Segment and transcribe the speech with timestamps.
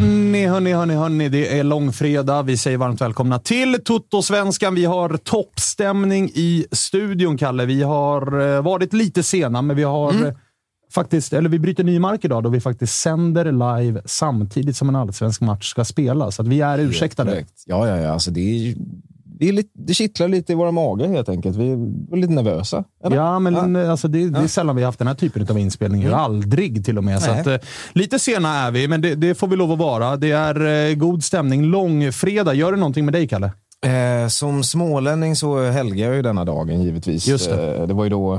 [0.00, 1.28] Hörni, hörni, hörni, hörni.
[1.28, 2.42] Det är långfredag.
[2.42, 4.74] Vi säger varmt välkomna till Toto-svenskan.
[4.74, 7.64] Vi har toppstämning i studion, Kalle.
[7.66, 10.26] Vi har eh, varit lite sena, men vi har Mm.
[10.26, 10.34] eh,
[10.94, 14.96] faktiskt, eller vi bryter ny mark idag då vi faktiskt sänder live samtidigt som en
[14.96, 16.34] allsvensk match ska spelas.
[16.36, 17.30] Så vi är ursäktade.
[17.66, 18.10] Ja, ja, ja.
[18.12, 18.74] Alltså, det, är,
[19.40, 21.56] det, är lite, det kittlar lite i våra magar helt enkelt.
[21.56, 22.84] Vi är lite nervösa.
[23.04, 23.16] eller?
[23.16, 23.64] Ja, men Ja.
[23.64, 23.90] Mm.
[23.90, 26.10] Alltså, det, det är sällan vi har haft den här typen av inspelningar.
[26.12, 27.22] Aldrig till och med.
[27.22, 27.56] Så att, eh,
[27.92, 30.16] lite sena är vi, men det, det får vi lov att vara.
[30.16, 31.64] Det är eh, god stämning.
[31.64, 32.54] Långfredag.
[32.54, 33.52] Gör det någonting med dig, Kalle?
[33.86, 37.26] Eh, som smålänning så helgar jag ju denna dagen givetvis.
[37.28, 37.76] Just det.
[37.76, 38.34] Eh, det var ju då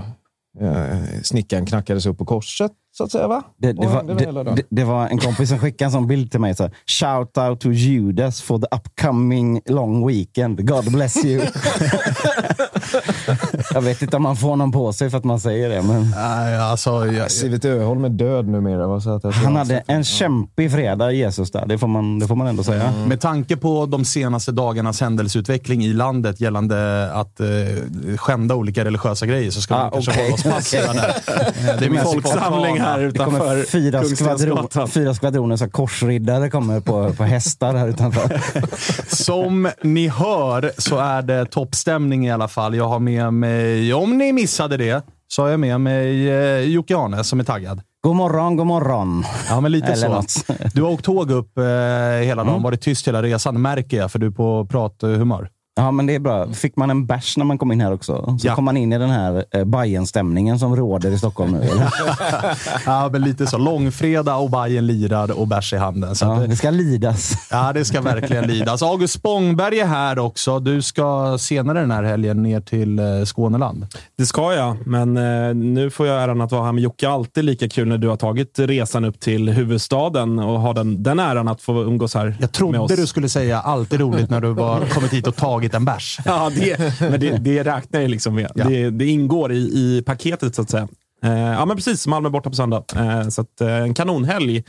[0.61, 3.28] eh, snickaren knackades upp på korset, så att säga.
[3.28, 3.44] Va?
[3.57, 6.40] Det, det, var, det, det, det var en kompis som skickade en sån bild till
[6.40, 6.56] mig.
[6.56, 10.68] Så här, Shout out to Judas for the upcoming long weekend.
[10.68, 11.41] God bless you.
[13.74, 15.81] jag vet inte om man får någon på sig för att man säger det.
[15.81, 17.06] Men Nej, alltså...
[17.07, 18.88] Jag, Sivert Öholm är död numera.
[18.88, 19.00] Va?
[19.00, 21.52] Så att jag han hade en kämpig fredag, Jesus.
[21.52, 21.66] där.
[21.66, 22.94] Det får man, det får man ändå säga.
[23.08, 27.47] Med tanke på de senaste dagarnas händelseutveckling i landet gällande att eh,
[28.18, 30.23] skända olika religiösa grejer så ska Ah, vi kanske okej.
[30.23, 31.13] hålla oss passiva där.
[31.79, 36.79] Det är mest folksamling här Det kommer utanför fyra, skvadron, fyra skvadroner så korsriddare kommer
[36.79, 38.41] på, på hästar här utanför.
[39.15, 42.75] Som ni hör så är det toppstämning i alla fall.
[42.75, 46.97] Jag har med mig, om ni missade det, så har jag med mig eh, Jocke
[46.97, 47.81] Arne som är taggad.
[48.03, 49.23] God morgon, god morgon.
[49.49, 50.13] Ja, men lite Eller så.
[50.13, 50.45] något.
[50.73, 51.63] Du har åkt tåg upp eh,
[52.23, 55.49] hela dagen, varit tyst hela resan, märker jag, för du är på prathumör.
[55.75, 56.53] Ja, men det är bra.
[56.53, 58.37] Fick man en bärs när man kom in här också?
[58.39, 58.55] Så Ja.
[58.55, 61.57] kom man in i den här eh, Bajen-stämningen som råder i Stockholm nu.
[61.61, 61.89] Eller?
[62.85, 63.57] Ja, men lite så.
[63.57, 66.15] Långfredag och Bajen lirar och bärs i handen.
[66.15, 67.47] Så Ja, att, det ska lidas.
[67.51, 68.81] Ja, det ska verkligen lidas.
[68.81, 70.59] August Spångberg är här också.
[70.59, 73.87] Du ska senare den här helgen ner till eh, Skåneland.
[74.17, 77.09] Det ska jag, men eh, nu får jag äran att vara här med Jocke.
[77.09, 81.19] Alltid lika kul när du har tagit resan upp till huvudstaden och har den, den
[81.19, 82.95] äran att få umgås här Jag trodde med oss.
[82.95, 86.19] du skulle säga alltid roligt när du var kommit hit och tagit en bärs.
[86.25, 88.52] Ja, det, men det, det räknar jag liksom med.
[88.55, 88.63] Ja.
[88.67, 90.87] Det, det ingår i, i paketet, så att säga.
[91.23, 92.08] Eh, ja, men precis.
[92.08, 92.84] Malmö borta på söndag.
[92.96, 94.63] Eh, så att, eh, en kanonhelg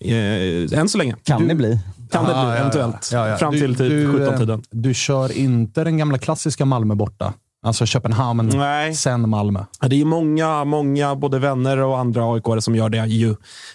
[0.00, 1.16] eh, än så länge.
[1.24, 1.78] Kan det bli.
[2.10, 3.10] Kan det Ja, bli, eventuellt.
[3.12, 3.36] Ja, ja.
[3.36, 4.62] Fram Du- till typ du, eh, 17-tiden.
[4.70, 7.32] Du kör inte den gamla klassiska Malmö borta.
[7.62, 8.94] Alltså Köpenhamn, Nej.
[8.94, 9.64] sen Malmö.
[9.80, 13.06] Ja, Det är många, många både vänner och andra aik som gör det.
[13.06, 13.30] ju.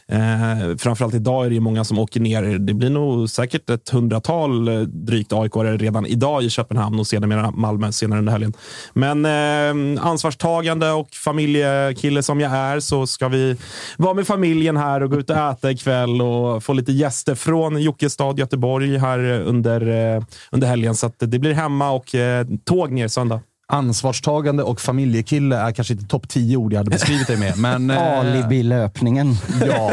[0.07, 2.43] Eh, framförallt idag är det ju många som åker ner.
[2.43, 7.51] Det blir nog säkert ett hundratal eh, drygt aik redan idag i Köpenhamn och sedermera
[7.51, 8.53] Malmö senare under helgen.
[8.93, 13.57] Men eh, ansvarstagande och familjekille som jag är så ska vi
[13.97, 17.81] vara med familjen här och gå ut och äta ikväll och få lite gäster från
[17.81, 20.95] Jockestad, Göteborg här under, eh, under helgen.
[20.95, 23.39] Så det blir hemma och eh, tåg ner söndag.
[23.71, 27.57] Ansvarstagande och familjekille är kanske inte topp 10 ord jag hade beskrivit dig med.
[27.57, 29.35] Men, eh, Alibi-löpningen.
[29.67, 29.91] Ja,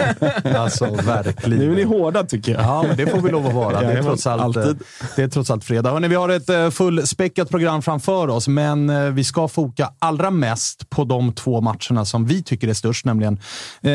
[0.57, 1.59] alltså verkligen.
[1.59, 2.63] Nu är ni hårda tycker jag.
[2.63, 3.81] Ja, men det får vi lov att vara.
[3.81, 4.79] Det är trots allt, eh, alltid.
[5.17, 5.91] det är trots allt fredag.
[5.91, 10.31] Hörrni, vi har ett eh, fullspäckat program framför oss, men eh, vi ska foka allra
[10.31, 13.41] mest på de två matcherna som vi tycker är störst, nämligen
[13.83, 13.91] eh,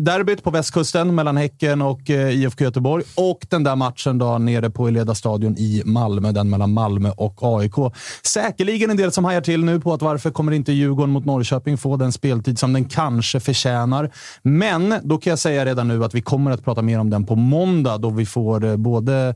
[0.00, 4.70] derbyt på västkusten mellan Häcken och eh, IFK Göteborg och den där matchen då nere
[4.70, 7.74] på Eleda stadion i Malmö, den mellan Malmö och AIK.
[8.22, 11.78] Säkerligen en del som hajar till nu på att varför kommer inte Djurgården mot Norrköping
[11.78, 14.10] få den speltid som den kanske förtjänar.
[14.42, 17.26] Men då kan jag säga redan nu att vi kommer att prata mer om den
[17.26, 19.34] på måndag då vi får eh, både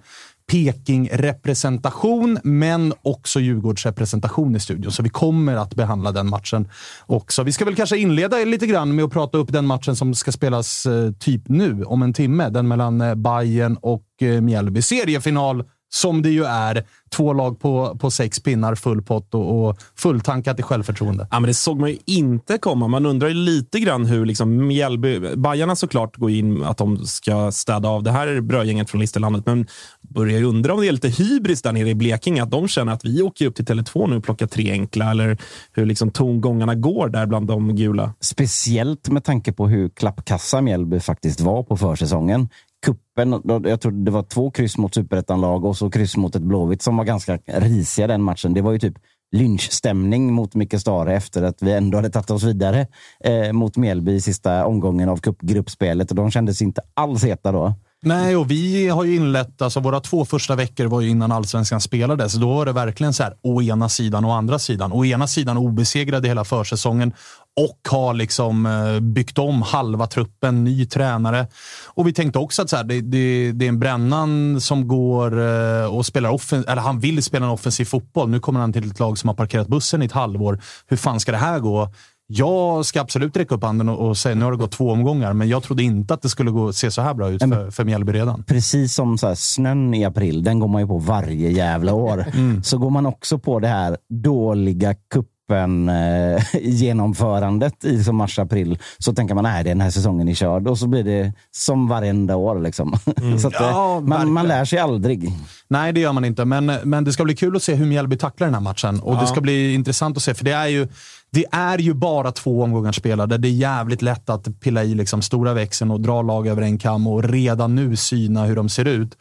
[0.53, 4.93] Peking-representation, men också Djurgårdsrepresentation i studion.
[4.93, 6.69] Så vi kommer att behandla den matchen
[7.07, 7.43] också.
[7.43, 10.33] Vi ska väl kanske inleda lite grann med att prata upp den matchen som ska
[10.33, 12.49] spelas eh, typ nu, om en timme.
[12.49, 14.03] Den mellan eh, Bayern och
[14.41, 14.83] Mjällby.
[14.83, 16.85] Seriefinal som det ju är.
[17.11, 21.29] Två lag på, på sex pinnar, full pott och, och fulltankat i självförtroende.
[21.31, 22.89] Ja, men det såg man ju inte komma.
[22.89, 25.37] Man undrar ju lite grann hur liksom Mjällby...
[25.37, 29.67] Bajarna såklart går in att de ska städa av det här brödgänget från Listerlandet, men
[30.01, 32.93] börjar ju undra om det är lite hybris där nere i Blekinge, att de känner
[32.93, 35.39] att vi åker upp till Tele2 nu och plockar tre enkla, eller
[35.73, 38.13] hur liksom tongångarna går där bland de gula.
[38.21, 42.49] Speciellt med tanke på hur klappkassa Mjällby faktiskt var på försäsongen.
[42.87, 46.43] Kuppen, då- jag tror det var två kryss mot superettanlag och så kryss mot ett
[46.43, 48.55] Blåvitt som var ganska risiga den matchen.
[48.55, 48.95] Det var ju typ
[49.37, 52.87] lynchstämning mot Micke Stare efter att vi ändå hade tagit oss vidare
[53.25, 57.75] eh, mot Mjällby i sista omgången av cupgruppspelet och de kändes inte alls heta då.
[58.03, 61.81] Nej, och vi har ju inlett, alltså våra två första veckor var ju innan allsvenskan
[61.81, 62.35] spelades.
[62.35, 64.93] Då var det verkligen så här, å ena sidan och andra sidan.
[64.93, 67.13] Å ena sidan obesegrade hela försäsongen
[67.61, 71.47] och har liksom eh, byggt om halva truppen, ny tränare.
[71.87, 75.41] Och vi tänkte också att så här, det, det, det är en brännan som går
[75.41, 78.29] eh, och spelar offen, eller han vill spela en offensiv fotboll.
[78.29, 80.61] Nu kommer han till ett lag som har parkerat bussen i ett halvår.
[80.87, 81.89] Hur fan ska det här gå?
[82.29, 85.33] Jag ska absolut räcka upp handen och, och säga nu har det gått två omgångar,
[85.33, 87.85] men jag trodde inte att det skulle gå, se så här bra ut för, för
[87.85, 88.43] Mjällby redan.
[88.43, 92.27] precis som så här, snön i april, den går man ju på varje jävla år.
[92.63, 99.15] Så går man också på det här dåliga kuppen eh, genomförandet i som mars-april så
[99.15, 102.61] tänker man att den här säsongen är körd och så blir det som varenda år.
[102.61, 102.93] Liksom.
[103.41, 105.33] så att, eh, Ja, man, man lär sig aldrig.
[105.69, 106.45] Nej, det gör man inte.
[106.45, 109.01] Men, men det ska bli kul att se hur Mjällby tacklar den här matchen.
[109.01, 110.89] Och Det ska bli intressant att se, för det är ju,
[111.33, 113.39] det är ju bara två omgångar spelade.
[113.39, 116.79] Det är jävligt lätt att pilla i liksom stora växeln och dra lag över en
[116.79, 119.17] kam och redan nu syna hur de ser ut.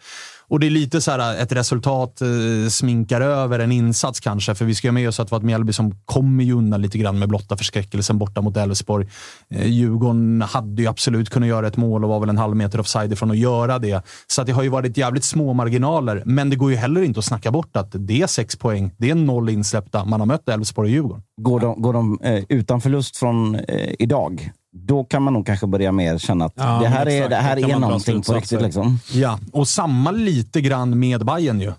[0.47, 4.55] Och det är lite så här äh, ett resultat eh, sminkar över en insats kanske.
[4.55, 6.53] För vi ska ju ha med oss att det var ett Mjällby som kommer ju
[6.53, 9.07] undan lite grann med blotta förskräckelsen borta mot Elfsborg.
[9.49, 12.79] Eh, Djurgården hade ju absolut kunnat göra ett mål och var väl en halv meter
[12.79, 14.05] offside ifrån att göra det.
[14.27, 16.23] Så att det har ju varit jävligt små marginaler.
[16.25, 18.91] Men det går ju heller inte att snacka bort att det är sex poäng.
[18.97, 20.05] Det är noll insläppta.
[20.05, 21.23] Man har mött Elfsborg och Djurgården.
[21.41, 25.67] Går de, går de eh, utan förlust från eh, idag, då kan man nog kanske
[25.67, 27.25] börja mer känna att Ja, det här exakt.
[27.25, 28.61] är, det här är någonting på riktigt.
[28.61, 28.99] Liksom.
[29.13, 31.73] Ja, och samma lite grann med Bayern ju.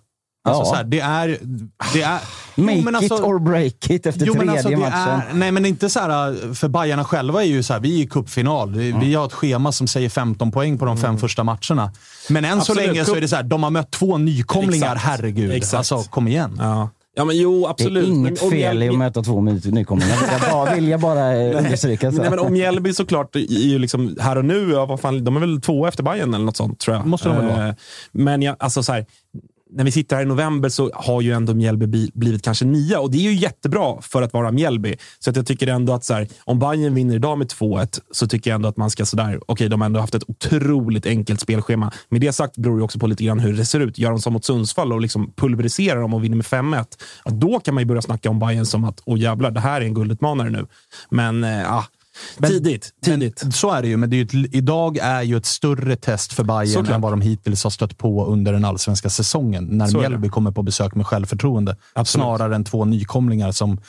[0.48, 0.64] Alltså Ja.
[0.64, 1.38] så här, det är...
[1.92, 2.20] Det är
[2.58, 5.20] Make Jo, men it alltså- or break it efter Jo, men tredje alltså, matchen.
[5.30, 8.04] är, nej, men inte så här, för Bajarna själva är ju så här, vi är
[8.04, 8.74] i cupfinal.
[8.74, 11.92] Vi, vi har ett schema som säger 15 poäng på de fem första matcherna.
[12.28, 14.94] Men än så Absolut, länge så är det så här, de har mött två nykomlingar.
[14.94, 15.06] Exakt.
[15.10, 15.52] Herregud.
[15.52, 15.74] Exakt.
[15.92, 16.56] Alltså, kom igen.
[16.60, 18.04] Ja, ja men jo, Det absolut.
[18.04, 20.16] är inget Men om fel i att möta två ny- nykomlingar.
[20.32, 22.10] Jag bara, vill jag bara eh, understryka.
[22.10, 25.36] Nej, men om Mjällby såklart är ju liksom här och nu, ja, vad fan, de
[25.36, 27.06] är väl två efter Bayern eller något sånt tror jag.
[27.06, 27.68] Måste de väl vara.
[27.68, 27.74] Eh,
[28.12, 29.06] Men jag, alltså så här,
[29.70, 33.10] när vi sitter här i november så har ju ändå Mjällby blivit kanske nia och
[33.10, 34.96] det är ju jättebra för att vara Mjällby.
[35.18, 38.26] Så att jag tycker ändå att så här, om Bayern vinner idag med 2-1 så
[38.26, 41.40] tycker jag ändå att man ska sådär, okej de har ändå haft ett otroligt enkelt
[41.40, 41.92] spelschema.
[42.08, 43.98] Med det sagt beror det också på lite grann hur det ser ut.
[43.98, 46.86] Gör de som mot Sundsvall och liksom pulveriserar dem och vinner med 5-1,
[47.24, 49.80] ja, då kan man ju börja snacka om Bayern som att, åh jävlar, det här
[49.80, 50.66] är en guldutmanare nu.
[51.10, 51.72] Men eh,
[52.38, 52.90] men- tidigt.
[53.04, 53.44] tidigt.
[53.54, 56.32] Så är det ju, men det är ju ett, idag är ju ett större test
[56.32, 56.94] för Bayern Såklart.
[56.94, 59.64] än vad de hittills har stött på under den allsvenska säsongen.
[59.64, 59.98] När Så.
[59.98, 61.76] Mjällby kommer på besök med självförtroende.
[61.92, 62.24] Absolut.
[62.24, 63.80] Snarare än två nykomlingar som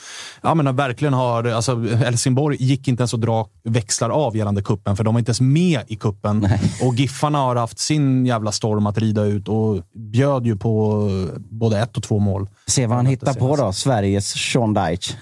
[0.41, 1.43] ja, men verkligen har...
[1.43, 5.29] Alltså, Helsingborg gick inte ens att dra växlar av gällande kuppen för de var inte
[5.29, 6.49] ens med i kuppen.
[6.81, 11.79] Och Giffarna har haft sin jävla storm att rida ut och bjöd ju på både
[11.79, 12.49] ett och två mål.
[12.67, 13.73] Se vad han hittar på då.
[13.73, 15.13] Sveriges Sean Deitch.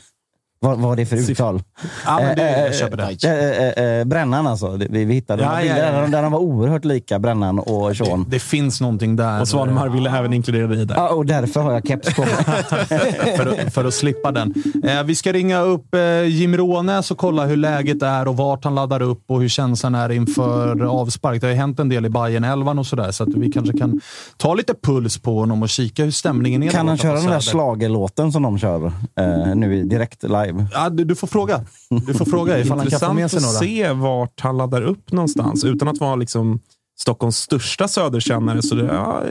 [0.65, 1.63] Vad vad är det för uttal?
[2.05, 3.77] Ja, men det, Eh, jag köper det.
[3.77, 4.77] Eh, eh, Brännan alltså.
[4.77, 6.07] Det- Vi, vi hittade Ja, några ja, bilder ja, ja.
[6.07, 8.25] där- de var oerhört lika Brännan och Sean.
[8.29, 9.41] Det finns någonting där.
[9.41, 10.95] Och Svanemar ville även inkludera dig där.
[10.95, 12.29] Ja, och därför har jag keps på mig.
[13.38, 14.53] för, att- för att slippa den.
[14.84, 18.63] Eh, vi ska ringa upp eh, Jim Rånäs och kolla hur läget är och vart
[18.63, 21.41] han laddar upp och hur känslan är inför avspark.
[21.41, 23.77] Det har ju hänt en del i bayern 11 och sådär, så att vi kanske
[23.77, 24.01] kan
[24.38, 26.69] ta lite puls på honom och kika hur stämningen är.
[26.69, 27.51] Kan han köra den där Söder.
[27.51, 28.86] schlagerlåten som de kör
[29.19, 30.54] eh, nu direkt live?
[30.74, 31.62] Ja, du, du får fråga.
[32.07, 33.59] Du får fråga ifall han kan få Intressant med sig att några.
[33.59, 36.59] se vart han laddar upp någonstans utan att vara liksom
[37.00, 38.62] Stockholms största söderkännare.
[38.62, 39.24] Så det, ja.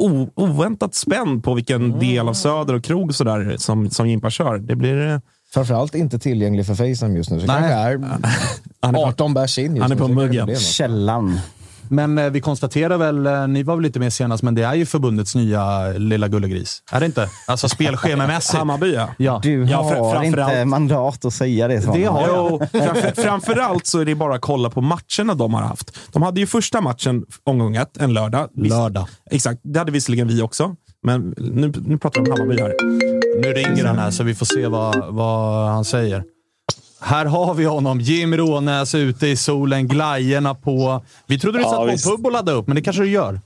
[0.00, 4.30] O, oväntat spänd på vilken del av Söder och krog och sådär som, som Jimpa
[4.30, 4.58] kör.
[4.58, 5.10] Det blir...
[5.12, 5.18] eh,
[5.54, 7.40] Framförallt inte tillgänglig för Facetime just nu.
[7.40, 7.56] Så Nej.
[7.56, 7.98] kanske är
[8.80, 10.46] Han är på- 18 bärs in just han är nu, på så det muggen.
[10.48, 10.58] något.
[10.60, 11.38] Källan.
[11.88, 14.74] Men eh, vi konstaterar väl, eh, ni var väl lite med senast, men det är
[14.74, 16.82] ju förbundets nya lilla gullegris.
[16.92, 17.28] Är det inte?
[17.46, 18.54] Alltså spelschemamässigt.
[18.58, 19.08] Hammarby, ja.
[19.16, 19.40] Ja.
[19.42, 21.82] Du Ja, har fr- framförallt- inte mandat att säga det.
[21.82, 22.00] Svanemar.
[22.00, 22.84] Det har jag.
[22.84, 25.98] Framför, framförallt så är det bara att kolla på matcherna de har haft.
[26.12, 28.48] De hade ju första matchen, omgång ett, en lördag.
[28.54, 29.06] Visst- Lördag.
[29.30, 30.74] Exakt, det hade visserligen vi också.
[31.02, 32.74] Men nu, nu pratar vi om Hammarby här.
[33.42, 36.24] Nu ringer han här så vi får se vad, vad han säger.
[37.00, 41.04] Här har vi honom, Jim Rånäs ute i solen, glajjorna på.
[41.26, 43.10] Vi trodde du Ja, satt på en pub och laddade upp, men det kanske du
[43.10, 43.40] gör.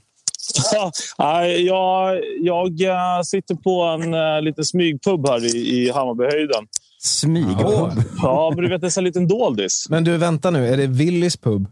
[1.17, 6.65] Nej, jag, jag eh, sitter på en uh, liten smygpub här i, i Hammarbyhöjden.
[6.99, 8.03] Smygpub.
[8.21, 9.85] Ja, men du vet, det är en liten doldis.
[9.89, 10.67] Men du, vänta nu.
[10.67, 11.67] Är det Willys pub?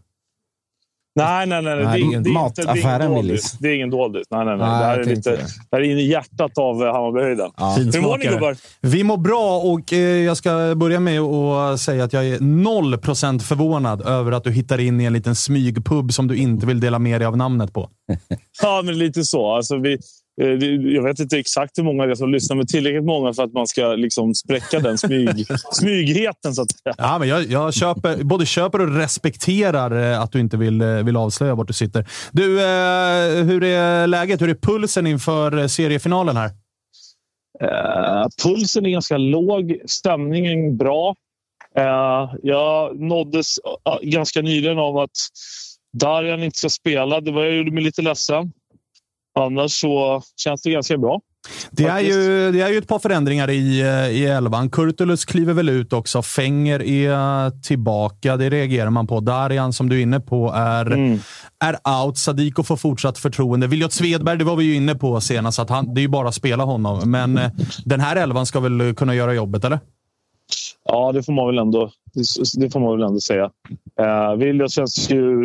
[1.24, 1.76] Nej, nej, nej.
[1.76, 3.14] Nej, det, det det, är inte- det är ingen mataffären.
[3.14, 3.52] Willys.
[3.52, 4.22] Det är ingen doldis.
[4.30, 4.68] Nej, nej, nej.
[4.68, 5.36] Nej, det här är lite, det.
[5.36, 7.50] det här är inne i hjärtat av eh, Hammarbyhöjden.
[7.56, 7.74] Ja.
[7.78, 8.56] Hur mår ni gubbar?
[8.80, 13.38] Vi mår bra och eh, jag ska börja med att säga att jag är 0%
[13.38, 16.98] förvånad över att du hittar in i en liten smygpub som du inte vill dela
[16.98, 17.90] med dig av namnet på.
[18.62, 19.56] Ja, men lite så.
[19.56, 19.98] Alltså, vi,
[20.94, 23.52] jag vet inte exakt hur många det är som lyssnar, men tillräckligt många för att
[23.52, 26.54] man ska liksom spräcka den smyg, smygheten.
[26.54, 26.94] Så att säga.
[26.98, 30.88] Ja, men jag, jag köper, både köper och respekterar eh, att du inte vill, eh,
[30.88, 32.06] vill avslöja vart du sitter.
[32.32, 34.40] Du, eh, hur är läget?
[34.40, 36.50] Hur är pulsen inför eh, seriefinalen här?
[37.62, 41.14] Eh, pulsen är ganska låg, stämningen bra.
[41.76, 45.16] Eh, jag nåddes eh, ganska nyligen av att
[45.92, 47.20] Darjan inte ska spela.
[47.20, 48.52] Det var jag gjorde mig lite ledsen.
[49.38, 51.20] Annars så känns det ganska bra.
[51.70, 52.18] Det är, Faktiskt.
[52.18, 54.70] ju, det är ju ett par förändringar i, eh, i elvan.
[54.70, 56.22] Kurtulus kliver väl ut också.
[56.22, 58.36] Fenger är tillbaka.
[58.36, 59.20] Det reagerar man på.
[59.20, 61.18] Darjan, som du är inne på, är, Mm.
[61.64, 62.18] är out.
[62.18, 63.66] Sadiko får fortsatt förtroende.
[63.66, 66.28] Viljot Svedberg, det var vi ju inne på senast, att han, det är ju bara
[66.28, 67.10] att spela honom.
[67.10, 67.50] Men eh,
[67.84, 69.80] den här elvan ska väl kunna göra jobbet, eller?
[70.84, 71.90] Ja, det får man väl ändå,
[72.60, 73.50] det får man väl ändå säga.
[74.00, 75.42] Eh, Williot känns ju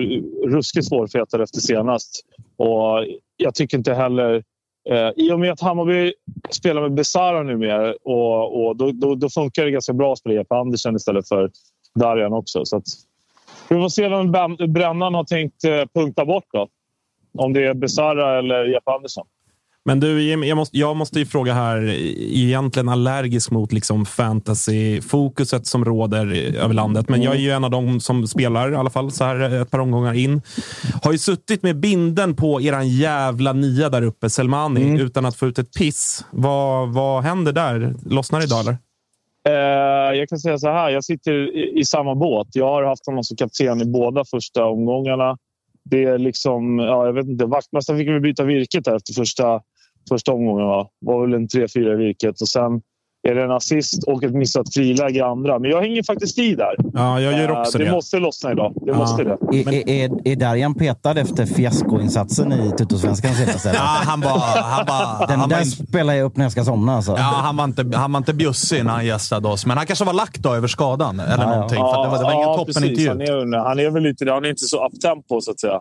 [0.48, 2.22] ruskigt svårfetad efter senast.
[2.58, 3.06] Och
[3.38, 4.44] jag tycker inte heller...
[4.90, 6.14] Eh, I och med att Hammarby
[6.50, 10.36] spelar med Besara numera, och, och då, då, då funkar det ganska bra att spela
[10.36, 11.52] Jeppe Andersen istället för
[12.00, 12.66] Darjan också.
[12.66, 12.84] Så att,
[13.70, 16.68] vi får se vem Brännan har tänkt eh, punkta bort då.
[17.38, 19.28] Om det är Besara eller Jeppe Andersson.
[19.88, 21.84] Men du, jag måste, jag måste ju fråga här,
[22.18, 27.10] egentligen allergisk mot liksom fantasy-fokuset som råder över landet.
[27.10, 29.72] Men jag är ju en av dem som spelar i alla fall så här ett
[29.72, 30.42] par omgångar in.
[31.04, 35.48] Har ju suttit med binden på eran jävla nia där uppe, Selmani, utan att få
[35.48, 36.26] ut ett piss.
[36.32, 37.96] Vad, vad händer där?
[38.06, 38.78] Lossnar det idag eller?
[39.48, 42.48] Eh, jag kan säga så här, jag sitter i, i samma båt.
[42.54, 45.38] Jag har haft honom som kapten i båda första omgångarna.
[45.90, 49.62] Det är liksom, ja, jag vet inte, vaktmästaren fick väl byta virket efter första,
[50.10, 50.66] första omgången.
[50.68, 50.88] Va?
[51.02, 52.82] Det var väl en 3-4 i virket och sen
[53.28, 55.60] är det en assist och ett missat friläge i andra.
[55.60, 56.76] Men jag hänger faktiskt i där.
[56.94, 57.92] Ja, jag gör Eh, också det det.
[57.92, 58.74] måste lossna idag.
[58.76, 58.98] Det Ja.
[58.98, 59.32] måste det.
[59.32, 63.66] Är, är, är, är Darjan petad efter fiaskoinsatsen i Tuttosvenskan senast?
[63.66, 64.30] Ja, han var,
[64.62, 66.96] han var, Den han var där in- spelar jag upp när jag ska somna.
[66.96, 67.12] Alltså.
[67.12, 70.06] Ja, han var inte, han var inte bjussig när han gästade oss, men han kanske
[70.06, 71.54] var lack då över skadan eller Ja, ja.
[71.56, 71.78] någonting.
[71.78, 72.76] För att det var, det var ingen Ja, precis.
[72.84, 73.40] toppenintervju.
[73.40, 75.80] Han är, han är väl lite Han är inte så uptempo så att säga.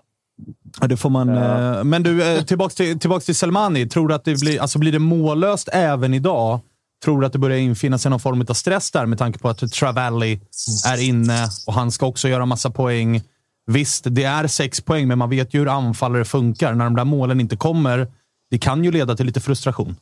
[0.81, 3.89] Ja, det får man, eh, Men du, eh, tillbaks till, tillbaks till Selmani.
[3.89, 6.61] Tror du att det blir, alltså blir det mållöst även idag?
[7.05, 9.49] Tror du att det börjar infinna sig någon form av stress där med tanke på
[9.49, 10.41] att Travalli
[10.87, 13.23] är inne och han ska också göra massa poäng?
[13.67, 16.75] Visst, det är sex poäng, men man vet ju hur anfallare funkar.
[16.75, 18.07] När de där målen inte kommer,
[18.51, 19.97] det kan ju leda till lite frustration.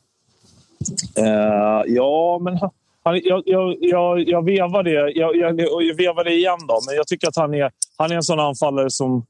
[1.17, 2.59] Eh, ja, men
[3.03, 4.91] han, jag, jag, jag, jag vevar det.
[4.91, 8.15] Jag, jag, jag vevar det igen då, men jag tycker att han är, han är
[8.15, 9.25] en sån anfallare som...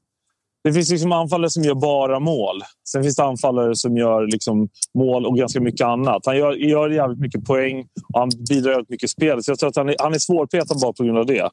[0.64, 2.62] Det finns liksom anfallare som gör bara mål.
[2.88, 4.68] Sen finns det anfallare som gör liksom
[4.98, 6.26] mål och ganska mycket annat.
[6.26, 9.42] Han gör, gör jävligt mycket poäng och han bidrar jävligt mycket spel.
[9.42, 11.50] Så jag tror att han är, han är svårpetad bara på grund av det.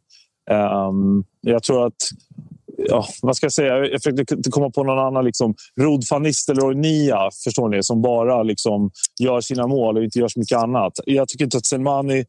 [0.51, 1.95] Um, jag tror att
[2.77, 3.77] ja, vad ska jag säga?
[3.77, 5.25] Jag försökte komma på någon annan.
[5.25, 7.11] Liksom, Rod van Nistelrooy
[7.43, 7.83] förstår ni?
[7.83, 10.93] Som bara liksom, gör sina mål och inte gör så mycket annat.
[11.05, 12.25] Jag tycker inte att Selmani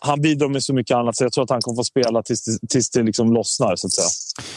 [0.00, 2.58] han bidrar med så mycket annat, så jag tror att han kommer få spela tills
[2.68, 3.76] tills det liksom lossnar.
[3.76, 4.08] Så, att säga.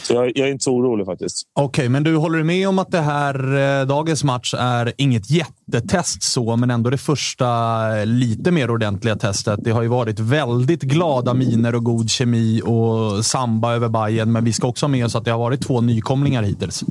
[0.02, 1.42] så jag, jag är inte så orolig faktiskt.
[1.52, 5.30] Okej, okay, men du håller med om att det här eh, dagens match är inget
[5.30, 9.60] jättetest så, men ändå det första lite mer ordentliga testet.
[9.62, 14.44] Det har ju varit väldigt glada miner och god kemi och samba över Bayern, men
[14.44, 16.84] vi ska också ha med oss att det har varit två nykomlingar hittills.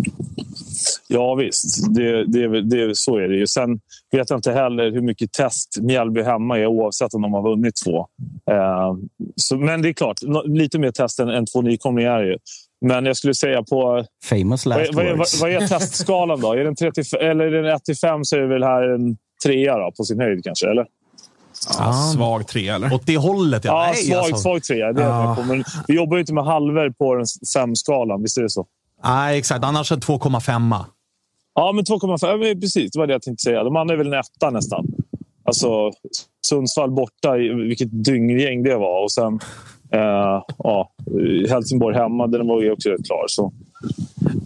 [1.07, 3.47] Ja visst, det, det, det, så är det ju.
[3.47, 3.79] Sen
[4.17, 7.73] vet jag inte heller hur mycket test Mjällby hemma är oavsett om de har vunnit
[7.85, 8.07] två.
[8.51, 8.93] Eh,
[9.35, 12.37] så, men det är klart, lite mer test än, än två nykomlingar är det
[12.81, 14.05] Men jag skulle säga på...
[14.25, 16.53] Famous last vad, vad, vad, vad är testskalan då?
[16.53, 19.17] Är den, 30, eller är den 1 till 5 så är det väl här en
[19.43, 20.85] trea då, på sin höjd kanske, eller?
[21.77, 22.93] Ja, svag tre, eller?
[22.93, 23.85] Åt det hållet, ja.
[23.85, 24.37] ja Nej, svag, alltså.
[24.37, 24.93] svag trea.
[24.93, 25.37] Det ja.
[25.47, 28.65] Men vi jobbar ju inte med halver på den fem-skalan, visst är det så?
[29.03, 29.65] Nej, exakt.
[29.65, 30.85] Annars är 2,5.
[31.55, 32.61] Ja, men 2,5.
[32.61, 33.63] Precis, det var det jag tänkte säga.
[33.63, 34.87] De andra är väl en etta nästan.
[35.43, 35.91] Alltså,
[36.47, 37.33] Sundsvall borta,
[37.67, 39.03] vilket dynggäng det var.
[39.03, 39.39] Och sen
[39.91, 40.91] eh, ja,
[41.49, 43.25] Helsingborg hemma, den var ju också rätt klar.
[43.27, 43.53] Så,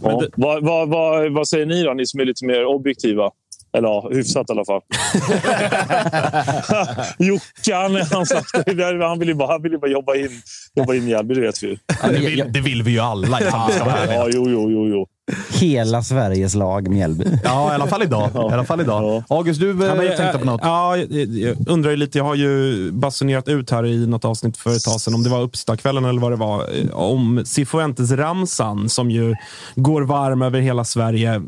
[0.02, 0.20] ja.
[0.20, 0.28] det...
[0.36, 3.30] vad, vad, vad, vad säger ni då, ni som är lite mer objektiva?
[3.72, 4.80] Eller ja, hyfsat i alla fall.
[7.18, 8.26] Jocke, han, han,
[9.02, 10.42] han, vill ju bara, han vill ju bara jobba in,
[10.74, 11.76] jobba in Mjällby, det vet vi ju.
[12.02, 13.40] Det vill, det vill vi ju alla.
[13.40, 13.70] Ja,
[14.08, 15.06] ja, jo, jo, jo, jo.
[15.50, 17.24] Hela Sveriges lag Mjällby.
[17.44, 18.30] Ja, i alla fall idag.
[18.34, 19.22] I alla fall idag.
[19.28, 20.60] August, du ja, jag, tänkte på något?
[20.64, 22.18] Ja, jag, jag undrar lite.
[22.18, 25.30] Jag har ju basunerat ut här i något avsnitt för ett tag sedan, om det
[25.30, 29.34] var uppstartkvällen eller vad det var, om Cifuentes-ramsan som ju
[29.74, 31.42] går varm över hela Sverige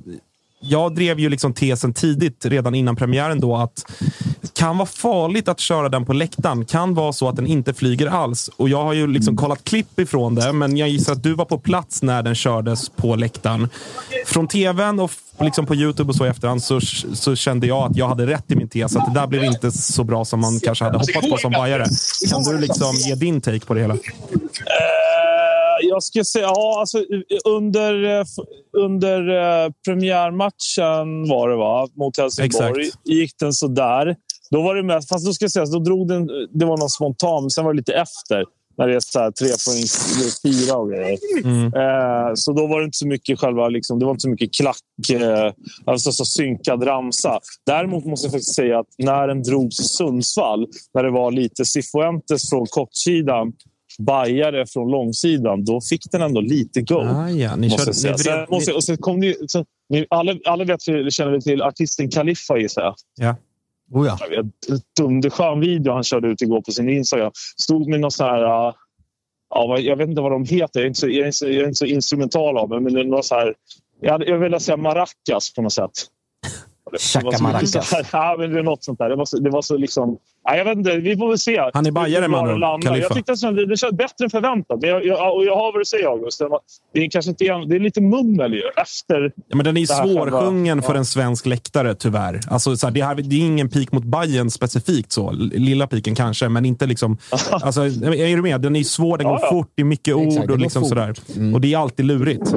[0.62, 3.92] jag drev ju liksom tesen tidigt, redan innan premiären, då att
[4.40, 6.64] det kan vara farligt att köra den på läktaren.
[6.64, 8.50] kan vara så att den inte flyger alls.
[8.56, 11.44] Och Jag har ju liksom kollat klipp ifrån det, men jag gissar att du var
[11.44, 13.68] på plats när den kördes på läktaren.
[14.26, 16.80] Från tvn och liksom på Youtube och så i efterhand så,
[17.14, 18.96] så kände jag att jag hade rätt i min tes.
[18.96, 21.86] Att det där blev inte så bra som man kanske hade hoppats på som bajare.
[22.30, 23.94] Kan du liksom ge din take på det hela?
[23.94, 24.00] Eh,
[25.82, 26.98] jag ska säga, ja, alltså,
[27.44, 28.24] under, eh,
[28.76, 31.88] under uh, premiärmatchen var det va?
[31.94, 33.08] mot Helsingborg Exakt.
[33.08, 34.16] gick den så där.
[34.50, 36.90] Då var det mest, fast då ska jag säga, då drog den, det var någon
[36.90, 38.44] spontan, sen var det lite efter.
[38.78, 39.84] När det är så här, tre poäng,
[40.42, 41.18] fyra och grejer.
[41.44, 41.64] Mm.
[41.64, 44.54] Eh, så då var det inte så mycket själva, liksom, det var inte så mycket
[44.54, 45.52] klack, eh,
[45.84, 47.40] alltså så synkad ramsa.
[47.66, 51.64] Däremot måste jag faktiskt säga att när den drogs i Sundsvall, när det var lite
[51.64, 53.52] Cifuentes från kortsidan
[53.98, 56.94] bajare från långsidan, då fick den ändå lite go.
[56.94, 57.56] Ah, ja.
[57.56, 60.82] ni måste körde, ni vred, måste, och sen kom ni, så, ni, alla, alla vet,
[60.82, 62.94] känner till artisten Kaliffa gissar jag.
[63.20, 63.36] Ja.
[63.92, 64.18] Oh ja.
[65.00, 67.32] Dunderskön video han körde ut igår på sin Instagram.
[67.62, 68.42] Stod med någon sån här...
[68.42, 68.74] Uh,
[69.54, 70.80] ja, jag vet inte vad de heter.
[70.80, 73.08] Jag är inte så, jag är inte så, jag är inte så instrumental av men
[73.08, 73.54] någon så här,
[74.00, 75.90] jag, jag vill säga maracas på något sätt.
[76.98, 77.94] Chaka Maracas.
[78.12, 79.08] Ja, men det är något sånt där.
[79.08, 80.18] Det var så, det var så liksom...
[80.44, 81.70] Ja, jag vet inte, vi får väl se.
[81.74, 84.80] Han är bajare med andra Jag tyckte att det, det kändes bättre än förväntat.
[84.80, 86.38] Men jag, jag, och jag har vad du säger, August.
[86.38, 86.60] Det, var,
[86.92, 89.32] det är kanske inte det är lite mummel ju, efter...
[89.48, 90.82] Ja, men den är svårsjungen ja.
[90.82, 92.40] för en svensk läktare, tyvärr.
[92.48, 95.12] Alltså, så här, det, här, det är ingen pik mot Bayern specifikt.
[95.12, 95.30] så.
[95.52, 97.18] Lilla piken kanske, men inte liksom...
[97.50, 98.60] alltså, är du med?
[98.60, 101.14] Den är svår, den går ja, fort, det är mycket ord Exakt, och liksom sådär.
[101.36, 101.54] Mm.
[101.54, 102.54] Och det är alltid lurigt.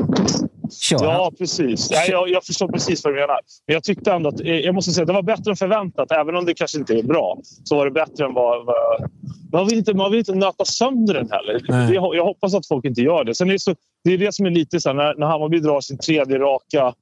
[0.82, 1.06] Kör.
[1.06, 1.92] Ja, precis.
[1.92, 3.40] Ja, jag, jag, förstår precis vad du menar.
[3.68, 6.12] Men jag tyckte ändå att jag måste säga, det var bättre än förväntat.
[6.12, 8.66] Även om det kanske inte är bra så var det bättre än vad...
[8.66, 9.10] vad
[9.52, 11.94] man, vill inte, man vill inte nöta sönder den heller.
[11.94, 13.36] Jag, jag, hoppas att folk inte gör det.
[13.36, 15.60] Sen är det, så, det är det som är lite så här, när, när Hammarby
[15.60, 16.94] drar sin tredje raka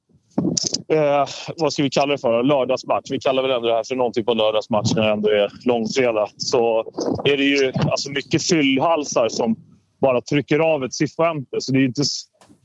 [0.88, 2.42] Eh, vad ska vi kalla det för?
[2.42, 3.10] Lördagsmatch.
[3.10, 5.52] Vi kallar väl ändå det här för någon typ av lördagsmatch när det ändå är
[5.64, 6.28] långfredag.
[6.36, 6.92] Så
[7.24, 9.56] är det ju alltså mycket fyllhalsar som
[10.00, 11.66] bara trycker av ett Cifuentes.
[11.66, 12.02] Så det är inte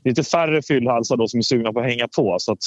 [0.04, 2.36] lite färre fyllhalsar då som är sugna på att hänga på.
[2.38, 2.58] Så att,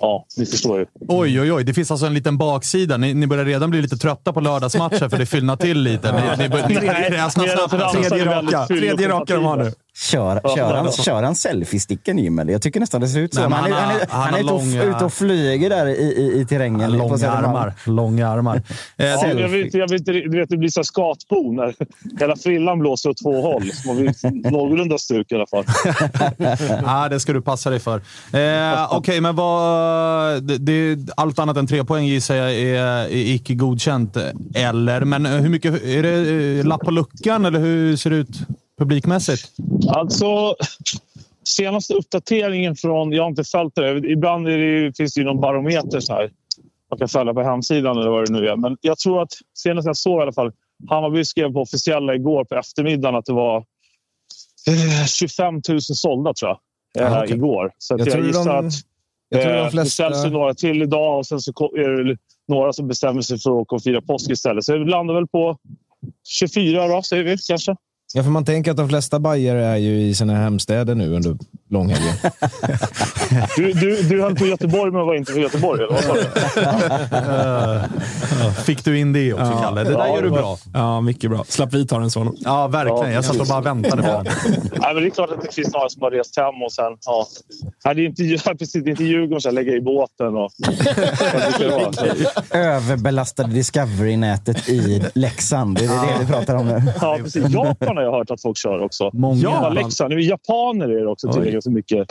[0.00, 0.86] ja, ni förstår ju.
[1.08, 1.64] Oj, oj, oj.
[1.64, 2.96] Det finns alltså en liten baksida.
[2.96, 6.12] Ni, ni börjar redan bli lite trötta på lördagsmatcher för det fyllnar till lite.
[6.12, 6.80] Ni, ni, bör, ni, ni
[8.08, 9.72] Tredje raka, tredje raka de har nu.
[9.94, 12.52] Kör, kör, han, kör han selfie-sticken Jimmy?
[12.52, 13.48] Jag tycker nästan det ser ut så.
[13.48, 16.40] Nej, han, han, är, han, han är, är långa, ute och flyger där i, i,
[16.40, 16.92] i terrängen.
[16.92, 17.74] Långa armar.
[17.86, 18.62] Långa armar.
[18.96, 21.74] Eh, ja, jag vet, jag vet, du vet, det blir så skatbo när
[22.20, 23.72] hela frillan blåser åt två håll.
[23.72, 25.64] Så man blir någorlunda stuk i alla fall.
[26.84, 27.96] ja, det ska du passa dig för.
[27.96, 32.52] Eh, Okej, okay, men vad vad, det, det, allt annat än tre poäng gissar jag
[32.52, 34.16] är, är icke godkänt.
[34.54, 35.82] Eller, men hur mycket...
[35.84, 38.36] Är det eh, lapp på luckan eller hur ser det ut
[38.82, 39.52] publikmässigt?
[39.88, 40.54] Alltså,
[41.44, 43.12] senaste uppdateringen från...
[43.12, 43.96] Jag har inte följt det.
[43.98, 46.30] Ibland det, finns det ju någon barometer så här.
[46.90, 48.56] Man kan följa på hemsidan eller vad det nu är.
[48.56, 50.52] Men jag tror att senast jag såg i alla fall.
[50.88, 53.56] Hammarby skrev på officiella igår på eftermiddagen att det var
[54.68, 56.58] eh, 25 000 sålda tror jag.
[57.06, 57.36] Eh, Ah, okej.
[57.36, 57.72] Igår.
[57.78, 58.74] Så Jag jag, gissar de- att
[59.28, 62.04] jag tror de eh, flesta- det säljs ju några till idag och sen så är
[62.04, 62.16] det
[62.48, 64.64] några som bestämmer sig för att åka och fira påsk istället.
[64.64, 65.56] Så det landar väl på
[66.28, 67.76] 24 då, säger vi kanske.
[68.14, 71.36] Ja, för man tänker att de flesta bajare är ju i sina hemstäder nu under
[71.70, 72.14] långhelgen.
[73.56, 76.24] Du, du, du höll på Göteborg men var inte från Göteborg, eller vad sa du?
[78.64, 79.84] Fick du in det också, Kalle?
[79.84, 80.58] Det där Ja, gör du det bra.
[80.74, 81.44] Ja, mycket bra.
[81.48, 82.34] Slapp vi ta den så.
[82.38, 83.12] Ja, verkligen.
[83.12, 84.24] Jag satt och bara väntade på den.
[84.24, 86.92] Nej, men det är klart att det finns några som har rest hem och sen...
[87.06, 87.26] Ja.
[87.84, 90.36] Nej, det är inte, ja, precis, det är inte Djurgården som lägger i båten.
[90.36, 90.50] Och,
[91.58, 95.78] det Överbelastade Discovery-nätet i Leksand.
[95.78, 96.82] Det är det vi pratar om nu.
[97.00, 97.48] Ja, precis.
[97.48, 99.10] Japan har jag hört att folk kör också.
[99.12, 99.40] Många.
[99.42, 100.12] Ja, Leksand.
[100.12, 102.06] Japaner är det också tydligen så mycket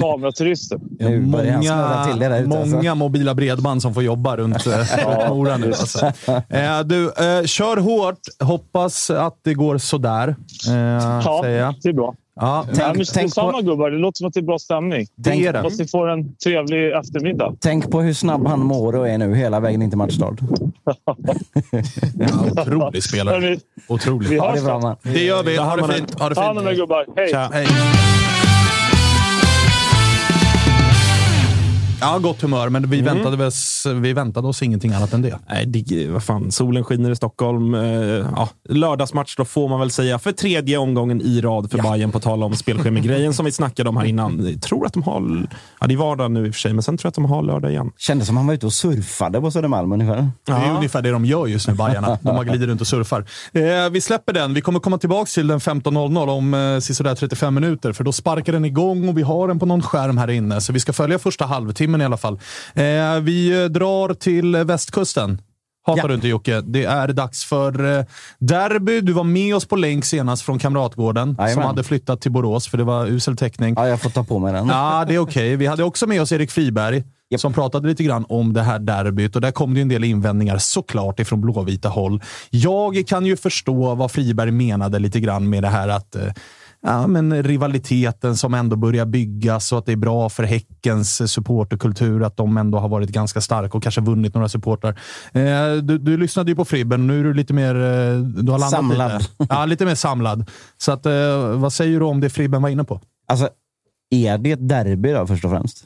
[0.00, 0.78] kameraturister.
[0.98, 2.48] Snurra till det ute.
[2.48, 2.94] många Alltså.
[2.94, 4.72] mobila bredband som får jobba runt, eh,
[5.06, 5.66] runt Mora nu.
[5.66, 6.06] Alltså.
[6.48, 8.18] Eh, du, eh, kör hårt.
[8.40, 10.28] Hoppas att det går sådär,
[10.68, 11.74] eh, Ja, säger jag.
[11.82, 12.14] det är bra.
[12.40, 13.90] Ja, Tänk- Nej, men tänk samma på- gubbar.
[13.90, 15.06] Det låter som att det är bra stämning.
[15.16, 15.58] det är det.
[15.58, 17.54] Hoppas ni får en trevlig eftermiddag.
[17.60, 20.34] Tänk på hur snabb han mår och är nu hela vägen in till matchstart.
[22.18, 23.56] Ja, otrolig spelare.
[23.88, 24.28] Otrolig.
[24.28, 24.80] vi Ja, hörs det är bra då.
[24.80, 24.96] man.
[25.02, 25.56] Det gör vi.
[25.56, 25.92] Ha det det.
[25.92, 26.20] fint.
[26.20, 26.80] Ha det hand om er fint.
[26.80, 27.06] gubbar.
[27.16, 27.28] Hej!
[27.30, 27.50] Tja.
[27.52, 27.66] Hej.
[32.02, 33.52] Ja, gott humör, men vi, väntade, väl,
[34.00, 35.38] vi väntade oss ingenting annat än det.
[35.48, 36.52] Nej, det, vad fan.
[36.52, 37.74] Solen skiner i Stockholm.
[37.74, 42.12] Eh, ja, lördagsmatch då får man väl säga för tredje omgången i rad för Bayern
[42.12, 44.46] på tal om spelschemegrejen som vi snackade om här innan.
[44.46, 45.46] Jag tror att de har...
[45.80, 47.24] Ja, det är vardag nu i och för sig, men sen tror jag att de
[47.24, 47.90] har lördag igen.
[47.98, 50.30] Kändes som han var ute och surfade på Södermalm ungefär.
[50.46, 52.08] Det är ungefär det de gör just nu, Bajarna.
[52.22, 53.24] De bara glider runt och surfar.
[53.52, 54.54] Eh, vi släpper den.
[54.54, 58.52] Vi kommer komma tillbaka till den 15.00 om eh, sisådär 35 minuter, för då sparkar
[58.52, 60.60] den igång och vi har den på någon skärm här inne.
[60.60, 62.40] Så vi ska följa första halvtimmen i alla fall.
[62.74, 65.42] Eh, vi drar till västkusten.
[65.86, 66.08] Hatar Ja.
[66.08, 66.60] du inte Jocke?
[66.60, 68.04] Det är dags för eh,
[68.38, 69.00] derby.
[69.00, 71.66] Du var med oss på länk senast från Kamratgården, som Jajamän.
[71.66, 73.74] hade flyttat till Borås för det var usel täckning.
[73.76, 74.68] Ja, jag får ta på mig den.
[74.68, 75.56] Ja, det är okej.
[75.56, 77.40] Vi hade också med oss Erik Friberg Japp.
[77.40, 80.04] som pratade lite grann om det här derbyt och där kom det ju en del
[80.04, 82.22] invändningar såklart ifrån blåvita håll.
[82.50, 86.22] Jag kan ju förstå vad Friberg menade lite grann med det här att eh,
[86.86, 92.22] Ja, men rivaliteten som ändå börjar byggas och att det är bra för Häckens supporterkultur
[92.22, 95.00] att de ändå har varit ganska starka och kanske vunnit några supportrar.
[95.32, 97.06] Eh, du, du lyssnade ju på Fribben.
[97.06, 97.74] Nu är du lite mer...
[97.74, 99.20] eh, Du har landat Samlad.
[99.20, 99.54] Lite.
[99.54, 100.50] Ja, lite mer samlad.
[100.78, 103.00] Så att, eh, vad säger du om det Fribben var inne på?
[103.28, 103.48] Alltså,
[104.10, 105.84] är det ett derby då först och främst?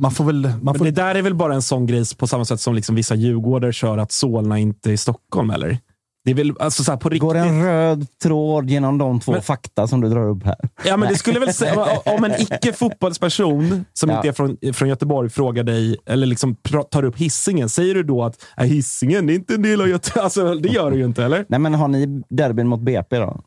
[0.00, 0.52] Man får väl...
[0.62, 2.94] Man får, det där är väl bara en sån grej på samma sätt som liksom
[2.94, 5.78] vissa djurgårdar kör att Solna inte är i Stockholm, eller?
[6.24, 7.22] Det är väl alltså så här, på riktigt.
[7.22, 10.56] Går en röd tråd genom de två Men- fakta som du drar upp här?
[10.86, 14.16] Ja, men det skulle väl säga, om en icke-fotbollsperson som Ja.
[14.16, 16.54] inte är från, från Göteborg frågar dig, eller liksom
[16.90, 20.20] tar upp hissingen säger du då att äh, hissingen är inte en del av Göteborg?
[20.24, 21.44] Alltså, det gör du ju inte, eller?
[21.48, 23.40] Nej, men har ni derbyn mot BP då?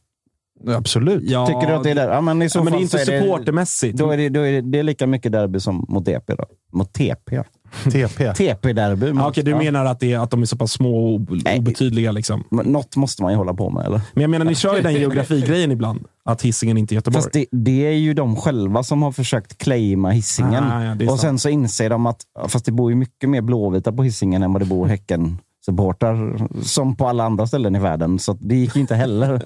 [0.67, 1.21] Absolut.
[1.29, 2.09] Ja, Tycker du att det är där?
[2.13, 3.97] Ja, men i så Ja, men det är inte supportermässigt.
[3.97, 6.45] Då är det, då är det, det är lika mycket derby som mot DP då.
[6.73, 7.43] Mot TP.
[7.83, 8.33] TP.
[8.33, 9.13] TP-derby.
[9.15, 11.21] Ja, Okej, du menar att, det är, att de är så pass små och
[11.57, 12.11] obetydliga.
[12.11, 12.43] Liksom.
[12.51, 14.01] Men Något måste man ju hålla på med, eller?
[14.13, 16.05] Men jag menar, ni kör ju den geografigrejen ibland.
[16.25, 17.23] Att hissingen inte är Göteborg.
[17.23, 20.63] Fast det, det är ju de själva som har försökt claima hissingen.
[20.63, 21.21] Ah, ja, och sant.
[21.21, 24.53] sen så inser de att fast det bor ju mycket mer blåvita på hissingen än
[24.53, 28.19] vad det bor häcken supportrar som på alla andra ställen i världen.
[28.19, 29.33] Så det gick ju inte heller.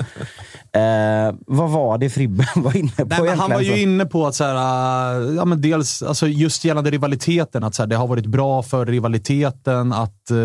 [0.71, 3.93] eh, vad var det Fribben var inne på Nej, men han var ju egentligen?
[3.93, 7.81] inne på att så här, äh, ja, men dels alltså just gällande rivaliteten, att så
[7.81, 10.37] här, det har varit bra för rivaliteten, att eh,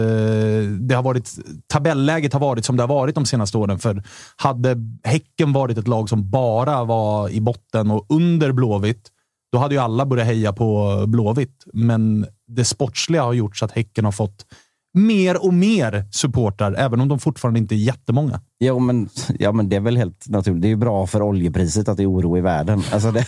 [0.80, 1.30] det har varit,
[1.66, 3.78] tabelläget har varit som det har varit de senaste åren.
[3.78, 4.02] För
[4.37, 9.08] hade Häcken varit ett lag som bara var i botten och under Blåvitt,
[9.52, 11.64] då hade ju alla börjat heja på Blåvitt.
[11.72, 14.46] Men det sportsliga har gjort så att Häcken har fått
[14.94, 18.40] mer och mer supportrar, även om de fortfarande inte är jättemånga.
[18.61, 20.62] Jo, men, ja, men det är väl helt naturligt.
[20.62, 22.83] Det är ju bra för oljepriset att det är oro i världen.
[22.92, 23.26] Alltså det,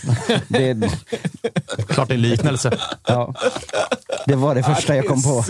[0.48, 0.88] det,
[1.88, 2.78] Klart det är en liknelse.
[3.06, 3.34] ja,
[4.26, 5.44] det var det första jag kom på.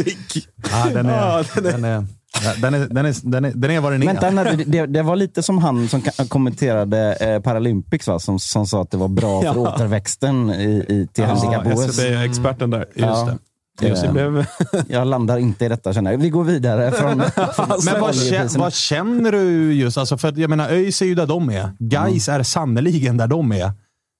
[0.70, 2.06] Ja, den, är, den, är,
[2.44, 4.06] ja, den, är, den, är, den, är, den är vad den är.
[4.06, 8.18] Vänta, nej, det, det var lite som han som kommenterade eh, Paralympics, va?
[8.18, 9.54] Som, som sa att det var bra för Ja.
[9.74, 11.84] återväxten i, i, till handikapp-OS.
[11.88, 12.86] SCB-experten där.
[12.94, 13.24] Ja.
[13.24, 13.38] det.
[13.82, 14.46] Eh, blev-
[14.88, 16.18] Jag landar inte i detta känner jag.
[16.18, 17.18] Vi går vidare från...
[17.18, 17.26] Men
[17.68, 18.64] vad, känner, oljepriserna.
[18.64, 19.98] vad känner du just?
[19.98, 21.70] Alltså för jag menar, ÖIS är ju där de är.
[21.78, 23.72] Gais är sannoliken där de är.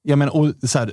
[0.02, 0.92] Ja, men, och, så här,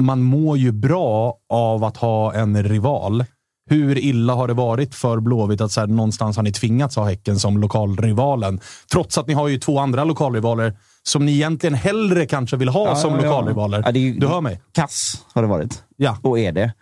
[0.00, 3.24] man mår ju bra av att ha en rival.
[3.70, 7.04] Hur illa har det varit för Blåvitt att så här, någonstans har ni tvingats ha
[7.04, 8.60] Häcken som lokalrivalen?
[8.92, 12.88] Trots att ni har ju två andra lokalrivaler som ni egentligen hellre kanske vill ha
[12.88, 13.82] Ja, som ja, lokalrivaler.
[13.86, 14.60] Ja, ju- du hör mig?
[14.72, 15.82] Kass har det varit.
[15.96, 16.18] Ja.
[16.22, 16.72] Och är det.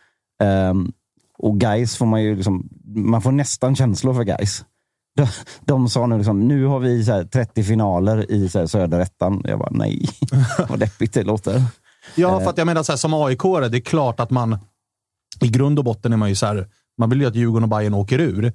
[0.43, 0.93] Ehm,
[1.43, 4.65] och guys får man ju liksom, man får nästan känslor för guys.
[5.17, 5.27] De,
[5.61, 9.43] de sa nu liksom, nu har vi så här 30 finaler i så här söderettan.
[9.45, 10.09] Jag bara, nej.
[10.69, 11.63] Vad deppigt det låter.
[12.15, 14.59] Ja, för att jag menar så här, som aik det är klart att man
[15.41, 17.69] i grund och botten är man ju så här, man vill ju att Djurgården och
[17.69, 18.53] Bayern åker ur.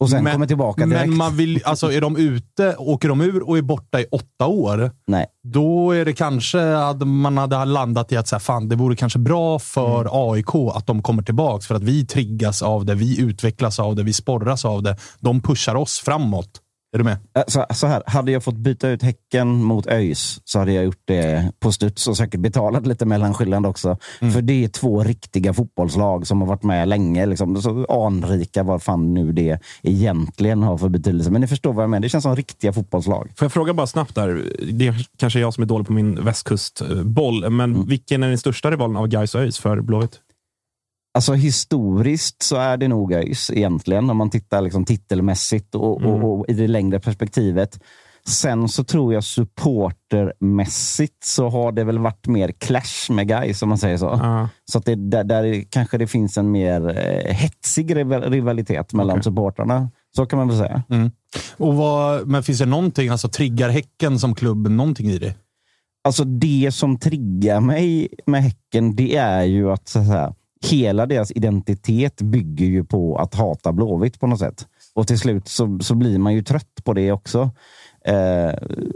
[0.00, 1.08] Och sen kommer tillbaka direkt.
[1.08, 4.46] Men man vill, alltså är de ute, åker de ur och är borta i åtta
[4.46, 5.26] år, Nej.
[5.42, 8.96] då är det kanske att man hade landat i att så här, fan, det vore
[8.96, 10.10] kanske bra för Mm.
[10.12, 14.02] AIK att de kommer tillbaka för att vi triggas av det, vi utvecklas av det,
[14.02, 14.96] vi sporras av det.
[15.20, 16.50] De pushar oss framåt.
[16.92, 17.16] Är du med?
[17.48, 21.02] Så, så här, hade jag fått byta ut Häcken mot ÖIS så hade jag gjort
[21.04, 23.96] det på studs och säkert betalat lite mellanskillnad också.
[24.18, 27.26] För det är två riktiga fotbollslag som har varit med länge.
[27.26, 31.30] Liksom, så anrika vad fan nu det egentligen har för betydelse.
[31.30, 32.02] Men ni förstår vad jag menar.
[32.02, 33.32] Det känns som riktiga fotbollslag.
[33.36, 34.44] Får jag fråga bara snabbt där?
[34.72, 37.86] Det är kanske jag som är dålig på min västkustboll, men Mm.
[37.86, 40.20] vilken är den största rivalen av Gais och ÖIS för Blåvitt?
[41.18, 46.38] Alltså historiskt så är det nog ÖIS egentligen, om man tittar liksom titelmässigt och, och,
[46.38, 47.80] och i det längre perspektivet.
[48.28, 53.68] Sen så tror jag supportermässigt så har det väl varit mer clash med guys om
[53.68, 54.18] man säger så.
[54.22, 54.48] Ja.
[54.64, 59.16] Så att det, där, där kanske det finns en mer eh, hetsig rival- rivalitet mellan
[59.16, 59.24] Okej.
[59.24, 59.90] supportrarna.
[60.16, 60.82] Så kan man väl säga.
[61.56, 65.34] Och vad, men finns det någonting, alltså triggar Häcken som klubb någonting i det?
[66.04, 71.30] Alltså det som triggar mig med Häcken, det är ju att så här, hela deras
[71.30, 74.66] identitet bygger ju på att hata Blåvitt på något sätt.
[74.94, 77.50] Och till slut så, så blir man ju trött på det också.
[78.04, 78.52] Eh,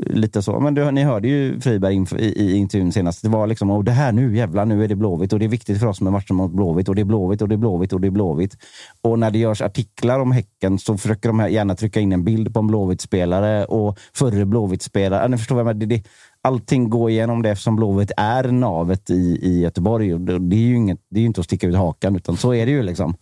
[0.06, 0.60] lite så.
[0.60, 3.22] Men du, ni hörde ju Friberg inför, i, i intervjun senast.
[3.22, 5.48] Det var liksom, oh, det här nu jävlar, nu är det Blåvitt och det är
[5.48, 7.92] viktigt för oss med matcher mot Blåvitt och det är Blåvitt och det är Blåvitt
[7.92, 8.56] och det är Blåvitt.
[9.02, 12.24] Och när det görs artiklar om Häcken så försöker de här gärna trycka in en
[12.24, 15.28] bild på en Blåvitt-spelare och förre Blåvitt-spelare.
[15.28, 15.86] Ni förstår vad jag menar?
[15.86, 16.02] Det, det,
[16.42, 20.14] allting går igenom det eftersom Blåvitt är navet i, i Göteborg.
[20.14, 22.36] Och det, det är ju inget, det är ju inte att sticka ut hakan, utan
[22.36, 22.82] så är det ju.
[22.82, 23.14] liksom.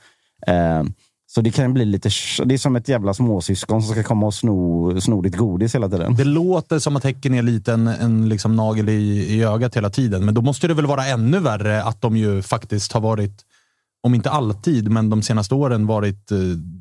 [0.46, 0.82] Eh,
[1.26, 2.10] så det kan bli lite...
[2.44, 5.88] Det är som ett jävla småsyskon som ska komma och sno, sno ditt godis hela
[5.88, 6.14] tiden.
[6.14, 9.90] Det låter som att Häcken är lite en, en liksom nagel i, i ögat hela
[9.90, 13.42] tiden, men då måste det väl vara ännu värre att de ju faktiskt har varit,
[14.02, 16.38] om inte alltid, men de senaste åren varit eh,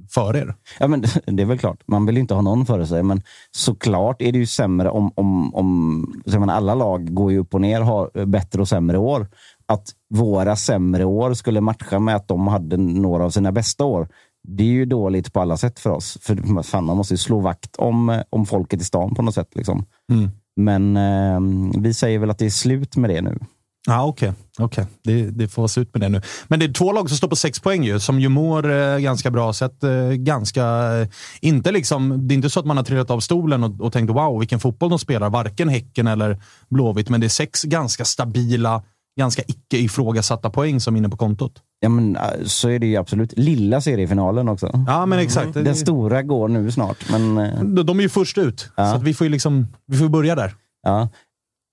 [0.10, 0.56] före er.
[0.80, 1.84] Ja, men det är väl klart.
[1.88, 5.12] Man vill ju inte ha någon före sig, men såklart är det ju sämre om...
[5.16, 8.98] om, om så menar, alla lag går ju upp och ner, har bättre och sämre
[8.98, 9.28] år.
[9.66, 14.08] Att våra sämre år skulle matcha med att de hade några av sina bästa år.
[14.48, 16.18] Det är ju dåligt på alla sätt för oss.
[16.22, 19.56] För fan, man måste ju slå vakt om, om folket i stan på något sätt.
[19.56, 19.86] Liksom.
[20.12, 20.30] Mm.
[20.56, 21.40] Men eh,
[21.82, 23.40] vi säger väl att det är slut med det nu.
[23.90, 24.34] Ja, okej.
[24.60, 24.86] okej.
[25.04, 26.22] Det, det får vara slut med det nu.
[26.48, 28.98] Men det är två lag som står på sex poäng ju, som ju mår eh,
[28.98, 29.54] ganska bra.
[29.54, 30.64] Sett, eh, ganska,
[31.02, 31.08] eh,
[31.42, 34.10] inte liksom, det är inte så att man har trillat av stolen och, och tänkt
[34.10, 35.30] wow, vilken fotboll de spelar.
[35.30, 38.84] Varken Häcken eller Blåvitt, men det är sex ganska stabila,
[39.20, 41.52] ganska icke ifrågasatta poäng som är inne på kontot.
[41.82, 43.34] Ja, men eh, så är det ju absolut.
[43.38, 44.84] Lilla seriefinalen också.
[44.88, 45.54] Ja, men exakt.
[45.54, 47.38] Den stora går nu snart, men...
[47.38, 48.94] eh, De, de är ju först ut, Ja.
[48.94, 50.54] så vi får ju liksom, vi får börja där.
[50.84, 51.10] Ja.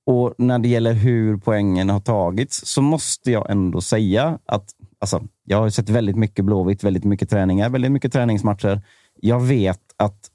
[0.06, 5.22] Och när det gäller hur poängen har tagits så måste jag ändå säga att alltså,
[5.44, 8.82] jag har sett väldigt mycket Blåvitt, väldigt mycket träningar, väldigt mycket träningsmatcher.
[9.20, 10.30] Jag vet att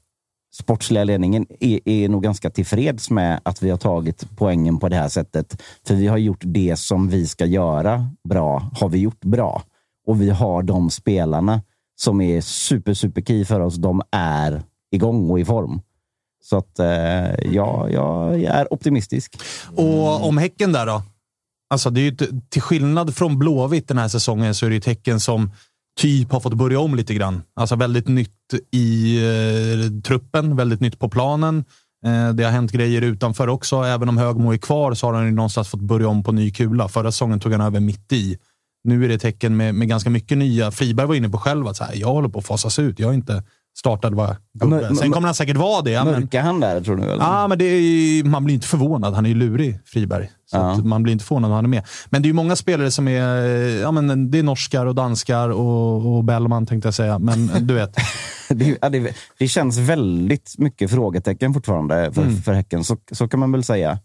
[0.54, 4.96] sportsliga ledningen är, är nog ganska tillfreds med att vi har tagit poängen på det
[4.96, 5.62] här sättet.
[5.86, 9.62] För vi har gjort det som vi ska göra bra, har vi gjort bra.
[10.06, 11.62] Och vi har de spelarna
[11.96, 13.76] som är super, super key för oss.
[13.76, 15.80] De är igång och i form.
[16.42, 19.36] Så att eh, ja, jag är optimistisk.
[19.76, 21.02] Och om Häcken där då?
[21.70, 22.16] Alltså det är ju
[22.48, 25.50] till skillnad från Blåvitt den här säsongen så är det ju ett Häcken som
[26.00, 27.42] typ har fått börja om lite grann.
[27.56, 28.30] Alltså väldigt nytt
[28.70, 31.64] i eh, truppen, väldigt nytt på planen.
[32.06, 33.82] Eh, det har hänt grejer utanför också.
[33.82, 36.50] Även om Högmo är kvar så har han ju någonstans fått börja om på ny
[36.50, 36.88] kula.
[36.88, 38.38] Förra säsongen tog han över mitt i.
[38.84, 40.70] Nu är det ett tecken med, med ganska mycket nya.
[40.70, 42.98] Friberg var inne på själv att så här, jag håller på att fasas ut.
[42.98, 43.42] Jag är inte
[43.78, 44.94] startad var gubbe.
[44.96, 45.90] Sen kommer han säkert vara det.
[45.90, 47.02] Ja, men, Mörkar han där, tror du?
[47.02, 47.24] Eller?
[47.24, 49.14] Ja, men det är, man blir inte förvånad.
[49.14, 50.30] Han är ju lurig, Friberg.
[50.50, 50.76] Så Ja.
[50.84, 51.82] man blir inte förvånad när han är med.
[52.10, 53.26] Men det är ju många spelare som är...
[53.80, 57.18] Ja, men det är norskar och danskar och, och Bellman tänkte jag säga.
[57.18, 57.96] Men du vet.
[58.54, 62.84] Det, ja, det, det känns väldigt mycket frågetecken fortfarande för, för Häcken.
[62.84, 63.98] Så, så kan man väl säga.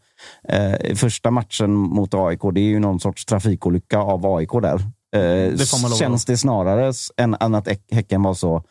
[0.50, 4.76] Eh, första matchen mot AIK, det är ju någon sorts trafikolycka av AIK där.
[5.16, 5.96] Eh, lova.
[5.96, 8.64] känns det snarare än, än att Häck- Häcken var så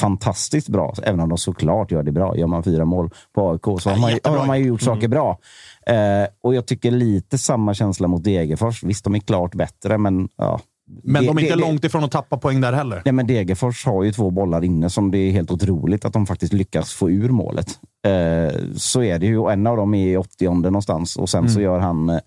[0.00, 2.36] fantastiskt bra, även om de såklart gör det bra.
[2.36, 5.08] Gör man fyra mål på AIK så har man, ju- har man ju gjort saker
[5.08, 5.38] bra.
[5.86, 8.82] Eh, och jag tycker lite samma känsla mot Degerfors.
[8.82, 10.60] Visst, de är klart bättre, men ja.
[11.04, 13.02] Men Det- de är inte det- långt ifrån att tappa poäng där heller.
[13.04, 16.26] Nej, men Degerfors har ju två bollar inne som det är helt otroligt att de
[16.26, 17.66] faktiskt lyckas få ur målet.
[18.06, 19.38] Eh, så är det ju.
[19.38, 22.18] Och en av dem är i 80 någonstans och sen så gör han eh,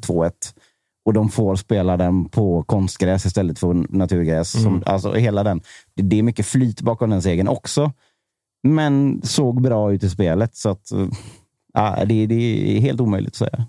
[0.00, 0.32] 2-1.
[1.08, 4.62] Och de får spela den på konstgräs istället för naturgräs.
[4.62, 5.60] Som, alltså hela den.
[5.94, 7.92] Det, är mycket flyt bakom den segern också.
[8.62, 10.56] Men såg bra ut i spelet.
[10.56, 10.90] Så att,
[11.74, 12.34] ja, det, det
[12.76, 13.66] är helt omöjligt att säga.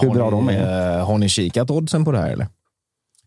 [0.00, 0.98] Hur Har bra ni, de är.
[0.98, 2.46] eh, Har ni kikat oddsen på det här eller?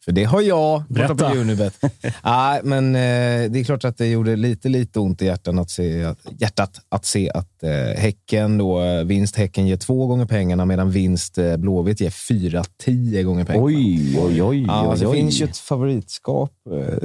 [0.05, 1.29] För det har jag borta Berätta.
[1.31, 1.73] på Unibet.
[2.23, 5.69] Nej, men eh, det är klart att det gjorde lite, lite ont i hjärtan att
[5.69, 7.69] se, att, hjärtat att se att eh,
[8.01, 12.63] Häcken då, eh, vinst Häcken ger två gånger pengarna medan vinst eh, Blåvitt ger fyra,
[12.83, 13.65] tio gånger pengarna.
[13.65, 14.65] Oj, oj, oj.
[14.67, 15.15] Ja, oj, så det oj.
[15.17, 16.97] finns ju ett favoritskap eh,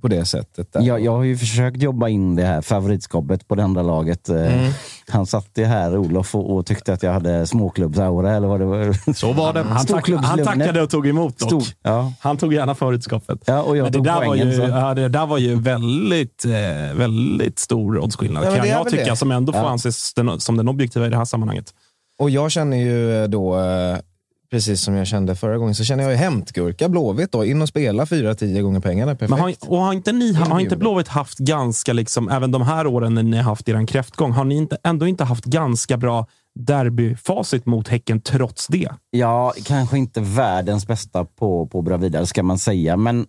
[0.00, 0.72] på det sättet.
[0.72, 0.82] Där.
[0.82, 4.28] Jag, jag har ju försökt jobba in det här favoritskapet på det andra laget.
[4.28, 4.72] Eh, Mm.
[5.12, 8.64] Han satt ju här, Olof, och, och tyckte att jag hade småklubbsaura eller vad det
[8.66, 9.12] var.
[9.14, 9.62] Så var det.
[9.68, 11.48] Han, tack, han tackade och tog emot dock.
[11.48, 12.12] Stor, ja.
[12.20, 13.38] Han tog gärna förutskapet.
[13.46, 14.48] Ja, och jag Men det tog där, var poängen.
[14.50, 14.62] ju, så.
[14.62, 19.04] ja, det där var ju väldigt, eh, väldigt stor oddsskillnad, Ja, men kan jag tycka,
[19.04, 19.16] det.
[19.16, 19.68] som ändå får Ja.
[19.68, 21.74] anses den, som den objektiva i det här sammanhanget.
[22.18, 23.96] Och jag känner ju då, eh,
[24.52, 27.44] precis som jag kände förra gången, så känner jag ju hämtgurka Blåvitt då.
[27.44, 29.14] In och spela fyra, tio gånger pengarna.
[29.14, 29.30] Perfekt.
[29.30, 32.86] Men har, och har inte, ni, har inte Blåvitt haft ganska, liksom, även de här
[32.86, 36.26] åren när ni har haft er kräftgång, har ni inte, ändå inte haft ganska bra
[36.54, 38.88] derbyfacit mot Häcken trots det?
[39.10, 42.96] Ja, kanske inte världens bästa på, på Bravida, ska man säga.
[42.96, 43.26] Men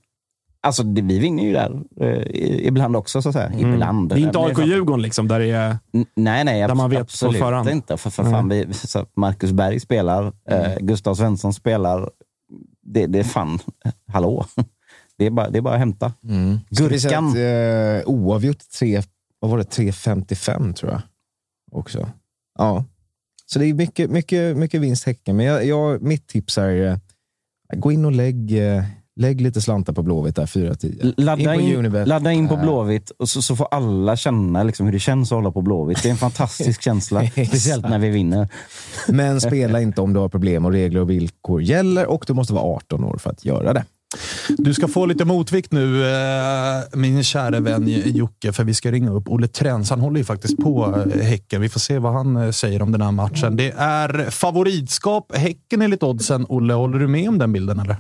[0.64, 3.52] alltså, det, vi vinner ju där eh, ibland också, så att säga.
[3.54, 3.82] Ibland.
[3.98, 4.08] Mm.
[4.08, 5.78] Det är inte Men AIK-Djurgården liksom, där det är...
[5.94, 6.68] N- Nej, nej.
[6.68, 7.70] Där man vet på absolut förhand.
[7.70, 7.98] inte.
[7.98, 12.10] För, för fan, vi, så Marcus Berg spelar, eh, Gustav Svensson spelar.
[12.82, 13.60] Det, det är fan,
[14.08, 14.46] hallå.
[15.18, 16.14] Det är bara, det är bara att hämta.
[16.22, 17.28] Säga Gurkan.
[17.28, 19.02] att, eh, oavgjort tre,
[19.40, 21.02] vad var det, 3,55 tror jag.
[21.72, 22.10] Också.
[22.60, 22.86] Ja.
[23.46, 25.36] Så det är mycket, mycket, mycket vinst Häcken.
[25.38, 26.98] Men jag, jag, mitt tips är eh,
[27.80, 28.84] gå in och lägg, eh,
[29.16, 31.14] lägg lite slantar på Blåvitt där, 4-10.
[31.18, 32.08] Ladda in på in, Unibet.
[32.08, 35.32] ladda in på Eh, Blåvitt och så, så får alla känna liksom hur det känns
[35.32, 36.04] att hålla på Blåvitt.
[36.04, 37.28] Det är en fantastisk känsla.
[37.28, 38.48] Speciellt när vi vinner.
[39.08, 42.54] Men spela inte om du har problem och regler och villkor gäller och du måste
[42.54, 43.86] vara 18 år för att göra det.
[44.58, 49.12] Du ska få lite motvikt nu, eh, min kära vän Jocke, för vi ska ringa
[49.12, 49.90] upp Olle Trens.
[49.90, 51.62] Han håller ju faktiskt på eh, Häcken.
[51.62, 53.56] Vi får se vad han eh, säger om den här matchen.
[53.56, 56.46] Det är favoritskap Häcken enligt oddsen.
[56.50, 57.80] Olle, håller du med om den bilden?
[57.80, 57.98] eller?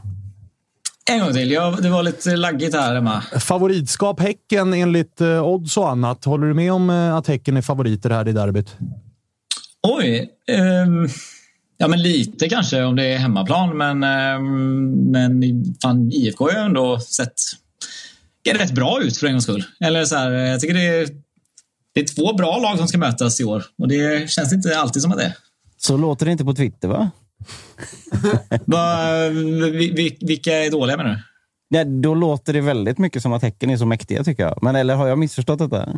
[1.11, 1.51] En gång till.
[1.51, 3.21] Ja, det var lite laggigt här hemma.
[3.21, 6.25] Favoritskap Häcken enligt eh, odds och annat.
[6.25, 8.75] Håller du med om eh, att Häcken är favoriter här i derbyt?
[9.87, 10.29] Oj.
[10.47, 11.07] ehm,
[11.77, 13.77] ja, men lite kanske om det är hemmaplan.
[13.77, 15.43] Men, ehm, men
[15.81, 17.33] fan, IFK har ju ändå sett
[18.51, 19.63] rätt bra ut för en gångs skull.
[19.79, 21.07] Eller så här, jag tycker det är,
[21.93, 23.63] det är två bra lag som ska mötas i år.
[23.77, 25.33] Och det känns inte alltid som att det är.
[25.77, 27.11] Så låter det inte på Twitter, va?
[28.65, 31.19] Va, vi, vi, vilka är dåliga menar du?
[31.77, 34.59] Ja, då låter det väldigt mycket som att Häcken är så mäktiga, tycker jag.
[34.61, 35.89] Men eller har jag missförstått detta?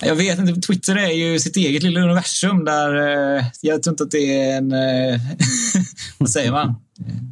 [0.00, 0.60] Jag vet inte.
[0.60, 4.56] Twitter är ju sitt eget lilla universum där eh, jag tror inte att det är
[4.56, 4.72] en...
[4.72, 5.20] Eh,
[6.18, 6.74] vad säger man?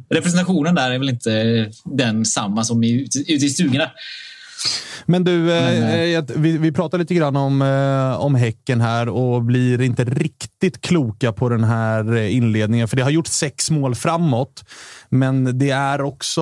[0.09, 3.91] Representationen där är väl inte den samma som ute i stugorna.
[5.05, 8.81] Men du, eh, Men, eh, eh, vi, vi pratar lite grann om, eh, om Häcken
[8.81, 12.87] här och blir inte riktigt kloka på den här eh, inledningen.
[12.87, 14.63] För det har gjort sex mål framåt,
[15.09, 16.41] men det är också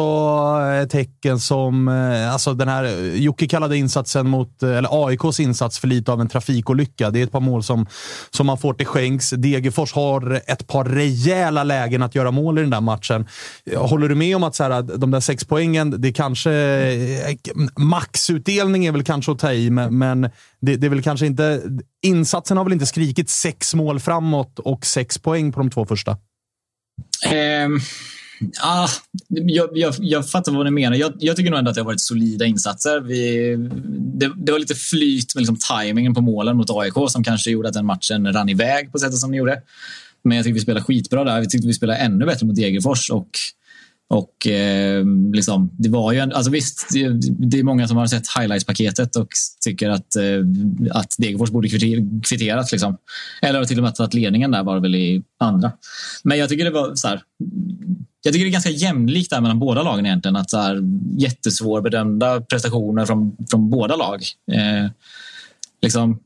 [0.84, 1.88] ett som...
[1.88, 6.12] Eh, alltså den här, eh, Jocke kallade insatsen mot, eh, eller AIKs insats för lite
[6.12, 7.10] av en trafikolycka.
[7.10, 7.88] Det är ett par mål som,
[8.30, 9.30] som man får till skänks.
[9.30, 13.28] Degerfors har ett par rejäla lägen att göra mål i den där matchen.
[13.76, 16.52] Håller du med om att så här, de där sex poängen, det kanske...
[17.78, 20.22] Maxutdelning är väl kanske att ta i, men, men
[20.62, 21.62] det, det är väl kanske inte...
[22.02, 26.18] Insatsen har väl inte skrikit sex mål framåt och sex poäng på de två första?
[27.66, 27.80] Um
[28.64, 28.90] ah,
[29.28, 30.98] jag, jag, jag fattar vad ni menar.
[30.98, 33.00] Jag, jag tycker nog ändå att det har varit solida insatser.
[33.00, 33.56] Vi,
[34.18, 37.68] det, det var lite flyt med liksom tajmingen på målen mot AIK som kanske gjorde
[37.68, 39.62] att den matchen rann iväg på sättet som den gjorde.
[40.24, 41.42] Men jag tycker vi spelade skitbra där.
[41.42, 43.10] Vi tyckte vi spelade ännu bättre mot Degerfors.
[43.10, 43.30] Och,
[44.10, 47.10] och eh, liksom, det var ju en, alltså visst, det,
[47.50, 49.30] det är många som har sett highlights-paketet och
[49.64, 50.40] tycker att, eh,
[50.92, 51.70] att Degerfors borde
[52.24, 52.72] kvitterat.
[52.72, 52.98] Liksom.
[53.42, 55.72] Eller till och med att ledningen där var väl i andra.
[56.24, 57.22] Men jag tycker det var så här,
[58.28, 60.36] jag tycker det är ganska jämlikt där mellan båda lagen egentligen.
[60.36, 60.82] Att så här,
[61.18, 64.24] jättesvårbedömda prestationer från, från båda lag.
[64.52, 64.92] Eh,
[65.82, 66.20] liksom,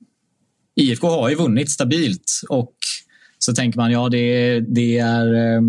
[0.75, 2.73] IFK har ju vunnit stabilt och
[3.39, 5.61] så tänker man ja, det, det är eh,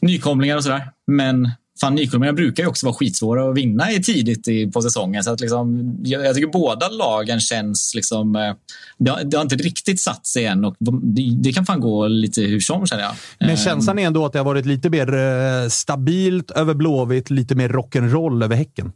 [0.00, 0.90] nykomlingar och sådär.
[1.06, 5.24] Men fan, nykomlingar brukar ju också vara skitsvåra att vinna i tidigt i, på säsongen.
[5.24, 7.92] Så att liksom, jag, jag tycker båda lagen känns...
[7.94, 8.54] Liksom, eh,
[8.98, 12.08] det, har, det har inte riktigt satt sig än och det, det, kan fan gå
[12.08, 13.12] lite hur som känner jag.
[13.38, 17.54] Men känslan är ändå att det har varit lite mer eh, stabilt över Blåvitt, lite
[17.54, 18.92] mer rock'n'roll över Häcken.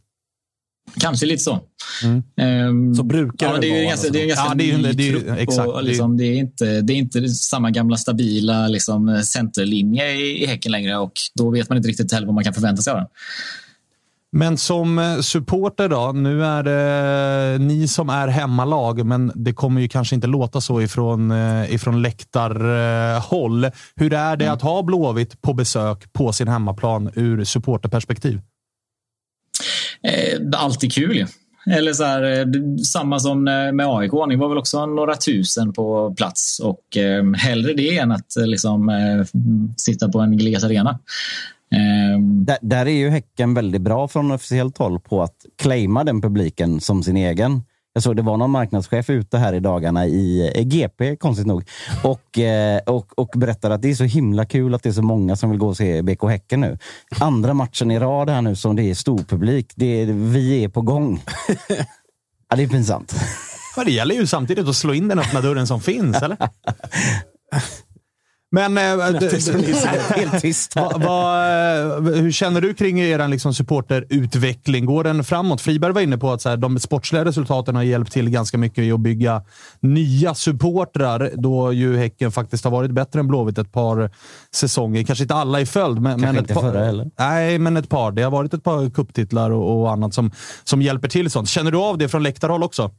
[1.00, 1.60] Kanske lite så.
[2.02, 2.22] Mm.
[2.68, 3.82] Um, så brukar ja, det vara.
[3.82, 6.24] Ganska, det är en ganska ja, det är, ny det är, exakt, och, liksom, det,
[6.24, 11.12] är inte, det är inte samma gamla stabila liksom, centerlinje i, i Häcken längre och
[11.34, 13.06] då vet man inte riktigt heller vad man kan förvänta sig av den.
[14.36, 19.80] Men som eh, supporter då, nu är det ni som är hemmalag, men det kommer
[19.80, 23.66] ju kanske inte låta så ifrån, eh, ifrån läktarhåll.
[23.96, 24.54] Hur är det mm.
[24.54, 28.40] att ha Blåvitt på besök på sin hemmaplan ur supporterperspektiv?
[30.06, 31.26] Eh, alltid kul
[31.66, 32.46] Eller så här, eh,
[32.84, 34.12] samma som eh, med AIK.
[34.28, 38.46] Ni var väl också några tusen på plats och eh, hellre det än att eh,
[38.46, 39.40] liksom, eh,
[39.76, 40.98] sitta på en gles arena.
[41.74, 42.20] Eh.
[42.20, 46.80] där, där, är ju Häcken väldigt bra från officiellt håll på att claima den publiken
[46.80, 47.62] som sin egen.
[47.96, 51.68] Jag såg det var någon marknadschef ute här i dagarna i GP, konstigt nog,
[52.02, 55.02] och, eh, och, och berättade att det är så himla kul att det är så
[55.02, 56.78] många som vill gå och se BK Häcken nu.
[57.20, 59.72] Andra matchen i rad här nu som det är storpublik.
[59.74, 61.22] Det är, vi är på gång.
[62.48, 63.14] ja, det är pinsamt.
[63.84, 66.36] det gäller ju samtidigt att slå in den öppna dörren som finns, eller?
[68.54, 68.76] Men...
[70.16, 70.76] Helt tyst.
[70.76, 74.86] Va, va, eh, hur känner du kring er liksom, supporterutveckling?
[74.86, 75.60] Går den framåt?
[75.60, 78.84] Friberg var inne på att så här, de sportsliga resultaten har hjälpt till ganska mycket
[78.84, 79.42] i att bygga
[79.80, 84.10] nya supportrar, då ju Häcken faktiskt har varit bättre än Blåvitt ett par
[84.54, 85.02] säsonger.
[85.02, 87.10] Kanske inte alla i följd, men, men ett par.
[87.18, 88.12] Nej, men ett par.
[88.12, 90.30] Det har varit ett par kupptitlar och, och annat som,
[90.64, 91.48] som hjälper till sånt.
[91.48, 92.90] Känner du av det från läktarhåll också?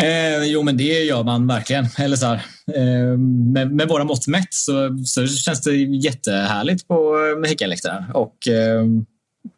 [0.00, 1.86] Eh, jo, men det gör man verkligen.
[1.98, 2.34] Eller så här,
[2.74, 3.18] eh,
[3.52, 8.04] med, med, våra mått mätt så, så känns det jättehärligt på eh, Häckenläktaren.
[8.14, 8.84] Och eh,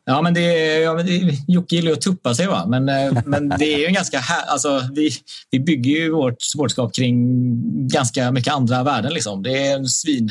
[0.07, 2.66] ja, men det, ja, men det, Jocke gillar ju att tuppa sig, va?
[2.66, 4.18] Men, eh, men det är ju en ganska...
[4.18, 5.11] Här, alltså, vi,
[5.51, 9.12] vi bygger ju vårt supporterskap kring ganska mycket andra värden.
[9.12, 9.43] Liksom.
[9.43, 10.30] Det är en svin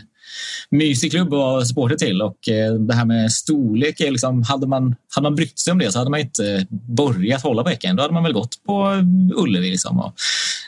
[0.69, 2.21] mysig klubb att vara supporter till.
[2.21, 5.79] Och eh, det här med storlek, är liksom, hade, man, hade man brytt sig om
[5.79, 7.95] det så hade man inte börjat hålla på Häcken.
[7.95, 9.03] Då hade man väl gått på
[9.35, 9.69] Ullevi.
[9.69, 9.99] Liksom.
[9.99, 10.13] Och,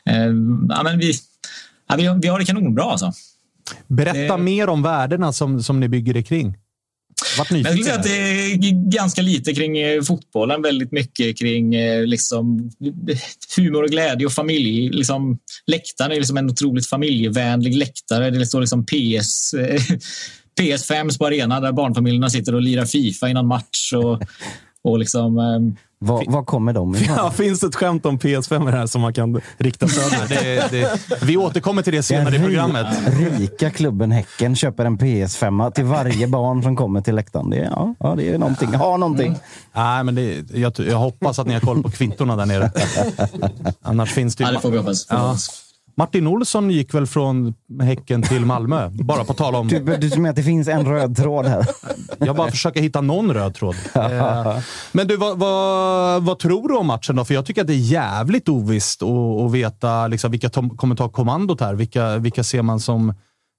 [0.05, 0.25] eh,
[0.69, 1.13] ja, men vi,
[1.89, 3.11] ja, vi, vi har det kanonbra alltså.
[3.87, 4.43] Berätta det...
[4.43, 6.57] mer om värdena som, som ni bygger det kring.
[7.37, 12.05] Jag skulle säga att det är ganska lite kring eh, fotbollen, väldigt mycket kring eh,
[12.05, 12.71] liksom,
[13.57, 14.89] humor och glädje och familj.
[14.89, 18.29] Liksom, läktaren är liksom en otroligt familjevänlig läktare.
[18.29, 19.81] Det står liksom PS, eh,
[20.59, 23.93] PS5 på arenan där barnfamiljerna sitter och lirar Fifa innan match.
[23.93, 24.21] Och,
[24.83, 25.75] och liksom, ehm,
[26.05, 27.15] var, var kommer de ifrån?
[27.17, 30.27] Ja, finns det ett skämt om PS5 här som man kan rikta sönder?
[30.29, 32.87] det, det, vi återkommer till det senare i programmet.
[33.07, 37.49] Rika klubben Häcken köper en PS5 till varje barn som kommer till läktaren.
[37.49, 38.73] Det, ja, ja, det är någonting.
[38.73, 39.27] Ha någonting.
[39.27, 39.39] Mm.
[39.73, 42.71] Nej, men det, jag, jag, hoppas att ni har koll på kvittorna där nere.
[43.81, 44.47] Annars finns det ju...
[44.47, 45.07] Ja, det får vi hoppas.
[45.09, 45.35] Ja.
[45.97, 48.89] Martin Olsson gick väl från Häcken till Malmö?
[48.93, 49.67] Bara på tal om...
[49.67, 51.67] Du, du menar att det finns en röd tråd här?
[52.17, 53.75] Jag bara försöker hitta någon röd tråd.
[53.93, 54.57] Eh,
[54.91, 57.25] men du, vad, vad, vad, tror du om matchen då?
[57.25, 61.61] För jag tycker att det är jävligt ovisst att veta liksom, vilka kommer ta kommandot
[61.61, 61.73] här.
[61.73, 63.13] Vilka, vilka ser man som...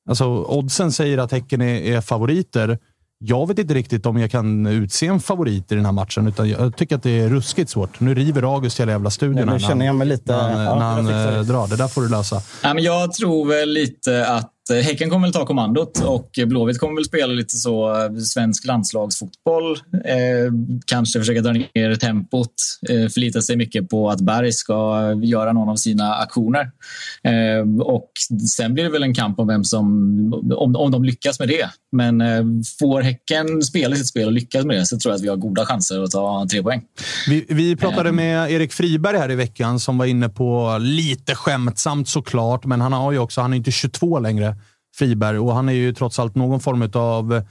[0.08, 2.78] Alltså, oddsen säger att Häcken är, är favoriter
[3.18, 6.28] jag vet inte riktigt om jag kan utse en favorit i den här matchen.
[6.28, 8.00] Utan jag tycker att det är ruskigt svårt.
[8.00, 9.48] Nu river August hela jävla studion.
[9.48, 10.32] Nu känner jag mig lite...
[10.32, 11.68] När han, ja, när han drar.
[11.68, 12.42] Det där får du lösa.
[12.62, 16.94] Ja, men jag tror väl lite att Häcken kommer väl ta kommandot och Blåvitt kommer
[16.94, 19.72] väl spela lite så eh, svensk landslagsfotboll.
[20.04, 20.52] Eh,
[20.86, 22.52] kanske försöka dra ner tempot.
[22.88, 26.70] Eh, förlita sig mycket på att Berg ska göra någon av sina aktioner.
[27.22, 28.10] Eh, och
[28.48, 29.86] sen blir det väl en kamp om vem som,
[30.56, 31.70] om, om de lyckas med det.
[31.92, 32.44] Men eh,
[32.80, 35.36] får Häcken spela sitt spel och lyckas med det så tror jag att vi har
[35.36, 36.82] goda chanser att ta tre poäng.
[37.28, 42.08] Vi, vi pratade med Erik Friberg här i veckan som var inne på lite skämtsamt
[42.08, 44.55] såklart, men han har ju också, han är inte 22 längre.
[44.98, 47.42] Friberg och han är ju trots allt någon form av...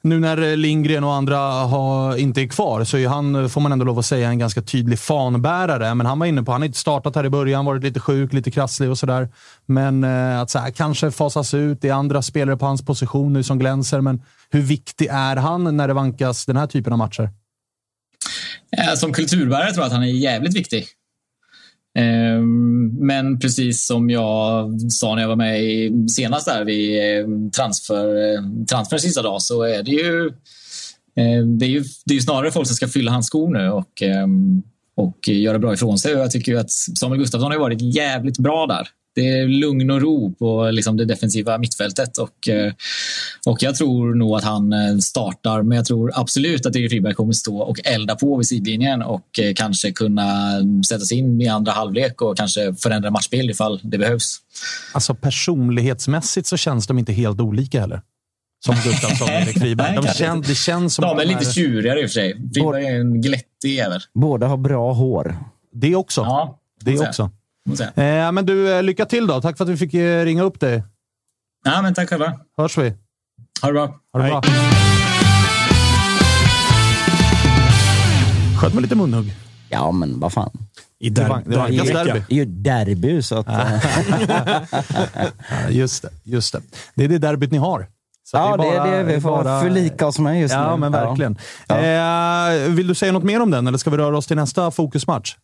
[0.00, 3.84] Nu när Lindgren och andra har, inte är kvar så är han, får man ändå
[3.84, 5.94] lov att säga, en ganska tydlig fanbärare.
[5.94, 8.32] Men han var inne på, han har inte startat här i början, varit lite sjuk,
[8.32, 9.28] lite krasslig och sådär.
[9.66, 11.82] Men eh, att så här, kanske fasas ut.
[11.82, 15.76] Det är andra spelare på hans position nu som glänser, men hur viktig är han
[15.76, 17.30] när det vankas den här typen av matcher?
[18.76, 20.86] Eh, som kulturbärare tror jag att han är jävligt viktig.
[21.94, 28.66] Ehm, men precis som jag sa när jag var med senast där vid ehm, transfer,
[28.66, 30.30] transfer sista dag så är det ju
[31.16, 34.02] ehm, det är ju, det är snarare folk som ska fylla hans skor nu och,
[34.96, 36.14] och göra bra ifrån sig.
[36.14, 38.88] Och jag tycker att Samuel Gustafsson har varit jävligt bra där.
[39.14, 42.48] Det är lugn och ro på liksom det defensiva mittfältet och,
[43.46, 47.14] Och jag tror nog att han eh, startar, men jag tror absolut att Erik Rydberg
[47.14, 50.26] kommer stå och elda på vid sidlinjen och eh, kanske kunna
[50.88, 54.38] sätta sig in i andra halvlek och kanske förändra matchbild ifall det behövs.
[54.94, 58.00] Alltså personlighetsmässigt så känns de inte helt olika heller.
[58.64, 59.96] Som Gustafsson och Erik Friberg.
[59.96, 62.50] De kän, det känns som De är de lite tjurigare i och för sig.
[62.54, 64.00] Friberg är en glättig jävel.
[64.14, 65.36] Båda har bra hår.
[65.72, 66.20] Det också.
[66.20, 67.30] Ja, det också.
[67.96, 69.40] Eh, men du, eh, lycka till då.
[69.40, 70.82] Tack för att vi fick eh, ringa upp dig.
[71.64, 72.32] Ja, men tack själva.
[72.56, 72.94] Hörs vi.
[73.62, 74.00] Ha det bra.
[74.12, 74.42] Ha det bra.
[78.60, 79.32] Sköt med lite munhugg.
[79.68, 80.50] Ja, men vad fan.
[81.00, 82.22] I Det var- det var Det är derby.
[82.28, 83.46] ju derby, så att...
[83.48, 83.80] Ja,
[85.70, 86.08] just det.
[86.24, 86.60] Just det.
[86.94, 87.86] Det är det derbyt ni har.
[88.24, 90.80] Så Ja, det är bara- det vi får bara- förlika oss med just ja, nu.
[90.80, 91.38] men verkligen.
[91.66, 92.52] Ja.
[92.54, 94.70] Eh, vill du säga något mer om den, eller ska vi röra oss till nästa
[94.70, 95.36] fokusmatch?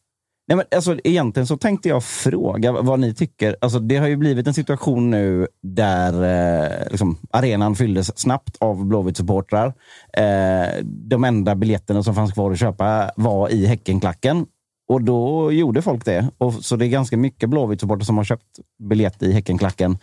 [0.51, 3.57] Nej, men alltså, egentligen så tänkte jag fråga vad ni tycker.
[3.61, 8.85] Alltså, det har ju blivit en situation nu där eh, liksom, arenan fylldes snabbt av
[8.85, 9.73] Blåvitt-supportrar.
[10.13, 14.47] Eh, de enda biljetterna som fanns kvar att köpa var i Häckenklacken.
[14.89, 16.29] Och då gjorde folk det.
[16.39, 19.99] Och, så det är ganska mycket Blåvitt-supportrar som har köpt biljett i Häckenklacken.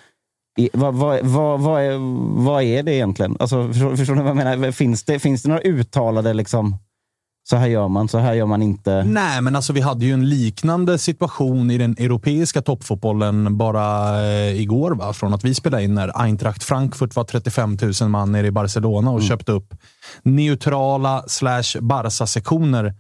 [0.57, 1.97] I, vad, vad, vad, vad, är,
[2.43, 3.37] vad är det egentligen?
[3.39, 4.71] Alltså, förstår, förstår ni vad jag menar?
[4.71, 6.75] Finns det, finns det några uttalade liksom,
[7.49, 9.03] så här gör man, så här gör man inte?
[9.03, 14.61] Nej, men alltså vi hade ju en liknande situation i den europeiska toppfotbollen bara eh,
[14.61, 14.91] igår.
[14.91, 15.13] Va?
[15.13, 19.11] Från att vi spelade in när Eintracht Frankfurt var 35 000 man nere i Barcelona
[19.11, 19.73] och köpte upp
[20.23, 22.93] neutrala slash Barca-sektioner.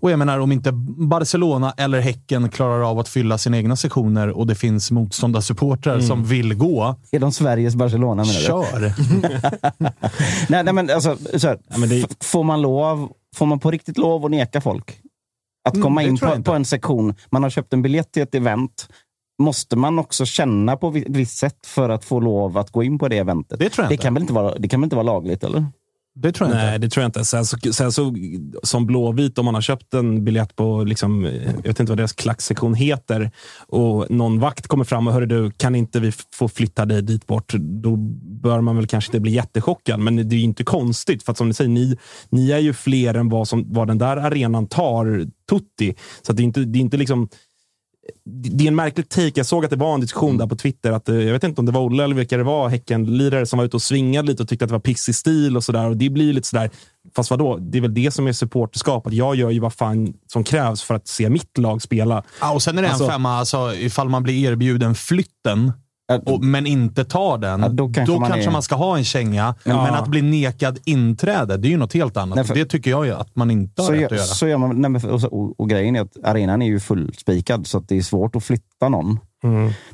[0.00, 0.72] Och jag menar, om inte
[1.08, 6.24] Barcelona eller Häcken klarar av att fylla sina egna sektioner och det finns motståndarsupportrar som
[6.24, 8.46] vill gå, Är de Sveriges Barcelona menar du?
[8.46, 8.92] kör!
[10.48, 13.98] nej, nej, men alltså, så här, men det- får man lov, får man på riktigt
[13.98, 15.00] lov att neka folk?
[15.68, 18.22] Att Mm, komma det in på, på en sektion, man har köpt en biljett till
[18.22, 18.88] ett event.
[19.42, 22.98] Måste man också känna på ett visst sätt för att få lov att gå in
[22.98, 23.58] på det eventet?
[23.58, 23.96] Det tror jag det.
[23.96, 25.64] Kan väl inte vara, det kan väl inte vara lagligt, eller?
[26.20, 26.86] Det tror jag Nej, inte.
[26.86, 27.24] det tror jag inte.
[27.24, 28.14] Sen så, sen så,
[28.62, 32.12] som Blåvit, om man har köpt en biljett på, liksom, jag vet inte vad deras
[32.12, 33.30] klacksektion heter,
[33.68, 37.26] och någon vakt kommer fram och hör du, kan inte vi få flytta dig dit
[37.26, 37.54] bort?
[37.58, 37.96] Då
[38.42, 41.22] bör man väl kanske inte bli jättechockad, men det är ju inte konstigt.
[41.22, 41.96] För att som ni säger, ni,
[42.28, 45.94] ni är ju fler än vad, som, vad den där arenan tar tutti.
[46.22, 47.28] Så det är inte, det är inte liksom
[48.24, 49.32] det är en märklig take.
[49.34, 50.92] Jag såg att det var en diskussion där på Twitter.
[50.92, 53.56] Att, eh, jag vet inte om det var Olle eller vilka det var, Häckenlirare som
[53.58, 55.94] var ute och svingade lite och tyckte att det var pissig stil och sådär.
[55.94, 56.70] Det blir lite sådär,
[57.16, 57.56] fast vadå?
[57.56, 59.06] Det är väl det som är supporterskap.
[59.06, 62.22] Att jag gör ju vad fan som krävs för att se mitt lag spela.
[62.40, 65.72] Ja, och sen är det en Alltså- femma, alltså, ifall man blir erbjuden flytten,
[66.26, 68.96] och, men inte tar den, Ja, då då kanske kanske, man man, är- ska ha
[68.98, 69.54] en känga.
[69.64, 69.84] Ja.
[69.84, 72.36] Men att bli nekad inträde, det är ju något helt annat.
[72.36, 74.22] Nej, för- det tycker jag ju att man inte har Så rätt gör, att göra.
[74.26, 77.78] så gör man, nej, och, och, och grejen är att arenan är ju fullspikad, så
[77.78, 79.18] att det är svårt att flytta någon.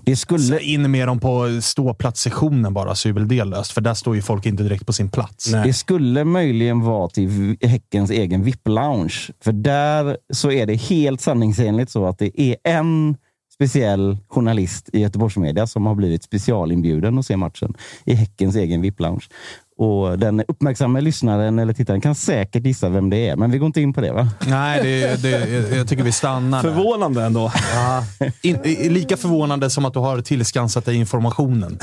[0.05, 0.43] Det skulle...
[0.45, 3.73] Så in med dem på ståplatssektionen bara, så är väl det löst.
[3.73, 5.53] För där står ju folk inte direkt på sin plats.
[5.53, 5.67] Nej.
[5.67, 9.31] Det skulle möjligen vara till Häckens egen VIP-lounge.
[9.45, 13.17] För där så är det helt sanningsenligt så att det är en
[13.55, 17.75] speciell journalist i Göteborgsmedia som har blivit specialinbjuden att se matchen
[18.05, 19.29] i Häckens egen VIP-lounge.
[19.77, 23.67] Och den uppmärksamma lyssnaren eller tittaren kan säkert gissa vem det är, men vi går
[23.67, 24.29] inte in på det va?
[24.47, 26.75] Nej, det, det, jag tycker vi stannar där.
[26.75, 27.53] Förvånande ändå.
[27.75, 28.05] Ja.
[28.43, 28.59] In,
[28.95, 31.79] lika förvånande som att du har tillskansat dig informationen.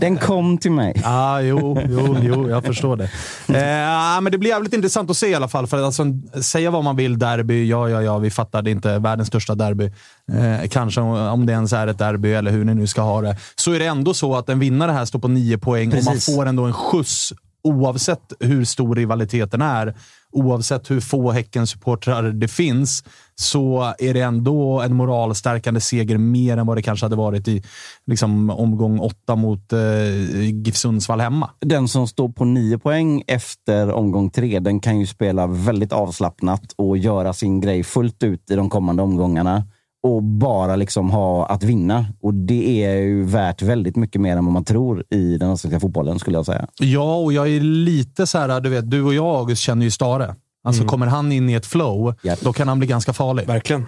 [0.00, 1.00] Den kom till mig.
[1.02, 3.10] Ja, jo, jo, jo, jag förstår det.
[3.48, 5.66] Eh, ja, men det blir jävligt intressant att se i alla fall.
[5.66, 6.04] För att alltså,
[6.42, 9.54] säga vad man vill, derby, ja, ja, ja, vi fattar, det är inte världens största
[9.54, 9.92] derby.
[10.32, 13.20] Eh, kanske om, om det ens är ett derby, eller hur ni nu ska ha
[13.20, 13.36] det.
[13.56, 16.14] Så är det ändå så att en vinnare här står på nio poäng och man
[16.14, 16.36] Precis.
[16.36, 17.32] får ändå en skjuts
[17.64, 19.94] oavsett hur stor rivaliteten är.
[20.32, 23.04] Oavsett hur få Häcken-supportrar det finns,
[23.34, 27.62] så är det ändå en moralstärkande seger mer än vad det kanske hade varit i
[28.06, 31.50] liksom, omgång åtta mot eh, GIF Sundsvall hemma.
[31.60, 36.74] Den som står på nio poäng efter omgång tre, den kan ju spela väldigt avslappnat
[36.76, 39.64] och göra sin grej fullt ut i de kommande omgångarna.
[40.02, 42.06] Och bara liksom ha att vinna.
[42.22, 45.80] Och det är ju värt väldigt mycket mer än vad man tror i den svenska
[45.80, 46.66] fotbollen, skulle jag säga.
[46.80, 49.90] Ja, och jag är lite så här, du vet, du och jag August känner ju
[49.90, 50.34] Stare.
[50.64, 52.40] Alltså kommer han in i ett flow, Japp.
[52.40, 53.46] då kan han bli ganska farlig.
[53.46, 53.86] Verkligen.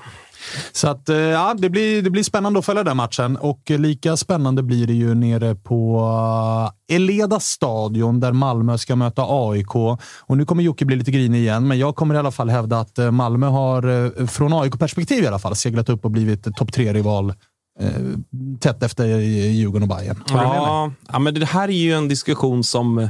[0.73, 3.37] Så att, eh, ja, det, blir, det blir spännande att följa den matchen.
[3.37, 6.01] Och lika spännande blir det ju nere på
[6.89, 9.75] eh, Eleda stadion där Malmö ska möta AIK.
[10.21, 12.81] Och nu kommer Jocke bli lite grinig igen, men jag kommer i alla fall hävda
[12.81, 17.35] att eh, Malmö har, från AIK-perspektiv i alla fall, seglat upp och blivit topp tre-rival
[18.61, 20.23] tätt efter Djurgården och Bayern.
[20.29, 23.09] Ja, ja, men det här är ju en diskussion som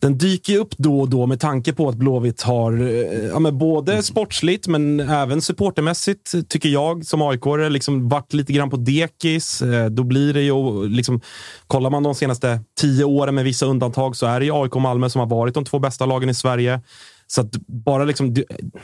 [0.00, 3.38] den dyker ju upp då och då med tanke på att Blåvitt har eh, ja,
[3.38, 7.40] men både sportsligt men även supportermässigt, tycker jag som aik
[7.70, 9.62] liksom varit lite grann på dekis.
[9.62, 11.20] Eh, då blir det ju, liksom,
[11.66, 14.82] kollar man de senaste tio åren med vissa undantag så är det ju AIK och
[14.82, 16.80] Malmö som har varit de två bästa lagen i Sverige.
[17.26, 18.36] Så att bara liksom,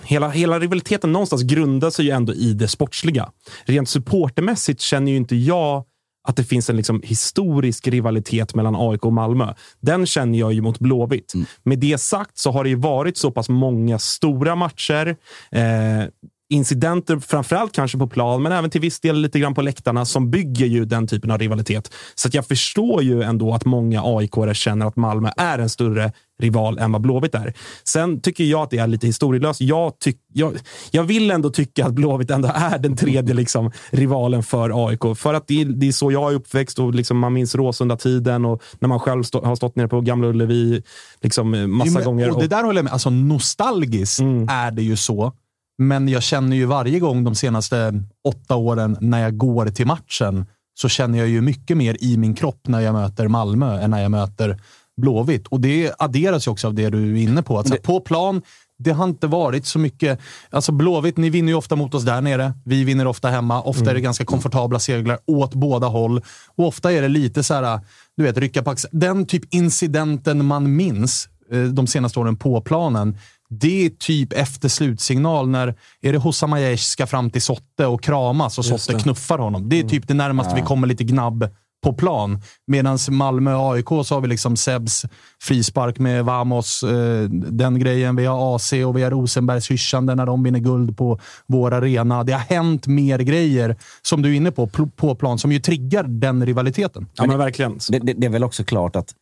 [0.03, 3.31] hela, hela rivaliteten någonstans grundar sig ju ändå i det sportsliga.
[3.65, 5.85] Rent supportermässigt känner ju inte jag
[6.23, 9.55] att det finns en liksom historisk rivalitet mellan AIK och Malmö.
[9.81, 11.35] Den känner jag ju mot Blåvitt.
[11.35, 11.47] Mm.
[11.63, 15.17] Med det sagt så har det ju varit så pass många stora matcher.
[15.51, 16.09] Eh,
[16.53, 20.31] incidenter, framförallt kanske på plan, men även till viss del lite grann på läktarna, som
[20.31, 21.95] bygger ju den typen av rivalitet.
[22.15, 26.79] Så jag förstår ju ändå att många aik känner att Malmö är en större rival
[26.79, 27.55] än vad Blåvitt är.
[27.85, 29.61] Sen tycker jag att det är lite historielöst.
[29.61, 30.59] Jag, tyck, jag,
[30.91, 35.17] jag vill ändå tycka att Blåvitt ändå är den tredje liksom, rivalen för AIK.
[35.17, 38.45] För att det är, det är så jag är uppväxt och liksom, man minns Råsunda-tiden
[38.45, 40.83] och när man själv stå, har stått nere på Gamla Ullevi
[41.21, 42.31] liksom, massa jo, men, gånger.
[42.31, 44.49] Och det där håller jag med Alltså nostalgiskt mm.
[44.49, 45.33] är det ju så.
[45.79, 50.47] Men jag känner ju varje gång de senaste åtta åren när jag går till matchen
[50.75, 54.03] så känner jag ju mycket mer i min kropp när jag möter Malmö än när
[54.03, 54.61] jag möter
[54.97, 55.47] Blåvitt.
[55.47, 57.59] Och det adderas ju också av det du är inne på.
[57.59, 57.83] Att, det...
[57.83, 58.43] På plan,
[58.79, 60.21] det har inte varit så mycket...
[60.51, 62.53] Alltså Blåvitt, ni vinner ju ofta mot oss där nere.
[62.65, 63.63] Vi vinner ofta hemma.
[63.63, 63.91] Ofta mm.
[63.91, 66.23] är det ganska komfortabla seglar åt båda håll.
[66.57, 67.81] Och ofta är det lite så här,
[68.17, 69.01] du vet, rycka på axeln.
[69.01, 73.19] Den typ incidenten man minns eh, de senaste åren på planen,
[73.59, 78.59] det är typ efter slutsignal när är det Hossam ska fram till Sotte och kramas
[78.59, 79.69] och Sotte knuffar honom.
[79.69, 80.57] Det är typ det närmaste ja.
[80.57, 81.49] vi kommer lite gnabb
[81.83, 82.43] på plan.
[82.67, 85.05] Medan Malmö och AIK så har vi liksom Sebs
[85.43, 88.17] frispark med Vamos, eh, den grejen.
[88.17, 92.25] Vi har AC och vi har Rosenbergs hyschande när de vinner guld på vår arena.
[92.25, 96.05] Det har hänt mer grejer, som du är inne på, på plan, som ju triggar
[96.05, 97.07] den rivaliteten.
[97.15, 97.79] Ja, men verkligen.
[97.91, 99.15] Det, det, det är väl också klart att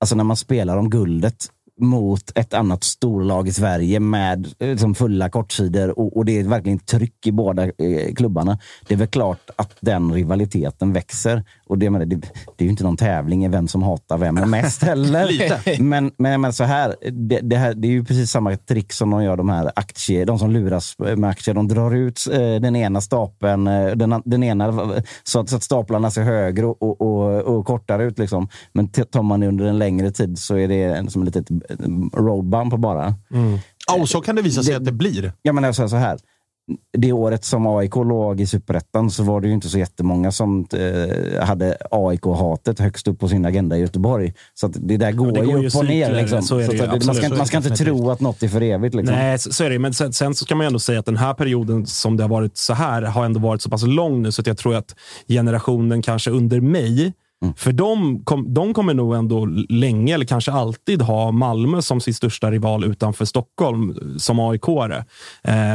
[0.00, 1.48] alltså när man spelar om guldet
[1.78, 6.78] mot ett annat storlag i Sverige med liksom fulla kortsidor och, och, det är verkligen
[6.78, 8.58] tryck i båda eh, klubbarna.
[8.88, 11.44] Det är väl klart att den rivaliteten växer.
[11.66, 12.20] Och det, det, det
[12.58, 15.82] är ju inte någon tävling i vem som hatar vem mest heller.
[15.82, 19.10] men, men, men så här det, det, här, det är ju precis samma trick som
[19.10, 21.54] de gör de här aktier, de som luras med aktier.
[21.54, 24.72] De drar ut eh, den ena stapeln, eh, den, den ena
[25.24, 28.18] så att, så att staplarna ser högre och, och, och, och kortare ut.
[28.18, 28.48] Liksom.
[28.72, 31.67] Men tar man det under en längre tid så är det som ett litet
[32.14, 33.14] roadbump bara.
[33.30, 33.58] Mm.
[33.86, 35.32] Ja, och så kan det visa sig det, att det blir.
[35.42, 36.18] Ja, men jag säger så här
[36.98, 40.66] det året som AIK låg i superettan så var det ju inte så jättemånga som
[40.72, 44.34] eh, hade AIK-hatet högst upp på sin agenda i Göteborg.
[44.54, 46.12] Så det där går, det går ju upp och ner.
[46.12, 46.42] Liksom.
[46.42, 48.94] Så så det, man ska, man ska inte tro att något är för evigt.
[48.94, 49.16] Liksom.
[49.16, 49.78] Nej, så, är det.
[49.78, 52.28] Men sen, sen, så kan man ändå säga att den här perioden som det har
[52.28, 54.94] varit så här har ändå varit så pass lång nu så att jag tror att
[55.28, 57.12] generationen kanske under mig
[57.42, 57.54] Mm.
[57.54, 62.14] För de, kom, de kommer nog ändå länge, eller kanske alltid, ha Malmö som sin
[62.14, 64.84] största rival utanför Stockholm eh, som aik eh,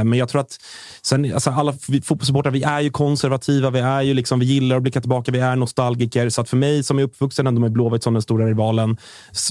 [0.04, 0.58] Men jag tror att
[1.02, 4.82] sen, alltså alla fotbollssupportrar, vi är ju konservativa, vi, är ju liksom, vi gillar att
[4.84, 6.30] blicka tillbaka, vi är nostalgiker.
[6.30, 8.98] Så att för mig som är uppvuxen ändå med Blåvitt som den stora rivalen,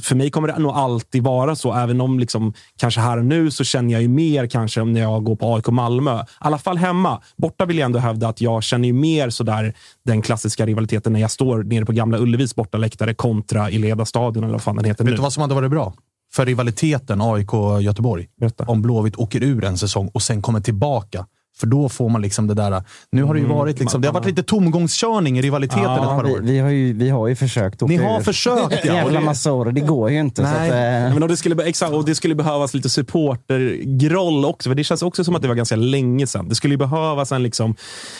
[0.02, 1.74] för mig kommer det nog alltid vara så.
[1.74, 5.24] Även om liksom, kanske här och nu så känner jag ju mer kanske när jag
[5.24, 6.20] går på AIK Malmö.
[6.20, 7.22] I alla fall hemma.
[7.36, 11.20] Borta vill jag ändå hävda att jag känner ju mer sådär den klassiska rivaliteten när
[11.20, 15.04] jag står nere på Gamla Ullevis bortaläktare kontra i Ledastadion eller vad fan den heter
[15.04, 15.16] Vet nu.
[15.16, 15.94] du vad som hade varit bra?
[16.32, 18.28] För rivaliteten AIK-Göteborg.
[18.56, 21.26] Om Blåvitt åker ur en säsong och sen kommer tillbaka
[21.56, 22.82] för då får man liksom det där...
[23.10, 23.56] Nu har det ju mm.
[23.56, 26.40] varit, liksom, det har varit lite tomgångskörning i rivaliteten ja, ett par år.
[26.40, 27.80] Vi, vi, har ju, vi har ju försökt.
[27.80, 28.24] Ni har ur.
[28.24, 28.94] försökt, ja.
[28.94, 30.42] Jävla massor, det går ju inte.
[30.42, 30.52] Nej.
[30.52, 31.18] Så att, äh...
[31.18, 34.70] men det skulle, exakt, och det skulle behövas lite supportergroll också.
[34.70, 36.48] För det känns också som att det var ganska länge sedan.
[36.48, 37.74] Det skulle behövas en liksom,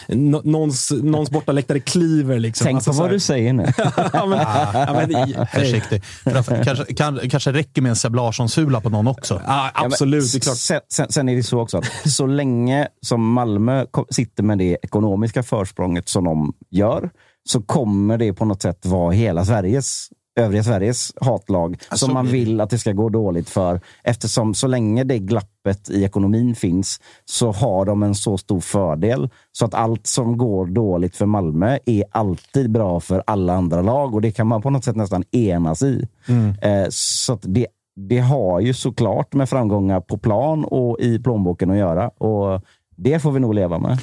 [0.08, 2.38] någons, någons bortaläktare kliver.
[2.38, 2.64] Liksom.
[2.64, 3.66] Tänk alltså, på vad du säger nu.
[4.12, 6.02] ja, men, ja, men, Försiktig.
[6.64, 9.40] kanske, kan, kanske räcker med en Seb Larsson-sula på någon också.
[9.46, 10.34] Ja, absolut.
[10.34, 14.42] Ja, men, sen, sen, sen, är det så också att så länge som Malmö sitter
[14.42, 17.10] med det ekonomiska försprånget som de gör,
[17.44, 22.26] så kommer det på något sätt vara hela Sveriges övriga Sveriges hatlag alltså, som man
[22.26, 23.80] vill att det ska gå dåligt för.
[24.04, 29.30] Eftersom så länge det glappet i ekonomin finns så har de en så stor fördel
[29.52, 34.14] så att allt som går dåligt för Malmö är alltid bra för alla andra lag
[34.14, 36.08] och det kan man på något sätt nästan enas i.
[36.26, 36.54] Mm.
[36.62, 37.66] Eh, så det,
[37.96, 42.08] det har ju såklart med framgångar på plan och i plånboken att göra.
[42.08, 42.62] Och
[43.02, 43.98] det får vi nog leva med.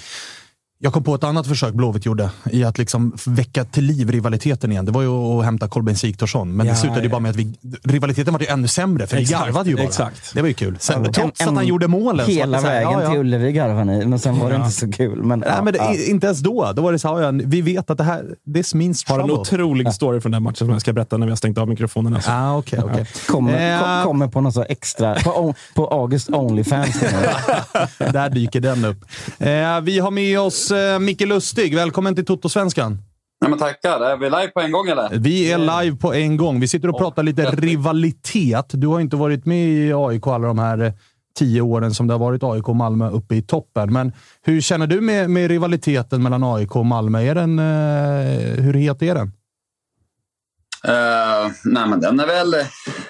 [0.82, 4.72] Jag kom på ett annat försök Blåvitt gjorde i att liksom väcka till liv rivaliteten
[4.72, 4.86] igen.
[4.86, 7.12] Det var ju att hämta Kolbeinn Sigthorsson, men Ja, det slutade ju ja.
[7.12, 7.54] bara med att vi,
[7.84, 9.84] rivaliteten var ju ännu sämre, för Exakt, vi garvade ju bara.
[9.86, 10.34] exakt.
[10.34, 10.78] Det var ju kul.
[10.80, 12.26] Sen, En- trots att en- han gjorde målen.
[12.28, 13.10] Hela det så här, vägen ja, ja.
[13.10, 15.24] till Ullevi garvade ni, men sen var det inte så kul.
[15.24, 15.94] Men, Nej, ja, men det, ja.
[16.10, 16.72] inte ens då.
[16.76, 19.26] Då var det så här, ja, vi vet att det här, this means Har en
[19.28, 19.42] trouble.
[19.42, 22.14] otrolig story från den matchen som jag ska berätta när vi har stängt av mikrofonen.
[22.16, 22.32] Alltså.
[22.32, 23.06] Ah, okej, okej.
[23.28, 27.00] Kommer, Eh, kom, kommer på något så extra, på, på August Onlyfans.
[27.98, 29.06] Där dyker den upp.
[29.40, 31.76] Eh, vi har med oss eh, Micke Lustig.
[31.76, 32.98] Välkommen till Toto-svenskan.
[33.40, 34.02] Ja, men tackar.
[34.02, 35.10] Är vi live på en gång eller?
[35.20, 36.60] Vi är live på en gång.
[36.60, 38.66] Vi sitter och pratar lite rivalitet.
[38.74, 40.94] Du har inte varit med i AIK alla de här eh,
[41.40, 43.94] tio åren som det har varit AIK och Malmö uppe i toppen.
[43.94, 44.12] Men
[44.42, 47.22] hur känner du med, med rivaliteten mellan AIK och Malmö?
[47.22, 49.32] Är den, eh, hur het är den?
[50.84, 52.54] Eh, nej, men den är väl,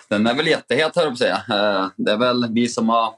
[0.10, 1.36] den är väl jättehet, höll jag på att säga.
[1.50, 3.14] Eh, det är väl vi som har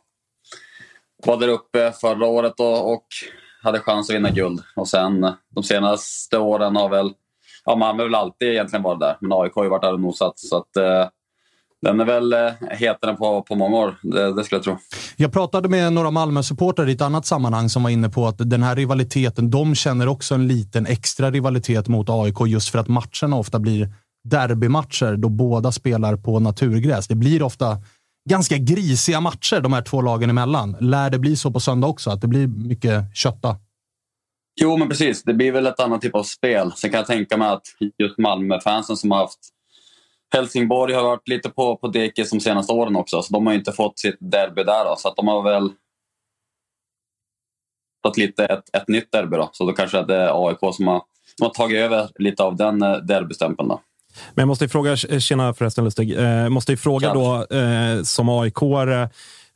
[1.26, 3.06] var där uppe förra året och, och
[3.62, 4.62] hade chans att vinna guld.
[4.76, 7.14] Och sen de senaste åren har väl
[7.66, 10.40] ja, Malmö väl alltid egentligen varit där, men AIK har ju varit där och nosat.
[10.40, 11.10] Så att, eh,
[11.82, 14.78] den är väl eh, hetare på, på många år, det, det skulle jag tro.
[15.16, 18.64] Jag pratade med några Malmö-supportrar i ett annat sammanhang som var inne på att den
[18.64, 23.36] här rivaliteten, de känner också en liten extra rivalitet mot AIK just för att matcherna
[23.36, 23.90] ofta blir
[24.24, 27.08] derbymatcher då båda spelar på naturgräs.
[27.08, 27.78] Det blir ofta
[28.30, 30.78] ganska grisiga matcher de här två lagen emellan.
[30.80, 32.10] Lär det bli så på söndag också?
[32.10, 33.58] Att det blir mycket kötta?
[34.62, 35.24] Jo, men precis.
[35.24, 36.72] Det blir väl ett annat typ av spel.
[36.76, 37.64] Sen kan jag tänka mig att
[37.98, 39.40] just Malmöfansen som har haft
[40.34, 43.60] Helsingborg har varit lite på, på dekis de senaste åren också, så de har ju
[43.60, 44.86] inte fått sitt derby där.
[44.86, 45.70] Då, så att de har väl
[48.06, 49.38] fått lite ett, ett nytt derby.
[49.38, 49.50] Då.
[49.52, 51.02] Så då kanske det är AIK som har,
[51.38, 53.70] som har tagit över lite av den eh, derbystämpeln.
[53.70, 53.82] Då.
[54.36, 57.14] Men jag måste ju fråga, tjena förresten Lustig, eh, måste ju fråga Tja.
[57.14, 58.54] då eh, som aik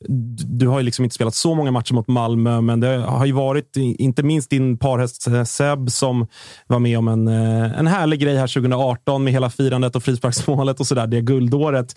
[0.08, 3.32] du har ju liksom inte spelat så många matcher mot Malmö, men det har ju
[3.32, 6.28] varit, inte minst din parhäst eh, Seb, som
[6.68, 10.80] var med om en, eh, en härlig grej här 2018 med hela firandet och frisparksmålet
[10.80, 11.96] och sådär, det guldåret.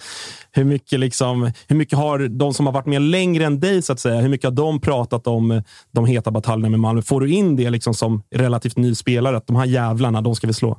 [0.52, 3.92] Hur mycket, liksom, hur mycket har de som har varit med längre än dig, så
[3.92, 7.02] att säga, hur mycket har de pratat om eh, de heta bataljerna med Malmö?
[7.02, 10.46] Får du in det liksom som relativt ny spelare, att de här jävlarna, de ska
[10.46, 10.78] vi slå?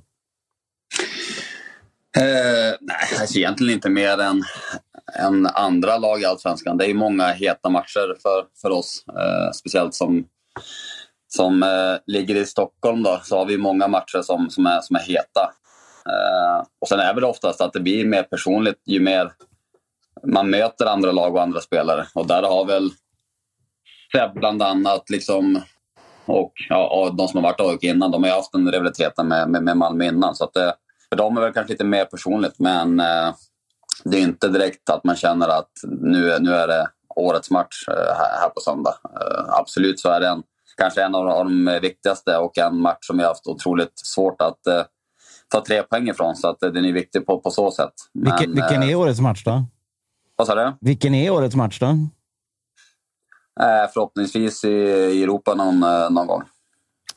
[2.19, 4.43] Eh, nej, alltså egentligen inte mer än,
[5.19, 6.77] än andra lag i Allsvenskan.
[6.77, 9.03] Det är många heta matcher för, för oss.
[9.07, 10.25] Eh, speciellt som,
[11.27, 14.95] som eh, ligger i Stockholm då, så har vi många matcher som, som, är, som
[14.95, 15.53] är heta.
[16.05, 19.31] Eh, och sen är det oftast att det blir mer personligt ju mer
[20.27, 22.05] man möter andra lag och andra spelare.
[22.13, 22.89] Och där har väl
[24.11, 25.61] Seb bland annat liksom
[26.25, 29.13] och ja, och de som har varit AIK innan, de har ju haft en rivalitet
[29.17, 30.35] med, med, med Malmö innan.
[30.35, 30.73] Så att det,
[31.09, 33.33] för dem är väl kanske lite mer personligt, men eh,
[34.03, 38.15] det är inte direkt att man känner att nu, nu är det årets match eh,
[38.17, 38.93] här, på söndag.
[39.03, 40.43] Eh, absolut så är det en,
[40.77, 44.59] kanske en av de, viktigaste och en match som vi har haft otroligt svårt att
[45.47, 46.35] ta tre poäng ifrån.
[46.35, 47.93] Så att den är viktig på, på så sätt.
[48.13, 49.63] Men, Vilken, vilken är årets match då?
[50.35, 50.73] Vad sa du?
[50.81, 51.95] Vilken är årets match då?
[53.93, 55.79] Förhoppningsvis i, Europa någon,
[56.13, 56.43] någon gång.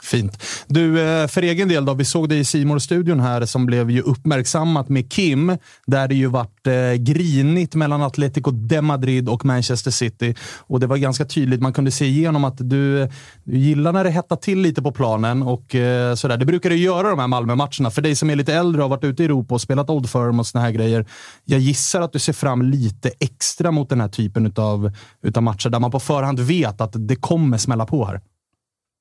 [0.03, 0.42] Fint.
[0.66, 1.94] Du, eh, för egen del då.
[1.94, 6.14] Vi såg dig i simor studion här som blev ju uppmärksammat med Kim, där det
[6.14, 10.34] ju vart eh, grinigt mellan Atletico de Madrid och Manchester City.
[10.59, 11.61] Och det var ganska tydligt.
[11.61, 13.09] Man kunde se igenom att du,
[13.44, 16.36] du gillar när det hettar till lite på planen och eh, sådär.
[16.36, 17.90] Det brukar det göra de här Malmö-matcherna.
[17.90, 20.11] För dig som är lite äldre och har varit ute i Europa och spelat Old
[20.11, 21.07] Firm och såna här grejer.
[21.44, 24.92] Jag gissar att du ser fram lite extra mot den här typen utav,
[25.22, 28.20] utav matcher där man på förhand vet att det kommer smälla på här.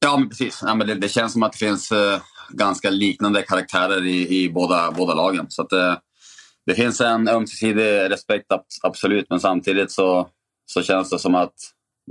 [0.06, 0.60] Ja, men precis.
[0.66, 4.50] Ja, men det, det känns som att det finns eh, ganska liknande karaktärer i, i
[4.50, 5.46] båda, båda lagen.
[5.50, 5.96] Så att, eh,
[6.66, 9.26] det finns en ömsesidig respekt, ab- absolut.
[9.30, 10.28] Men samtidigt så,
[10.66, 11.54] så känns det som att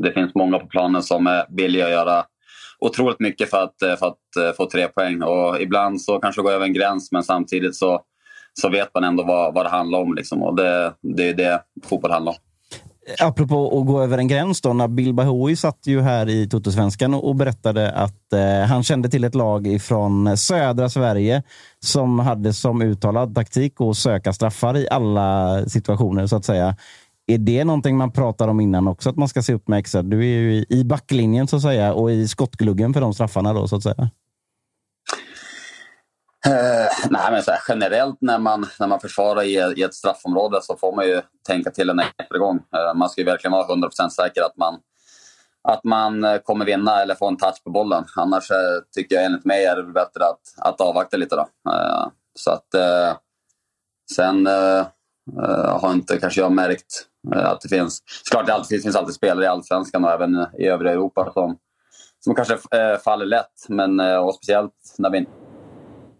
[0.01, 2.25] det finns många på planen som är villiga att göra
[2.79, 5.23] otroligt mycket för att, eh, för att eh, få tre poäng.
[5.23, 8.03] Och ibland så kanske det går över en gräns, men samtidigt så,
[8.61, 10.15] så vet man ändå vad, vad det handlar om.
[10.15, 10.43] Liksom.
[10.43, 12.39] Och det, det är det fotboll handlar om.
[13.07, 14.73] Eh, apropå att gå över en gräns då.
[14.73, 19.25] Nabil Bahoui satt ju här i Totosvenskan och och berättade att eh, han kände till
[19.25, 21.43] ett lag från södra Sverige
[21.85, 26.77] som hade som uttalad taktik att söka straffar i alla situationer så att säga.
[27.27, 30.03] Är det någonting man pratar om innan också, att man ska se upp med extra?
[30.03, 33.69] Du är ju i backlinjen så att säga och i skottgluggen för de straffarna då
[33.69, 34.11] så att säga.
[36.47, 40.63] Eh, nej, men så här, generellt när man, när man försvarar i, i ett straffområde
[40.63, 42.57] så får man ju tänka till en extra gång.
[42.57, 44.79] Eh, man ska ju verkligen vara 100% säker att man,
[45.69, 48.05] att man eh, kommer vinna eller få en touch på bollen.
[48.17, 48.57] Annars eh,
[48.95, 51.37] tycker jag enligt mig är det bättre att, att avvakta lite.
[51.37, 51.71] Då.
[51.73, 53.17] Eh, så att, eh,
[54.17, 54.87] sen eh,
[55.43, 58.03] eh har inte kanske jag märkt eh, att det finns...
[58.25, 61.57] Såklart det alltid, finns alltid spelare i Allsvenskan och även i övriga Europa som,
[62.25, 63.67] som kanske eh, faller lätt.
[63.69, 65.40] Men, eh, och speciellt när vi inte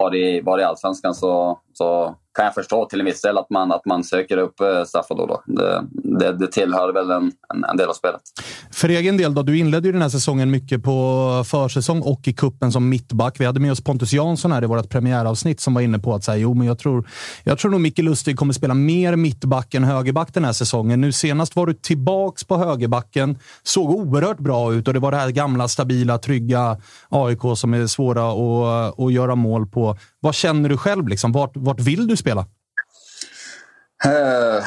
[0.01, 3.51] var i, var i allsvenskan så, så kan jag förstå till en viss del att
[3.51, 5.27] man, att man söker upp eh, straffar då.
[5.27, 5.43] då.
[5.47, 8.21] Det, det, det tillhör väl en, en, en, del av spelet.
[8.73, 12.33] För egen del då, du inledde ju den här säsongen mycket på försäsong och i
[12.33, 13.41] kuppen som mittback.
[13.41, 16.25] Vi hade med oss Pontus Jansson här i vårt premiäravsnitt som var inne på att
[16.25, 17.09] säga, jo, men jag tror,
[17.45, 21.01] jag tror nog Micke Lustig kommer spela mer mittback än högerback den här säsongen.
[21.01, 25.17] Nu senast var du tillbaks på högerbacken, såg oerhört bra ut och det var det
[25.17, 26.77] här gamla, stabila, trygga
[27.09, 29.97] AIK som är svåra att, att göra mål på.
[30.21, 31.09] Vad känner du själv?
[31.09, 31.33] Liksom?
[31.33, 32.41] Vart, vart vill du spela?
[34.07, 34.63] Uh,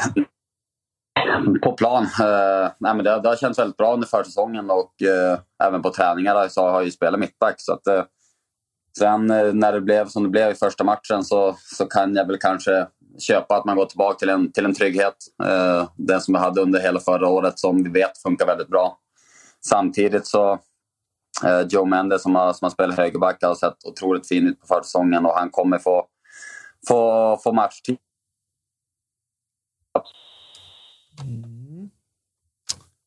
[1.64, 2.04] på plan.
[2.04, 5.93] Uh, nej, men det, det har känts väldigt bra under försäsongen och uh, även på
[5.93, 7.56] träningar så har jag ju spelat mittback.
[7.58, 8.08] Så att,
[8.97, 12.38] sen när det blev som det blev i första matchen så, så kan jag väl
[12.38, 12.88] kanske
[13.20, 15.16] köpa att man går tillbaka till en, till en trygghet.
[15.95, 18.97] den som jag hade under hela förra året som vi vet funkar väldigt bra.
[19.66, 20.60] Samtidigt så
[21.70, 25.26] Joe Mendes som har, som har spelat högerback har sett otroligt fin ut på försäsongen
[25.26, 26.06] och han kommer få,
[26.88, 27.98] få, få matchtid
[31.22, 31.90] Mm.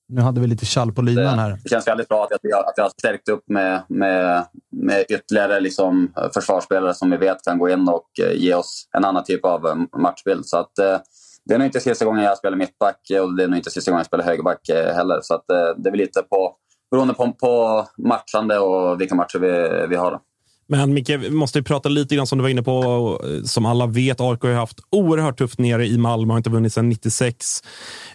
[0.09, 1.59] Nu hade vi lite kall på linan här.
[1.63, 5.61] Det känns väldigt bra att jag, att jag har stärkt upp med, med, med ytterligare
[5.61, 9.45] liksom försvarsspelare som vi vet kan gå in och eh, ge oss en annan typ
[9.45, 10.47] av eh, matchbild.
[10.47, 10.99] Så att, eh,
[11.45, 13.91] det är nog inte sista gången jag spelar mittback och det är nog inte sista
[13.91, 15.21] gången jag spelar högerback heller.
[15.23, 15.45] Så att,
[15.77, 16.57] det är lite på,
[16.91, 20.21] beroende på, på matchande och vilka matcher vi, vi har.
[20.69, 23.21] Men Micke, vi måste prata lite grann som du var inne på.
[23.45, 26.89] Som alla vet, AIK har haft oerhört tufft nere i Malmö, har inte vunnit sedan
[26.89, 27.47] 96.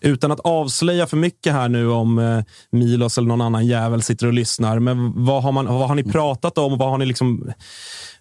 [0.02, 4.28] Utan att avslöja för mycket här nu om eh, Milos eller någon annan jävel sitter
[4.28, 4.80] och lyssnar.
[4.80, 6.78] Men vad har, man, vad har ni pratat om?
[6.78, 7.52] Vad, har ni liksom,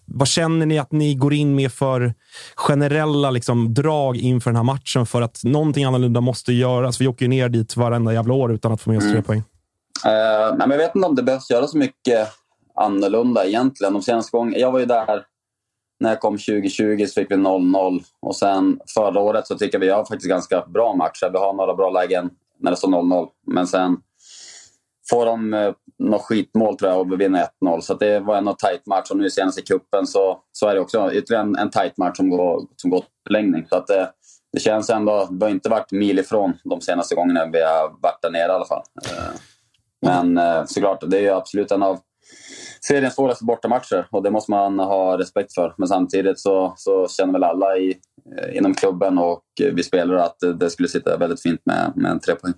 [0.05, 2.13] vad känner ni att ni går in med för
[2.55, 5.05] generella liksom, drag inför den här matchen?
[5.05, 7.01] För att någonting annorlunda måste göras.
[7.01, 9.15] Vi åker ju ner dit varenda jävla år utan att få med oss mm.
[9.15, 9.43] tre poäng.
[10.05, 12.27] Uh, men jag vet inte om det behövs göra så mycket
[12.75, 13.93] annorlunda egentligen.
[13.93, 15.25] De senaste gången, jag var ju där
[15.99, 19.85] när jag kom 2020 så fick vi 0-0 och sen förra året så tycker jag
[19.85, 21.29] vi har faktiskt ganska bra matcher.
[21.31, 22.29] Vi har några bra lägen
[22.59, 23.97] när det står 0-0 men sen
[25.09, 27.81] får de eh, något skitmål tror jag och vi vinner 1-0.
[27.81, 30.81] Så det var en tight match och nu senast i kuppen så, så är det
[30.81, 33.65] också ytterligare en, en tight match som går, som går till förlängning.
[33.69, 34.11] Så att det,
[34.53, 38.21] det känns ändå, vi har inte varit mil ifrån de senaste gångerna vi har varit
[38.21, 38.83] där nere i alla fall.
[39.05, 39.33] Eh,
[40.01, 41.99] men eh, såklart, det är absolut en av
[42.87, 45.73] seriens svåraste bortamatcher och det måste man ha respekt för.
[45.77, 47.95] Men samtidigt så, så känner väl alla i,
[48.37, 49.43] eh, inom klubben och
[49.73, 52.53] vi spelare att det skulle sitta väldigt fint med, med en tre poäng.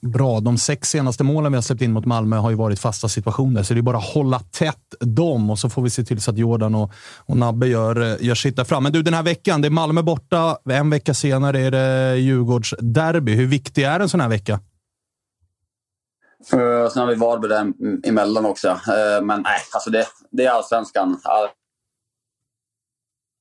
[0.00, 0.40] Bra.
[0.40, 3.62] De sex senaste målen vi har släppt in mot Malmö har ju varit fasta situationer,
[3.62, 6.30] så det är bara att hålla tätt dem och så får vi se till så
[6.30, 8.82] att Jordan och, och Nabbe gör, eh, gör sitt där fram.
[8.82, 10.58] Men du, den här veckan, det är Malmö borta.
[10.70, 13.34] En vecka senare är det Djurgårdsderby.
[13.34, 14.60] Hur viktig är en sån här vecka?
[16.54, 17.72] Uh, sen har vi Varberg där
[18.08, 18.68] emellan också.
[18.68, 21.20] Uh, men nej, alltså det, det är allsvenskan.
[21.24, 21.48] All...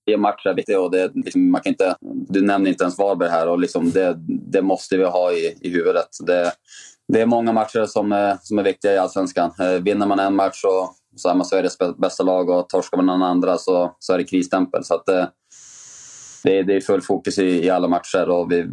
[0.07, 1.95] Varje match är viktig och det, liksom, man kan inte,
[2.29, 5.69] du nämner inte ens Varberg här och liksom det, det måste vi ha i, i
[5.69, 6.07] huvudet.
[6.25, 6.51] Det,
[7.07, 9.51] det är många matcher som är, som är viktiga i allsvenskan.
[9.61, 13.07] Uh, vinner man en match så, så är man Sveriges bästa lag och torskar man
[13.19, 14.83] den andra så, så är det krisstämpel.
[14.83, 15.25] Så att, uh,
[16.43, 18.67] det, det är full fokus i, i alla matcher och vi,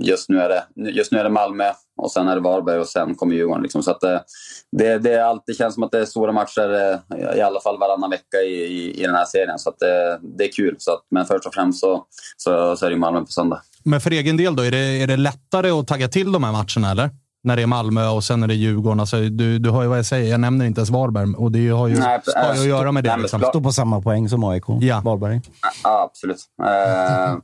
[0.00, 2.86] just, nu är det, just nu är det Malmö och sen är det Varberg och
[2.86, 3.62] sen kommer Djurgården.
[3.62, 3.82] Liksom.
[3.82, 4.24] Så att det,
[4.72, 8.10] det, det, alltid känns som att det är stora matcher eh, i alla fall varannan
[8.10, 9.58] vecka i, i, i den här serien.
[9.58, 10.76] Så att det, det är kul.
[10.78, 12.04] Så att, men först och främst så,
[12.36, 13.60] så, så är det Malmö på söndag.
[13.84, 16.52] Men för egen del då, är det, är det lättare att tagga till de här
[16.52, 17.10] matcherna eller?
[17.46, 19.00] när det är Malmö och sen är det Djurgården.
[19.00, 21.68] Alltså, du, du har ju vad jag säger, jag nämner inte ens Varberg och det
[21.68, 23.16] har ju, Nej, har ju att göra med det.
[23.16, 23.40] Liksom.
[23.40, 25.00] Står på samma poäng som AIK, ja.
[25.04, 25.40] Varberg.
[25.82, 26.38] Ja, absolut.
[26.62, 27.38] Uh,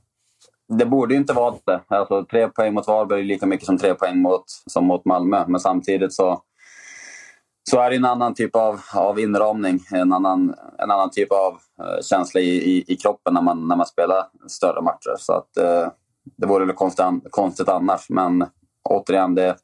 [0.79, 1.81] det borde inte vara det.
[1.89, 5.45] Alltså, tre poäng mot Varberg är lika mycket som tre poäng mot, som mot Malmö.
[5.49, 6.43] Men samtidigt så,
[7.71, 9.81] så är det en annan typ av, av inramning.
[9.93, 13.77] En annan, en annan typ av uh, känsla i, i, i, kroppen när man, när
[13.77, 15.15] man spelar större matcher.
[15.19, 15.89] Så att, uh,
[16.37, 18.11] det vore väl konstigt, konstigt annars.
[18.11, 18.47] Men
[18.89, 19.57] återigen, det,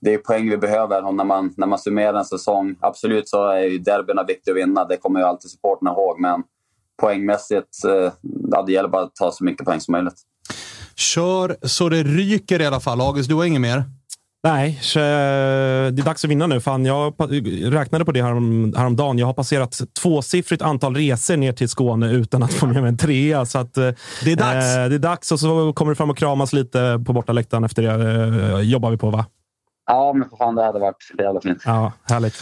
[0.00, 1.04] det är poäng vi behöver.
[1.04, 4.58] Och när man, när man summerar en säsong, absolut så är ju derbyna viktiga att
[4.58, 4.84] vinna.
[4.84, 6.20] Det kommer ju alltid supporterna ihåg.
[6.20, 6.42] Men
[7.00, 8.12] poängmässigt, eh,
[8.66, 10.22] det gäller bara att ta så mycket poäng som möjligt.
[10.94, 13.00] Kör så det ryker i alla fall.
[13.00, 13.84] August, du har inget mer?
[14.44, 16.60] Nej, det är dags att vinna nu.
[16.60, 17.14] Fan, jag
[17.62, 19.18] räknade på det härom, häromdagen.
[19.18, 22.96] Jag har passerat tvåsiffrigt antal resor ner till Skåne utan att få med mig en
[22.98, 23.46] trea.
[23.46, 23.86] Så att, det
[24.24, 24.76] är dags.
[24.76, 27.82] Eh, det är dags och så kommer du fram och kramas lite på bortaläktaren efter
[27.82, 28.54] det.
[28.54, 29.26] Eh, jobbar vi på, va?
[29.86, 31.62] Ja, men för fan, det hade varit jävla fint.
[31.66, 32.34] Ja, härligt.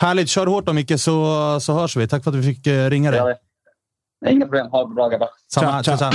[0.00, 0.28] Härligt.
[0.28, 2.08] Kör hårt då, Micke, så, så hörs vi.
[2.08, 3.20] Tack för att du fick eh, ringa dig.
[4.20, 4.66] Ja, Inga problem.
[4.66, 5.28] Ha det bra, grabbar.
[5.52, 5.82] Samma.
[5.82, 6.10] Tja, tja.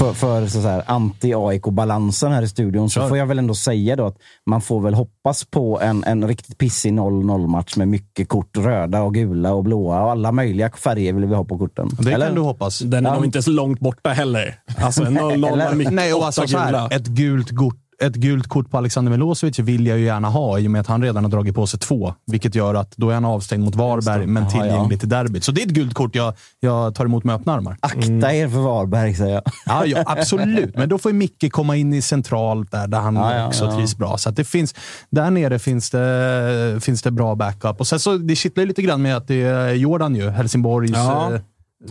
[0.00, 4.06] För, för så här, anti-AIK-balansen här i studion så får jag väl ändå säga då
[4.06, 8.56] att man får väl hoppas på en, en riktigt pissig 0-0-match med mycket kort.
[8.56, 11.88] Röda och gula och blåa och alla möjliga färger vill vi ha på korten.
[11.98, 12.26] Det Eller?
[12.26, 12.78] kan du hoppas.
[12.78, 13.16] Den är Ja.
[13.16, 14.54] nog inte så långt borta heller.
[14.78, 16.78] Alltså en 0-0 med mycket Nej, och alltså så gula.
[16.78, 20.58] här, ett gult kort ett gult kort på Alexander Milosevic vill jag ju gärna ha
[20.58, 22.14] i och med att han redan har dragit på sig två.
[22.26, 24.98] Vilket gör att då är han avstängd mot Varberg, men tillgänglig ja.
[25.00, 25.44] till derbyt.
[25.44, 27.76] Så det är ett gult kort jag, jag tar emot med öppna armar.
[27.80, 29.42] Akta er för Varberg, säger jag.
[29.66, 30.76] Ja, ja, absolut.
[30.76, 33.64] Men då får ju Micke komma in i centralt där, där han Ja, ja, också
[33.64, 33.76] ja.
[33.76, 34.18] trivs bra.
[34.18, 34.74] Så att det finns,
[35.10, 37.80] där nere finns det, finns det bra backup.
[37.80, 40.90] Och sen så, det kittlar ju lite grann med att det är Jordan ju, Helsingborgs
[40.94, 41.34] Ja.
[41.34, 41.40] eh,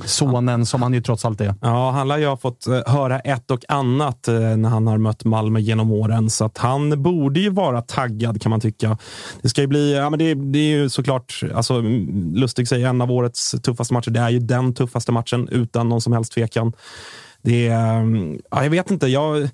[0.06, 1.56] sonen, som han ju trots allt är.
[1.62, 4.98] Ja, han lär ju ha fått eh, höra ett och annat eh, när han har
[4.98, 6.30] mött Malmö genom åren.
[6.30, 8.98] Så att han borde ju vara taggad kan man tycka.
[9.42, 11.82] Det ska ju bli, ja men det, det är ju såklart, alltså,
[12.34, 14.12] Lustig säger en av årets tuffaste matcher.
[14.12, 16.74] Det är ju den tuffaste matchen utan någon som helst tvekan.
[17.42, 19.50] Det är, mm, ja, jag vet inte, jag,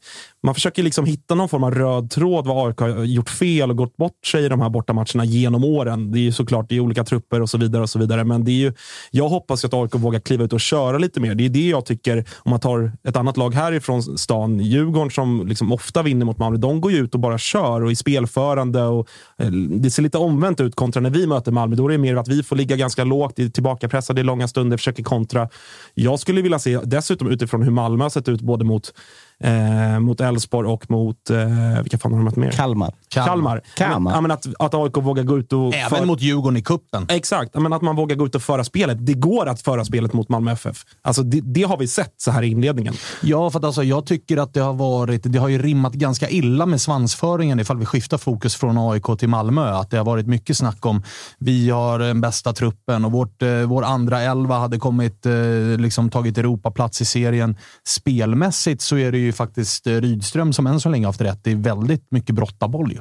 [0.45, 3.77] man försöker liksom hitta någon form av röd tråd vad AIK har gjort fel och
[3.77, 6.11] gått bort sig i de här bortamatcherna genom åren.
[6.11, 7.83] Det är ju såklart det är olika trupper och så vidare.
[7.83, 8.23] och så vidare.
[8.23, 8.73] Men det är ju,
[9.11, 11.35] jag hoppas ju att AIK vågar kliva ut och köra lite mer.
[11.35, 15.47] Det är det jag tycker, om man tar ett annat lag härifrån stan, Djurgården som
[15.47, 18.83] liksom ofta vinner mot Malmö, de går ju ut och bara kör och är spelförande.
[18.83, 21.75] Och, eh, det ser lite omvänt ut kontra när vi möter Malmö.
[21.75, 25.03] Då är det mer att vi får ligga ganska lågt, tillbakapressade i långa stunder, försöker
[25.03, 25.49] kontra.
[25.93, 28.93] Jag skulle vilja se, dessutom utifrån hur Malmö har sett ut både mot
[29.39, 32.51] eh, mot Elfsborg och mot, eh, vilka fan har de mött mer?
[32.51, 32.93] Kalmar.
[33.07, 33.61] Kalmar.
[33.75, 34.11] Kalmar.
[34.13, 35.73] Ja, men att, att AIK vågar gå ut och...
[35.75, 37.05] Även för- mot Djurgården i kuppen.
[37.09, 39.05] Exakt, Ja, men att man vågar gå ut och föra spelet.
[39.05, 40.77] Det går att föra spelet mot Malmö FF.
[41.01, 42.93] Alltså det, det har vi sett så här i inledningen.
[43.21, 46.29] Ja, för att alltså, jag tycker att det har varit, det har ju rimmat ganska
[46.29, 49.69] illa med svansföringen ifall vi skiftar fokus från AIK till Malmö.
[49.71, 51.03] Att det har varit mycket snack om
[51.39, 55.33] vi har den bästa truppen och vårt, eh, vår andra elva hade kommit, eh,
[55.77, 57.57] liksom tagit Europaplats i serien.
[57.88, 61.43] Spelmässigt så är det ju faktiskt eh, Rydström som än så länge haft rätt.
[61.43, 62.99] Det är väldigt mycket brottaboll ju.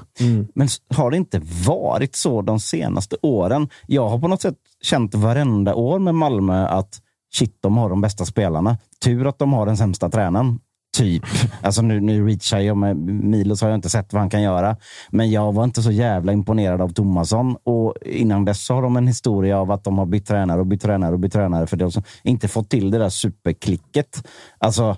[0.55, 3.68] Men s- har det inte varit så de senaste åren?
[3.87, 7.01] Jag har på något sätt känt varenda år med Malmö att
[7.35, 8.79] shit, de har de bästa spelarna.
[9.05, 10.59] Tur att de har den sämsta tränaren.
[10.97, 11.22] Typ.
[11.62, 14.77] Alltså nu, nu reachar jag med Milos har jag inte sett vad han kan göra.
[15.11, 17.57] Men jag var inte så jävla imponerad av Tomasson.
[17.64, 20.83] Och innan dess har de en historia av att de har bytt tränare och bytt
[20.83, 21.66] tränare och bytt tränare.
[21.66, 24.27] För de har inte fått till det där superklicket.
[24.59, 24.97] Alltså,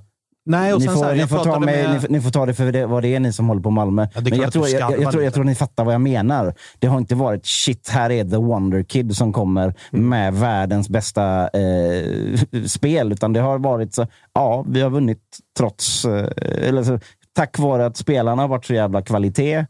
[0.48, 2.54] Nej, och ni, får, här, ni, får ta med, med- ni, ni får ta det
[2.54, 4.06] för det, vad det är ni som håller på Malmö.
[4.14, 6.54] Ja, Men jag tror, jag, jag, jag, tror, jag tror ni fattar vad jag menar.
[6.78, 10.08] Det har inte varit shit, här är the wonder kid som kommer Mm.
[10.08, 13.12] med världens bästa eh, spel.
[13.12, 15.22] Utan det har varit så, ja, vi har vunnit
[15.58, 16.28] trots, eh,
[16.68, 16.98] eller så,
[17.36, 19.66] tack vare att spelarna har varit så jävla kvalitet.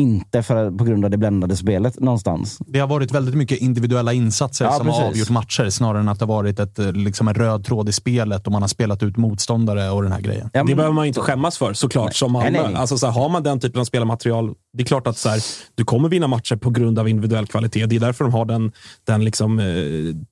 [0.00, 2.58] Inte för, på grund av det bländade spelet någonstans.
[2.66, 5.08] Det har varit väldigt mycket individuella insatser Ja, som har precis.
[5.10, 7.92] avgjort matcher snarare än att det har varit ett, eh, liksom en röd tråd i
[7.92, 10.50] spelet och man har spelat ut motståndare och den här grejen.
[10.52, 12.50] Ja, Det men- behöver man ju inte skämmas för såklart som Malmö.
[12.50, 12.80] Nej, nej, nej.
[12.80, 15.40] Alltså, så här, har man den typen av spelarmaterial, det är klart att så här,
[15.74, 17.86] du kommer vinna matcher på grund av individuell kvalitet.
[17.86, 18.72] Det är därför de har den,
[19.06, 19.64] den liksom, eh,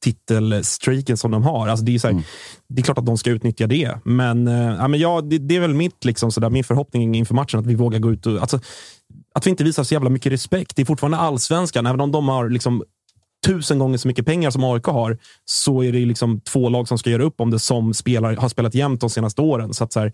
[0.04, 1.68] titelstreaken som de har.
[1.68, 2.24] Alltså, det, är så här, Mm.
[2.68, 3.98] det är klart att de ska utnyttja det.
[4.04, 7.14] Men, eh, ja, men ja, det, det är väl mitt, liksom, så där, min förhoppning
[7.14, 8.40] inför matchen att vi vågar gå ut och...
[8.40, 8.60] Alltså,
[9.38, 10.76] att vi inte visar så jävla mycket respekt.
[10.76, 12.82] Det är fortfarande allsvenskan, även om de har liksom
[13.46, 16.98] tusen gånger så mycket pengar som AIK har, så är det liksom två lag som
[16.98, 19.74] ska göra upp om det som spelar, har spelat jämnt de senaste åren.
[19.74, 20.12] Så att så här,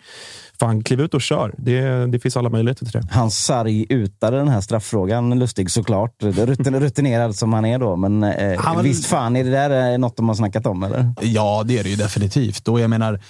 [0.60, 1.54] fan, kliv ut och kör.
[1.58, 3.08] Det, det finns alla möjligheter till det.
[3.10, 6.22] Hans sarg utade den här strafffrågan, lustig såklart.
[6.22, 7.96] Rutin, rutinerad som han är då.
[7.96, 10.82] Men eh, Han visst fan, är det där eh, något de har snackat om?
[10.82, 11.14] Eller?
[11.20, 12.68] Ja, det är det ju definitivt.
[12.68, 13.20] Och jag menar,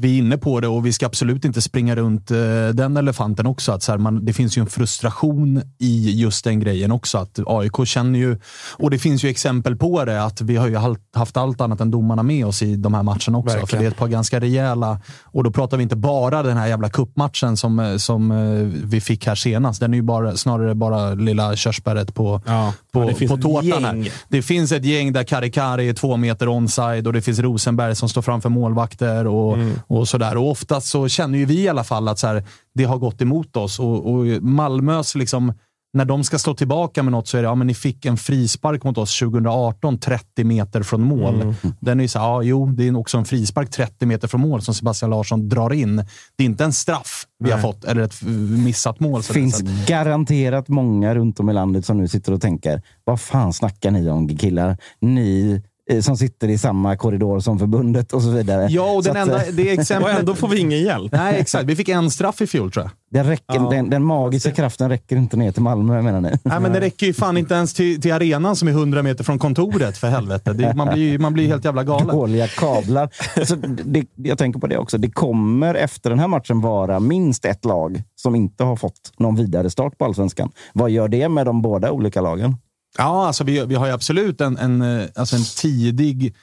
[0.00, 2.36] vi är inne på det och vi ska absolut inte springa runt eh,
[2.74, 3.72] den elefanten också.
[3.72, 7.18] Att så här, man, det finns ju en frustration i just den grejen också.
[7.18, 8.36] Att AIK känner ju,
[8.72, 10.76] och det finns ju exempel på det, att vi har ju
[11.14, 13.56] haft allt annat än domarna med oss i de här matcherna också.
[13.56, 13.66] Verkligen.
[13.66, 16.66] För det är ett par ganska rejäla, och då pratar vi inte bara den här
[16.66, 18.36] jävla kuppmatchen som, eh, som eh,
[18.84, 19.80] vi fick här senast.
[19.80, 22.72] Den är ju bara, snarare bara lilla körsbäret på, Ja.
[22.92, 24.12] på, Ja, på tårtan här.
[24.28, 28.08] Det finns ett gäng där Karikari är två meter onside och det finns Rosenberg som
[28.08, 29.72] står framför målvakter och, Mm.
[29.86, 30.36] Och sådär.
[30.36, 33.22] Och oftast så känner ju vi i alla fall att så här, det har gått
[33.22, 33.78] emot oss.
[33.78, 35.52] Och, och Malmös, liksom,
[35.94, 38.16] när de ska slå tillbaka med något så är det, ja men ni fick en
[38.16, 41.34] frispark mot oss 2018, 30 meter från mål.
[41.40, 41.54] Mm.
[41.80, 44.40] Den är ju så här, ja jo, det är också en frispark 30 meter från
[44.40, 45.96] mål som Sebastian Larsson drar in.
[46.36, 47.62] Det är inte en straff vi har Nej.
[47.62, 48.22] fått, eller ett
[48.64, 49.22] missat mål.
[49.22, 53.20] Det finns så garanterat många runt om i landet som nu sitter och tänker, vad
[53.20, 54.76] fan snackar ni om killar?
[55.00, 55.62] Ni
[56.00, 58.66] som sitter i samma korridor som förbundet och så vidare.
[58.70, 60.04] Ja, och den Så att, enda, eh, det exempel...
[60.12, 61.12] Och ändå får vi ingen hjälp.
[61.12, 61.64] Nej, exakt.
[61.64, 62.90] Vi fick en straff i fjol, tror jag.
[63.10, 66.30] den, räcker, den, den magiska kraften räcker inte ner till Malmö, menar ni?
[66.42, 69.24] Nej, men det räcker ju fan inte ens till, till arenan som är 100 meter
[69.24, 70.52] från kontoret, för helvete.
[70.52, 72.06] Det, man, blir, ju- man blir helt jävla galen.
[72.16, 73.08] Dåliga kablar.
[73.36, 74.98] Alltså, det, jag tänker på det också.
[74.98, 79.36] Det kommer efter den här matchen vara minst ett lag som inte har fått någon
[79.36, 80.50] vidare start på allsvenskan.
[80.72, 82.56] Vad gör det med de båda olika lagen?
[82.98, 86.34] Ja, alltså vi, vi har ju absolut en, en, eh, alltså en tidig,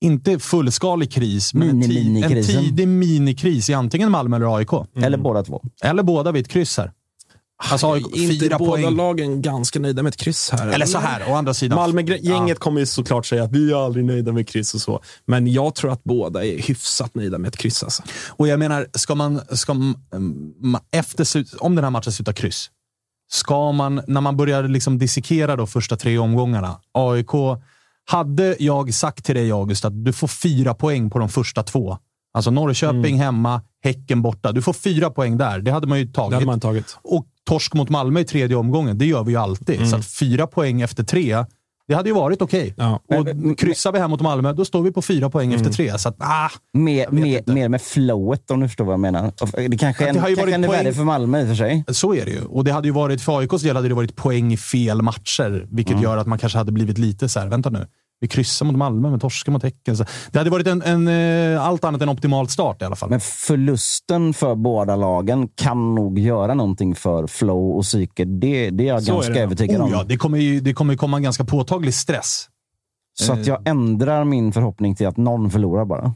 [0.00, 4.72] inte fullskalig kris, men en, ti, en tidig minikris i antingen Malmö eller AIK.
[4.96, 5.62] Eller båda två.
[5.82, 6.92] Eller båda vid ett kryss här.
[7.70, 8.96] Alltså AIK, inte fyra båda poäng.
[8.96, 10.68] lagen ganska nöjda med ett kryss här?
[10.68, 11.76] Eller så här, å andra sidan.
[11.76, 15.02] Malmö-gänget kommer ju såklart säga att vi är aldrig nöjda med kryss och så.
[15.26, 17.82] Men jag tror att båda är hyfsat nöjda med ett kryss.
[17.82, 18.02] Alltså.
[18.28, 22.70] Och jag menar, ska man, ska man, mm, efter, om den här matchen slutar kryss,
[23.32, 27.30] ska man, när man börjar liksom dissekera de första tre omgångarna, AIK,
[28.04, 31.98] hade jag sagt till dig August att du får fyra poäng på de första två,
[32.34, 35.58] alltså Norrköping hemma, Häcken borta, du får fyra poäng där.
[35.58, 36.30] Det hade man ju tagit.
[36.30, 36.98] Det hade man tagit.
[37.02, 39.90] Och torsk mot Malmö i tredje omgången, det gör vi ju alltid.
[39.90, 41.44] Så att fyra poäng efter tre,
[41.88, 42.74] det hade ju varit okej.
[42.76, 43.00] Ja.
[43.08, 45.98] Och kryssar vi här mot Malmö, då står vi på fyra poäng efter tre.
[45.98, 49.32] Så att, ah, Mer, mer, mer med flowet om du förstår vad jag menar.
[49.68, 51.84] Det kanske är en poäng- värde för Malmö i och för sig.
[51.88, 52.44] Så är det ju.
[52.44, 55.66] Och det hade ju varit, för AIKs del hade det varit poäng i fel matcher,
[55.70, 57.86] vilket gör att man kanske hade blivit lite så här, vänta nu.
[58.22, 59.96] Vi kryssar mot Malmö, men torskar mot Häcken.
[59.96, 61.08] Så det hade varit en, en,
[61.54, 63.10] eh, allt annat än optimalt start i alla fall.
[63.10, 68.24] Men förlusten för båda lagen kan nog göra någonting för flow och psyke.
[68.24, 69.40] Det, det är jag Så är ganska det.
[69.40, 69.92] övertygad oh, om.
[69.92, 72.48] ja, det kommer ju det kommer komma en ganska påtaglig stress.
[73.20, 76.14] Så att jag ändrar min förhoppning till att någon förlorar bara.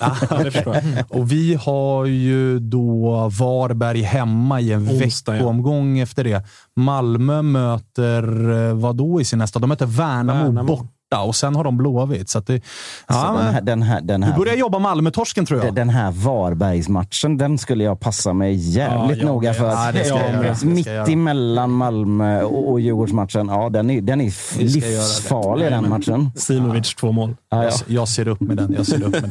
[0.64, 0.82] Jag.
[1.08, 5.38] Och vi har ju då Varberg hemma i en Onsdag, ja.
[5.38, 6.46] veckoomgång efter det.
[6.76, 9.58] Malmö möter, eh, vad då i sin nästa?
[9.58, 10.66] De möter Värnamo, Värnamo.
[10.66, 12.28] borta och sen har de Blåvitt.
[12.28, 12.64] Så att det, Så
[13.08, 15.74] ja, den här, den här, den här, börjar jobba Malmö-torsken tror jag.
[15.74, 19.66] den här Varbergsmatchen, den skulle jag passa mig jävligt Ja, noga för.
[19.66, 24.00] Ja, det ska jag ska jag Mitt emellan Malmö och, och Djurgårdsmatchen, ja, den är,
[24.00, 26.30] den är livsfarlig den matchen.
[26.36, 27.36] Simovic två mål.
[27.50, 27.70] Ja, ja.
[27.86, 28.72] Jag, ser upp med den.
[28.72, 29.28] Jag ser upp med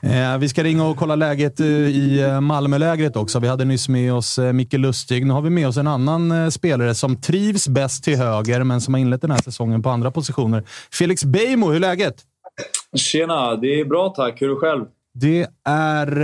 [0.00, 0.32] den.
[0.32, 3.38] Eh, vi ska ringa och kolla läget eh, i eh, Malmölägret också.
[3.38, 5.26] Vi hade nyss med oss eh, Micke Lustig.
[5.26, 8.94] Nu har vi med oss en annan spelare som trivs bäst till höger, men som
[8.94, 10.64] har inlett den här säsongen på andra positioner.
[10.92, 12.22] Felix Beijmo, hur är läget?
[12.96, 14.42] Tjena, det är bra tack.
[14.42, 14.84] Hur är du själv?
[15.14, 16.20] Det är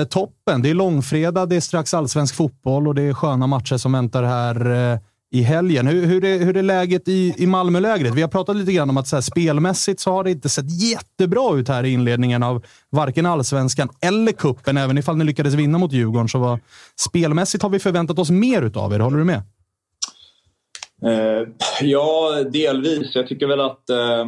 [0.00, 0.62] eh, toppen.
[0.62, 4.22] Det är långfredag, det är strax allsvensk fotboll och det är sköna matcher som väntar
[4.22, 4.98] här eh,
[5.32, 5.86] i helgen.
[5.86, 8.14] Hur, hur, är, hur är läget i, i Malmölägret?
[8.14, 10.82] Vi har pratat lite grann om att så här, spelmässigt så har det inte sett
[10.82, 14.76] jättebra ut här i inledningen av varken allsvenskan eller kuppen.
[14.76, 16.60] Även ifall ni lyckades vinna mot Djurgården så var
[17.00, 18.98] spelmässigt har vi förväntat oss mer utav er.
[18.98, 19.42] Håller du med?
[21.06, 21.48] Eh,
[21.80, 23.14] ja, delvis.
[23.14, 24.26] Jag tycker väl att eh,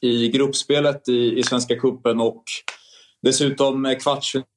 [0.00, 2.42] i gruppspelet i, i Svenska Cupen och
[3.22, 4.48] dessutom kvartsfinalen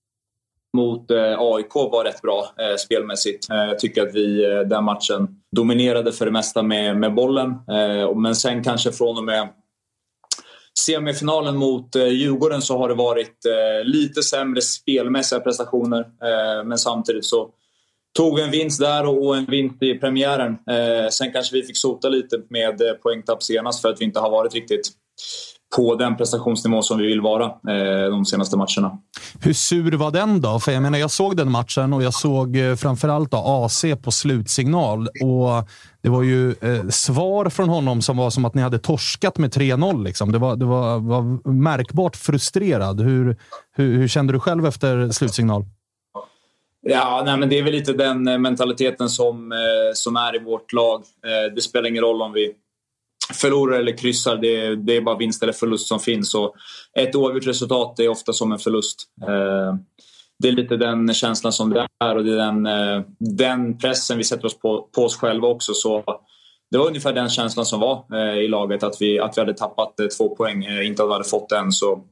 [0.78, 3.50] mot eh, AIK var rätt bra eh, spelmässigt.
[3.50, 7.50] Eh, jag tycker att vi eh, den matchen dominerade för det mesta med, med bollen.
[7.50, 9.50] Eh, men sen kanske från och med
[10.80, 16.00] semifinalen mot eh, Djurgården så har det varit eh, lite sämre spelmässiga prestationer.
[16.00, 17.50] Eh, men samtidigt så
[18.18, 20.52] tog en vinst där och en vinst i premiären.
[20.52, 24.20] Eh, sen kanske vi fick sota lite med eh, poängtapp senast för att vi inte
[24.20, 24.92] har varit riktigt
[25.76, 28.98] på den prestationsnivå som vi vill vara eh, de senaste matcherna.
[29.42, 30.60] Hur sur var den då?
[30.60, 34.12] För jag menar, jag såg den matchen och jag såg eh, framförallt då AC på
[34.12, 35.08] slutsignal.
[35.08, 35.70] Och
[36.02, 39.54] det var ju eh, svar från honom som var som att ni hade torskat med
[39.54, 40.04] 3-0.
[40.04, 40.32] Liksom.
[40.32, 43.02] Det, var, det var, var märkbart frustrerad.
[43.02, 43.38] Hur,
[43.76, 45.66] hur, hur kände du själv efter slutsignal?
[46.84, 50.40] Ja, nej, men det är väl lite den eh, mentaliteten som, eh, som är i
[50.40, 51.04] vårt lag.
[51.26, 52.54] Eh, det spelar ingen roll om vi
[53.34, 54.38] förlorar eller kryssar.
[54.38, 56.36] Det, det är bara vinst eller förlust som finns.
[56.36, 56.56] Och
[57.00, 59.08] ett oavgjort resultat är ofta som en förlust.
[60.40, 62.68] Det är lite den känslan som det är och det är den,
[63.20, 65.74] den pressen vi sätter oss på, på oss själva också.
[65.74, 66.04] Så
[66.72, 68.84] det var ungefär den känslan som var i laget.
[68.84, 71.72] Att vi, att vi hade tappat två poäng, inte att vi hade fått den.
[71.72, 72.04] Så,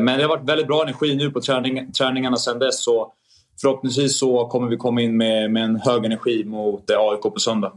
[0.00, 2.84] men det har varit väldigt bra energi nu på träning, träningarna sedan dess.
[2.84, 3.12] Så
[3.60, 7.40] förhoppningsvis så kommer vi komma in med, med en hög energi mot eh, AIK på
[7.40, 7.72] söndag.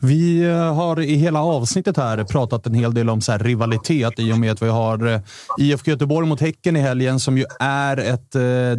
[0.00, 4.18] Vi eh, har i hela avsnittet här pratat en hel del om så här rivalitet
[4.18, 5.20] i och med att vi har eh,
[5.58, 8.32] IFK Göteborg mot Häcken i helgen som ju är ett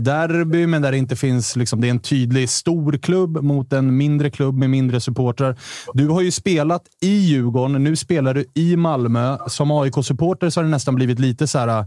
[0.03, 1.55] derby, men där det inte finns...
[1.55, 5.55] Liksom, det är en tydlig stor klubb mot en mindre klubb med mindre supportrar.
[5.93, 9.37] Du har ju spelat i Djurgården, nu spelar du i Malmö.
[9.47, 11.85] Som AIK-supporter så har det nästan blivit lite så här...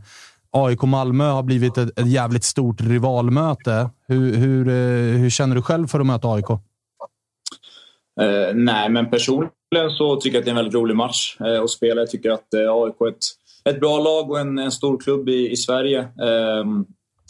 [0.57, 3.91] AIK-Malmö har blivit ett, ett jävligt stort rivalmöte.
[4.09, 6.51] Hur, hur, eh, hur känner du själv för att möta AIK?
[8.21, 9.51] Eh, nej, men personligen
[9.99, 12.01] så tycker jag att det är en väldigt rolig match eh, att spela.
[12.01, 13.25] Jag tycker att eh, AIK är ett,
[13.65, 16.01] ett bra lag och en, en stor klubb i, i Sverige.
[16.01, 16.65] Eh,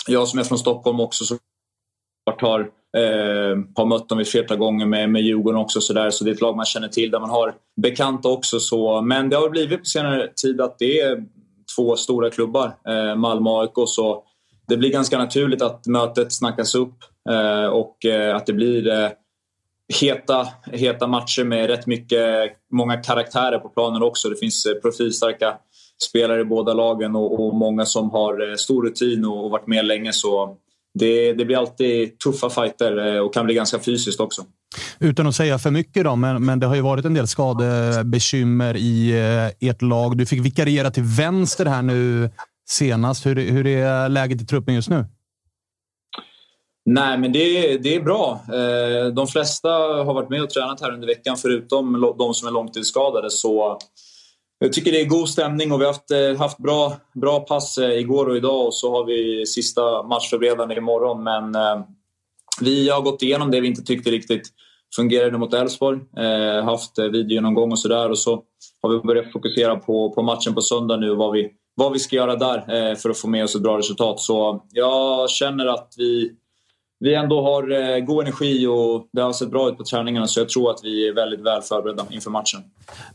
[0.09, 2.61] jag som är från Stockholm också såklart har,
[2.97, 5.81] eh, har mött dem ett flertal gånger med, med Djurgården också.
[5.81, 8.61] Så, där, så det är ett lag man känner till där man har bekanta också.
[8.61, 11.25] Så, men det har blivit på senare tid att det är
[11.77, 13.89] två stora klubbar, eh, Malmö och AIK.
[13.89, 14.23] Så
[14.69, 16.95] det blir ganska naturligt att mötet snackas upp
[17.31, 19.11] eh, och eh, att det blir eh,
[20.01, 24.29] heta, heta matcher med rätt mycket, många karaktärer på planen också.
[24.29, 25.59] Det finns eh, profilstarka
[26.09, 29.67] spelare i båda lagen och, och många som har eh, stor rutin och, och varit
[29.67, 30.13] med länge.
[30.13, 30.57] Så
[30.99, 34.43] det, det, blir alltid tuffa fighter och kan bli ganska fysiskt också.
[34.99, 38.77] Utan att säga för mycket då, men, men det har ju varit en del skadebekymmer
[38.77, 39.13] i
[39.61, 40.19] ert lag.
[40.19, 42.31] Du fick vikariera till vänster här nu
[42.69, 43.27] senast.
[43.27, 45.05] Hur, hur är läget i truppen just nu?
[46.89, 48.41] Nej, men det, det är bra.
[48.49, 52.53] Eh, de flesta har varit med och tränat här under veckan förutom de som är
[52.53, 53.31] långtidsskadade.
[53.31, 53.79] Så
[54.59, 57.79] jag tycker det är god stämning och vi har haft, eh, haft bra, bra pass
[57.79, 61.25] eh, igår och idag och så har vi sista matchförberedande imorgon.
[61.25, 61.85] Men eh,
[62.61, 64.49] vi har gått igenom det vi inte tyckte riktigt
[64.97, 66.01] fungerade mot Elfsborg.
[66.65, 68.43] Haft videogenomgång och sådär och så
[68.83, 71.99] har vi börjat fokusera på, på matchen på söndag nu och vad vi, vad vi
[71.99, 74.21] ska göra där för att få med oss ett bra resultat.
[74.21, 76.33] Så jag känner att vi
[76.99, 80.41] vi ändå har eh, god energi och det har sett bra ut på träningarna så
[80.41, 82.61] jag tror att vi är väldigt väl förberedda inför matchen.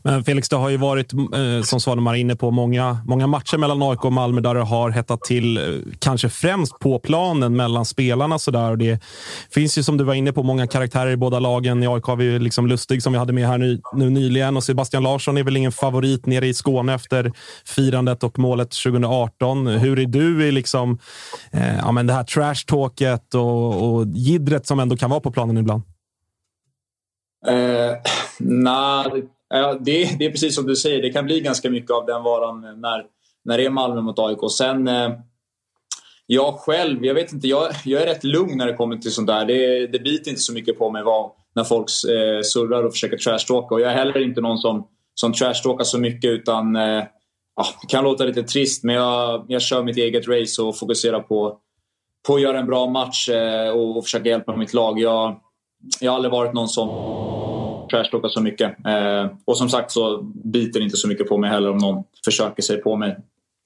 [0.02, 3.58] Men Felix, det har ju varit, eh, som Svanemar är inne på, många, många matcher
[3.58, 5.62] mellan AIK och Malmö där det har hettat till, eh,
[5.98, 8.38] kanske främst på planen mellan spelarna.
[8.38, 8.70] Sådär.
[8.70, 9.02] Och det
[9.50, 11.82] finns ju, som du var inne på, många karaktärer i båda lagen.
[11.82, 14.56] I AIK har vi ju liksom Lustig som vi hade med här nu, nu nyligen
[14.56, 17.32] och Sebastian Larsson är väl ingen favorit nere i Skåne efter
[17.66, 19.66] firandet och målet 2018.
[19.66, 20.98] Hur är du i liksom,
[21.52, 25.58] eh, ja, men det här trash-talket och, och gidret som ändå kan vara på planen
[25.58, 25.82] ibland?
[27.46, 27.96] Eh,
[28.38, 29.06] nah,
[29.80, 32.60] det, det är precis som du säger, det kan bli ganska mycket av den varan
[32.60, 33.04] när,
[33.44, 34.38] när det är Malmö mot AIK.
[34.58, 35.10] Sen, eh,
[36.26, 39.26] jag själv, jag vet inte, jag, jag är rätt lugn när det kommer till sånt
[39.26, 39.44] där.
[39.44, 43.16] Det, det biter inte så mycket på mig vad, när folk eh, surrar och försöker
[43.16, 43.74] trashtalka.
[43.74, 47.04] Och jag är heller inte någon som, som trashtalkar så mycket utan eh,
[47.56, 51.58] det kan låta lite trist men jag, jag kör mitt eget race och fokuserar på,
[52.26, 54.98] på att göra en bra match eh, och, och försöka hjälpa mitt lag.
[54.98, 55.40] Jag,
[56.00, 56.88] jag har aldrig varit någon som
[57.90, 58.86] trashtalkar så mycket.
[58.86, 62.62] Eh, och som sagt så biter inte så mycket på mig heller om någon försöker
[62.62, 63.16] sig på mig.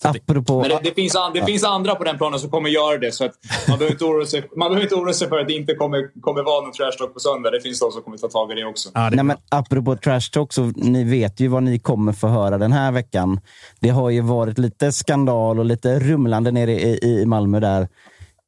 [0.05, 0.61] Apropå...
[0.61, 3.13] Men det, det, finns, det finns andra på den planen som kommer göra det.
[3.13, 3.33] Så att
[3.69, 6.21] man behöver inte oroa sig, man behöver inte oroa sig för att det inte kommer,
[6.21, 7.51] kommer vara någon trashtalk på söndag.
[7.51, 8.91] Det finns de som kommer ta tag i det också.
[8.95, 12.59] Ja, det Nej, men apropå trashtalk, så ni vet ju vad ni kommer få höra
[12.59, 13.41] den här veckan.
[13.81, 17.89] Det har ju varit lite skandal och lite rumlande nere i, i Malmö där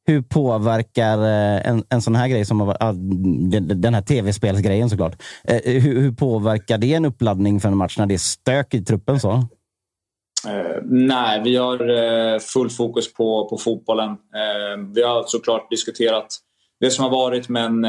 [0.09, 2.91] hur påverkar eh, en, en sån här grej som ah,
[3.75, 5.21] den här tv-spelsgrejen såklart.
[5.43, 8.85] Eh, hur, hur påverkar det en uppladdning för en match när det är stök i
[8.85, 9.19] truppen?
[9.19, 9.31] så?
[10.47, 14.09] Uh, nej, vi har uh, full fokus på, på fotbollen.
[14.09, 16.27] Uh, vi har såklart diskuterat
[16.79, 17.81] det som har varit men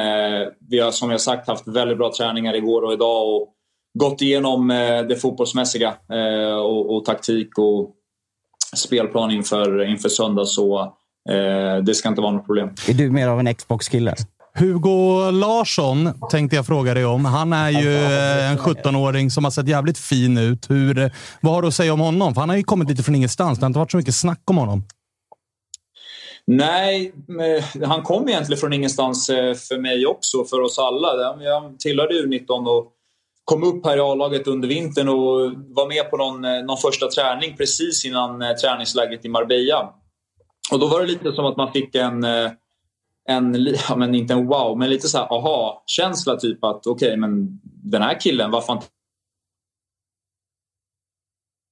[0.71, 3.49] vi har som jag sagt haft väldigt bra träningar igår och idag och
[3.99, 4.69] gått igenom
[5.09, 5.95] det fotbollsmässiga
[6.63, 7.91] och, och, taktik och
[8.77, 10.45] spelplan inför, inför söndag.
[10.45, 10.97] Så
[11.83, 12.69] det ska inte vara något problem.
[12.89, 14.15] Är du mer av en Xbox-kille?
[14.55, 17.25] Hugo Larsson tänkte jag fråga dig om.
[17.25, 17.97] Han är ju
[18.51, 20.71] en 17-åring som har sett jävligt fin ut.
[20.71, 22.35] Hur, vad har du att säga om honom?
[22.35, 23.59] För han har ju kommit lite från ingenstans.
[23.59, 24.83] Det har inte varit så mycket snack om honom.
[26.47, 27.13] Nej,
[27.85, 31.37] han kom egentligen från ingenstans eh, för mig också, för oss alla.
[31.43, 32.93] Jag tillhörde U19 och
[33.45, 37.09] kom upp här i A-laget under vintern och var med på någon, eh, någon första
[37.09, 39.93] träning precis innan träningsläget i Marbella.
[40.71, 42.51] Och då var det lite som att man fick en, eh,
[43.29, 46.37] en ja, men inte en wow, men lite så här aha-känsla.
[46.37, 48.81] Typ att okej, okay, men den här killen, vad fan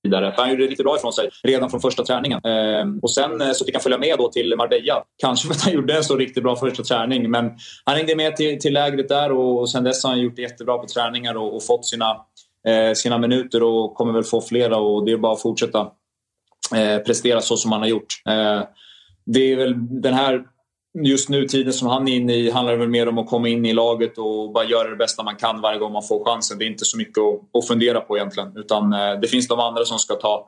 [0.02, 0.32] vidare.
[0.32, 2.40] För han gjorde det riktigt bra ifrån sig redan från första träningen.
[2.44, 5.04] Eh, och sen eh, så fick han följa med då till Marbella.
[5.16, 7.30] Kanske för att han gjorde en så riktigt bra första träning.
[7.30, 7.44] Men
[7.84, 10.78] han hängde med till, till lägret där och sen dess har han gjort det jättebra
[10.78, 12.16] på träningar och, och fått sina,
[12.68, 14.76] eh, sina minuter och kommer väl få flera.
[14.76, 15.80] Och det är bara att fortsätta
[16.74, 18.22] eh, prestera så som han har gjort.
[18.28, 18.62] Eh,
[19.32, 20.44] det är väl den här
[21.04, 23.66] just nu tiden som han är inne i handlar väl mer om att komma in
[23.66, 26.58] i laget och bara göra det bästa man kan varje gång man får chansen.
[26.58, 28.56] Det är inte så mycket att, att fundera på egentligen.
[28.56, 30.46] Utan eh, det finns de andra som ska ta,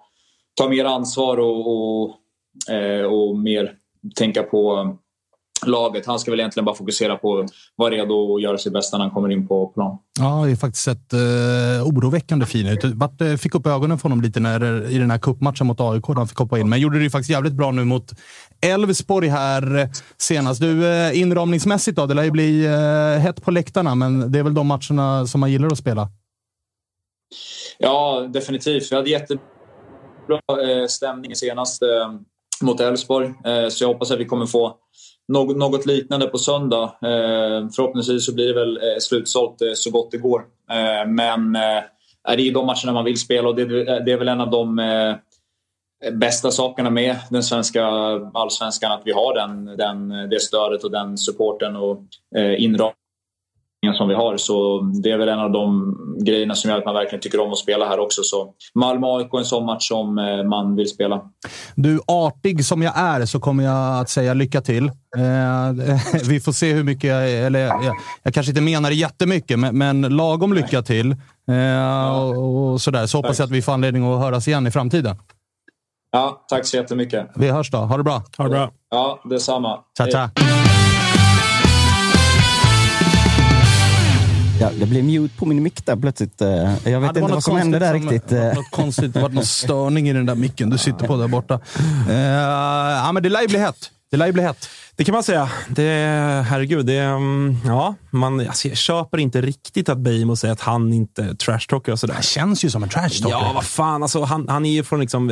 [0.55, 2.17] ta mer ansvar och, och,
[2.73, 3.75] eh, och mer
[4.17, 4.97] tänka på
[5.67, 6.07] laget.
[6.07, 9.05] Han ska väl egentligen bara fokusera på att vara redo och göra sitt bästa när
[9.05, 9.99] han kommer in på plan.
[10.19, 11.19] Ja, det har faktiskt sett eh,
[11.85, 12.85] oroväckande fin ut.
[12.85, 16.05] Vart eh, fick upp ögonen för honom lite när, i den här cupmatchen mot AIK
[16.07, 16.69] han fick hoppa in.
[16.69, 18.13] Men gjorde det ju faktiskt jävligt bra nu mot
[18.61, 20.61] Elfsborg här senast.
[20.61, 22.07] Du, eh, inramningsmässigt då?
[22.07, 25.41] Det lär ju bli eh, hett på läktarna, men det är väl de matcherna som
[25.41, 26.09] man gillar att spela?
[27.79, 28.93] Ja, definitivt.
[28.93, 29.45] Vi hade jättebra
[30.31, 32.13] bra eh, stämning senast eh,
[32.63, 33.27] mot Elfsborg.
[33.27, 34.77] Eh, så jag hoppas att vi kommer få
[35.31, 36.85] något, något liknande på söndag.
[36.85, 40.41] Eh, förhoppningsvis så blir det väl eh, slutsålt eh, så gott det går.
[40.71, 41.83] Eh, men eh,
[42.37, 43.65] det är de matcherna man vill spela och det,
[44.05, 45.15] det är väl en av de eh,
[46.13, 47.85] bästa sakerna med den svenska
[48.35, 52.03] allsvenskan att vi har den, den, det stödet och den supporten och
[52.37, 52.95] eh, inramningen
[53.95, 54.37] som vi har.
[54.37, 57.53] Så det är väl en av de grejerna som gör att man verkligen tycker om
[57.53, 58.23] att spela här också.
[58.23, 61.21] Så Malmö-AIK är en sån match som eh, man vill spela.
[61.75, 64.87] Du, artig som jag är så kommer jag att säga lycka till.
[64.87, 67.33] Eh, vi får se hur mycket jag...
[67.33, 71.17] Eller jag, jag kanske inte menar det jättemycket, men, men lagom lycka till.
[71.51, 73.07] Eh, och, och sådär.
[73.07, 75.17] Så hoppas jag att vi får anledning att höras igen i framtiden.
[76.13, 77.27] Ja, tack så jättemycket.
[77.35, 77.79] Vi hörs då.
[77.79, 78.23] Ha det bra.
[78.39, 78.71] Ha det bra.
[78.91, 79.79] Ja, detsamma.
[79.99, 80.31] Tja, tja.
[84.61, 86.41] Ja, det blev mute på min mick där plötsligt.
[86.41, 88.29] Eh, Jag vet Ja, det inte var vad som hände där konstigt riktigt.
[88.31, 88.55] som- eh.
[88.55, 89.15] Något konstigt.
[89.15, 91.61] Det var någon störning i den där micken du sitter på där borta.
[92.11, 93.91] Eh, ja, men det lär ju bli hett.
[94.11, 94.69] Det lär ju bli hett.
[94.97, 95.49] Det kan man säga.
[95.69, 95.83] Det,
[96.49, 100.93] herregud, det, mm, ja, man, alltså jag köper inte riktigt att Beijmo säger att han
[100.93, 102.15] inte trashtalkar och sådär.
[102.17, 103.29] Det känns ju som en trash talker.
[103.31, 104.03] Ja, vad fan.
[104.03, 105.29] Alltså, han, han är ju från, liksom,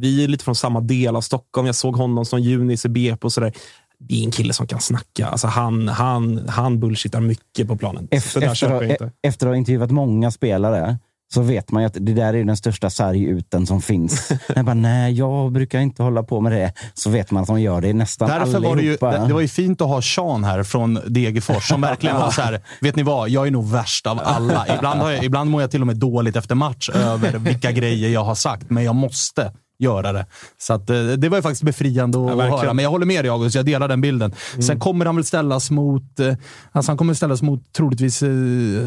[0.00, 1.66] vi är lite från samma del av Stockholm.
[1.66, 3.52] Jag såg honom som junis i BP och sådär.
[3.98, 5.26] Det är en kille som kan snacka.
[5.26, 8.08] Alltså, han, han, han bullshittar mycket på planen.
[8.10, 9.10] Efter, där efter, jag inte.
[9.22, 10.98] efter att ha intervjuat många spelare
[11.34, 14.32] så vet man ju att det där är den största sarguten som finns.
[14.54, 16.72] jag bara, nej, jag brukar inte hålla på med det.
[16.94, 19.18] Så vet man att de gör det nästan Därför var det, ju, allihopa.
[19.18, 22.42] det, det var ju fint att ha Sean här från Degerfors som verkligen var så
[22.42, 22.60] här.
[22.80, 23.28] Vet ni vad?
[23.28, 24.66] Jag är nog värst av alla.
[24.76, 28.08] Ibland, har jag, ibland mår jag till och med dåligt efter match över vilka grejer
[28.08, 30.26] jag har sagt, men jag måste göra det.
[30.58, 32.50] Så att, eh, det var ju faktiskt befriande att verkligen.
[32.58, 32.72] höra.
[32.74, 34.34] Men jag håller med dig August, jag delar den bilden.
[34.66, 36.34] Sen kommer han väl ställas mot, eh,
[36.72, 38.28] alltså han kommer ställas mot troligtvis, eh,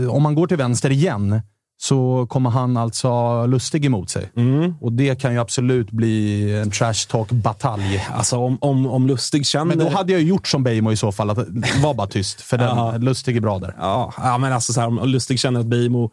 [0.09, 1.41] om han går till vänster igen,
[1.81, 4.29] så kommer han alltså ha Lustig emot sig.
[4.81, 8.05] Och det kan ju absolut bli en trash talk-batalj.
[8.13, 9.65] Alltså, om, om, om Lustig känner...
[9.65, 11.37] Men då hade jag ju gjort som Beijmo i så fall, att
[11.83, 12.41] var bara tyst.
[12.41, 12.97] För den, Ja.
[12.97, 13.75] Lustig är bra där.
[13.79, 16.11] Ja, ja men alltså så här, om Lustig känner att Beijmo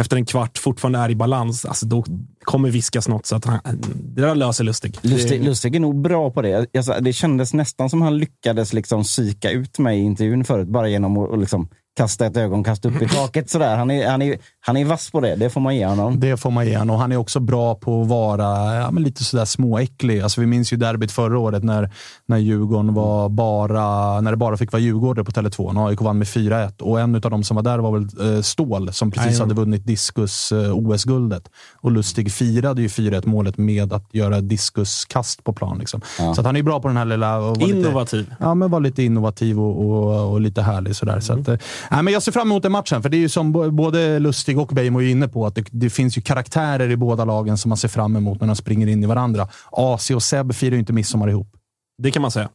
[0.00, 2.04] efter en kvart fortfarande är i balans, alltså då
[2.44, 3.26] kommer viskas något.
[3.26, 3.60] Så att han,
[3.94, 4.98] det där löser Lustig.
[5.02, 6.76] Lustig, Lustig är nog bra på det.
[6.76, 10.88] Alltså, det kändes nästan som han lyckades liksom psyka ut mig i intervjun förut, bara
[10.88, 13.50] genom att att liksom kasta ett ögonkast upp i taket.
[13.50, 13.76] Sådär.
[13.76, 16.20] Han, är, han, är, han är vass på det, det får man ge honom.
[16.20, 16.94] Det får man ge honom.
[16.94, 20.20] Och han är också bra på att vara ja, men lite sådär småäcklig.
[20.20, 21.90] Alltså, vi minns ju derbyt förra året när,
[22.26, 25.72] när Djurgården var bara, när det bara fick vara Djurgården på Tele2.
[25.72, 26.82] När AIK vann med 4-1.
[26.82, 29.86] Och en av de som var där var väl eh, Ståhl som precis hade vunnit
[29.86, 31.50] diskus eh, OS-guldet.
[31.80, 35.78] Och Lustig firade ju 4-1 målet med att göra diskuskast på plan.
[35.78, 36.00] Liksom.
[36.16, 37.40] Så att han är bra på den här lilla...
[37.40, 38.34] vara lite- Innovativ.
[38.40, 40.96] Ja, men var lite innovativ och, och, och lite härlig.
[40.96, 41.20] Sådär.
[41.20, 41.56] Så att, eh,
[41.90, 44.58] nej, men jag ser fram emot den matchen, för det är ju som både Lustig
[44.58, 47.68] och Beijmo är inne på, att det, det finns ju karaktärer i båda lagen som
[47.68, 49.48] man ser fram emot när de springer in i varandra.
[49.70, 51.48] AC och Seb firar ju inte midsommar ihop.
[51.98, 52.48] Det kan man säga.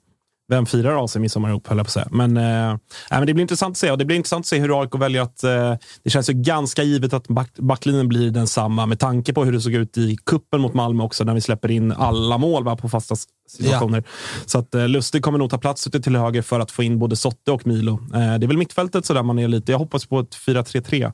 [0.49, 2.07] Vem firar AC midsommar ihop, höll jag på att säga.
[2.11, 2.77] Men, eh,
[3.09, 3.91] men det blir intressant att se.
[3.91, 5.43] Och det blir intressant att se hur AIK väljer att...
[5.43, 9.51] Eh, det känns ju ganska givet att back, backlinjen blir densamma med tanke på hur
[9.51, 12.75] det såg ut i kuppen mot Malmö också, när vi släpper in alla mål va,
[12.75, 13.15] på fasta
[13.49, 14.03] situationer.
[14.45, 16.99] Så att eh, Lustig kommer nog ta plats ute till höger för att få in
[16.99, 17.93] både Sotte och Milo.
[17.93, 19.71] Eh, det är väl mittfältet så där man är lite...
[19.71, 21.13] Jag hoppas på ett 4-3-3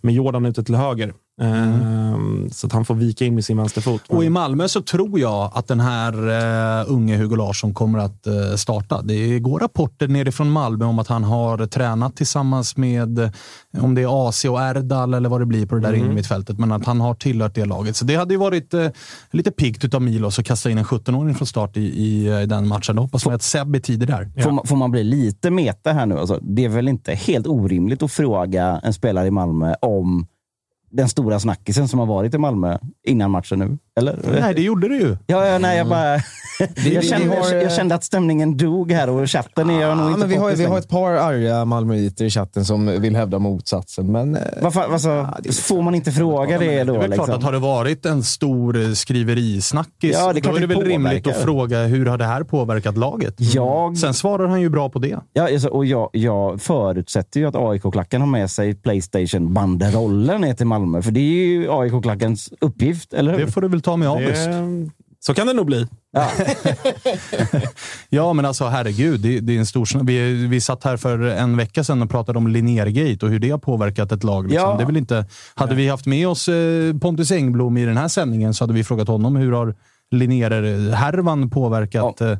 [0.00, 1.14] med Jordan ute till höger.
[1.42, 2.18] Eh,
[2.50, 4.00] Så att han får vika in med sin vänsterfot.
[4.08, 6.12] Och i Malmö så tror jag att den här
[6.82, 9.02] uh, unge Hugo Larsson kommer att eh, starta.
[9.02, 13.30] Det går rapporter nerifrån Malmö om att han har tränat tillsammans med, eh,
[13.84, 16.04] om det är AC och Erdal eller vad det blir på det där Mm.
[16.04, 17.96] innermittfältet, men att han har tillhört det laget.
[17.96, 18.88] Så det hade ju varit eh,
[19.30, 22.68] lite piggt av Milos att kasta in en 17-åring från start i, i, i den
[22.68, 22.96] matchen.
[22.96, 24.30] Då hoppas man att Seb är tidig där.
[24.42, 26.18] Får, man, får man bli lite meta här nu?
[26.18, 30.26] Alltså, det är väl inte helt orimligt att fråga en spelare i Malmö om
[30.94, 33.78] den stora snackisen som har varit i Malmö innan matchen nu?
[33.98, 34.18] Eller?
[34.40, 35.16] Nej, det gjorde det ju.
[35.26, 36.16] Ja, ja, nej, jag bara...
[36.76, 40.08] vi jag, kände, jag kände att stämningen dog här och chatten är jag nog Ja,
[40.08, 43.38] inte men vi, har, vi har ett par arga malmöiter i chatten som vill hävda
[43.38, 44.12] motsatsen.
[44.12, 45.28] Men, eh, Varför, alltså,
[45.62, 46.92] får man inte fråga det då?
[46.92, 47.34] Det är väl klart liksom?
[47.34, 50.74] att har det varit en stor eh, skriverisnackis, Ja, det är då är det det
[50.74, 53.34] väl rimligt att fråga hur har det här påverkat laget?
[53.38, 55.18] Jag, Sen svarar han ju bra på det.
[55.32, 60.66] ja, alltså, och jag, jag förutsätter ju att AIK-klacken har med sig Playstation-banderollen ner till
[60.66, 60.83] Malmö.
[61.02, 63.46] För det är ju AIK-klackens uppgift, eller hur?
[63.46, 64.46] Det får du väl ta med August.
[64.46, 64.90] Det,
[65.20, 65.86] så kan det nog bli.
[68.08, 69.20] Ja, men alltså herregud.
[69.20, 70.04] Det, det är en stor...
[70.04, 73.50] Vi, vi satt här för en vecka sedan och pratade om Linnér-gate och hur det
[73.50, 74.48] har påverkat ett lag.
[74.48, 74.70] Liksom.
[74.70, 74.76] Ja.
[74.76, 75.26] Det är väl inte...
[75.54, 78.84] Hade vi haft med oss eh, Pontus Engblom i den här sändningen så hade vi
[78.84, 79.74] frågat honom hur har
[80.10, 82.38] Linnér-härvan påverkat eh,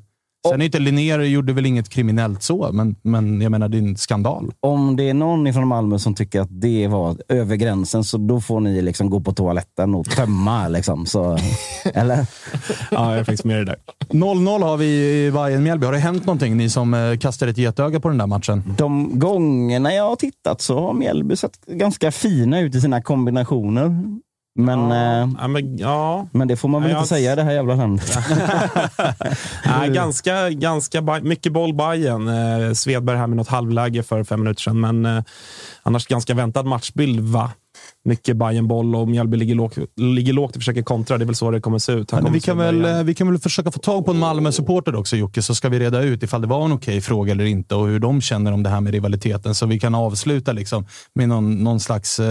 [0.49, 3.83] Sen är inte Linnér gjorde väl inget kriminellt så, men, men jag menar det är
[3.83, 4.53] en skandal.
[4.61, 8.41] Om det är någon från Malmö som tycker att det var över gränsen, så då
[8.41, 10.69] får ni liksom gå på toaletten och tömma.
[10.69, 11.07] Liksom.
[11.07, 11.39] Så,
[11.95, 12.27] eller?
[12.91, 13.79] Ja, jag är faktiskt med i det där.
[14.09, 14.87] 0-0 har vi
[15.27, 15.87] i Bayern Mjällby.
[15.87, 18.75] Har det hänt någonting, ni som eh, kastar ett getöga på den där matchen?
[18.79, 24.05] De gångerna jag har tittat så har Mjällby sett ganska fina ut i sina kombinationer.
[24.56, 26.26] Men, eh, Ja, men, ja.
[26.32, 28.18] men det får man väl Ja, inte jag- säga i det här jävla landet.
[29.66, 32.28] Nej, ganska, ganska mycket boll Bayern.
[32.28, 35.22] Eh, Svedberg här med något halvläge för fem minuter sedan, men eh,
[35.82, 37.20] annars ganska väntad matchbild.
[37.20, 37.51] va?
[38.05, 41.18] Mycket Bayern boll och Mjällby ligger lågt, ligger lågt och försöker kontra.
[41.18, 42.10] Det är väl så det kommer se ut.
[42.10, 45.43] Kommer vi, kan väl, vi kan väl försöka få tag på en Malmö-supporter också, Jocke,
[45.43, 47.98] så ska vi reda ut ifall det var en okej fråga eller inte och hur
[47.98, 49.55] de känner om det här med rivaliteten.
[49.55, 52.26] Så vi kan avsluta liksom med någon, någon, slags, eh,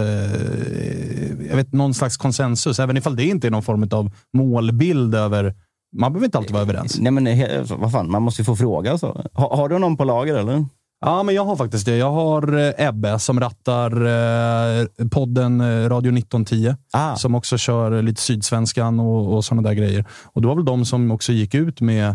[1.48, 5.54] jag vet, någon slags konsensus, även ifall det inte är någon form av målbild över...
[5.96, 6.98] Man behöver inte alltid vara överens.
[7.00, 7.24] Nej, men
[7.68, 8.98] vad fan, man måste ju få fråga.
[8.98, 9.26] Så.
[9.32, 10.64] Ha, har du någon på lager eller?
[11.00, 11.96] Ja, men jag har faktiskt det.
[11.96, 16.74] Jag har eh, Ebbe som rattar eh, podden eh, Radio 1910.
[16.92, 17.16] Ah.
[17.16, 20.04] Som också kör lite Sydsvenskan och, och sådana där grejer.
[20.24, 22.14] Och det var väl de som också gick ut med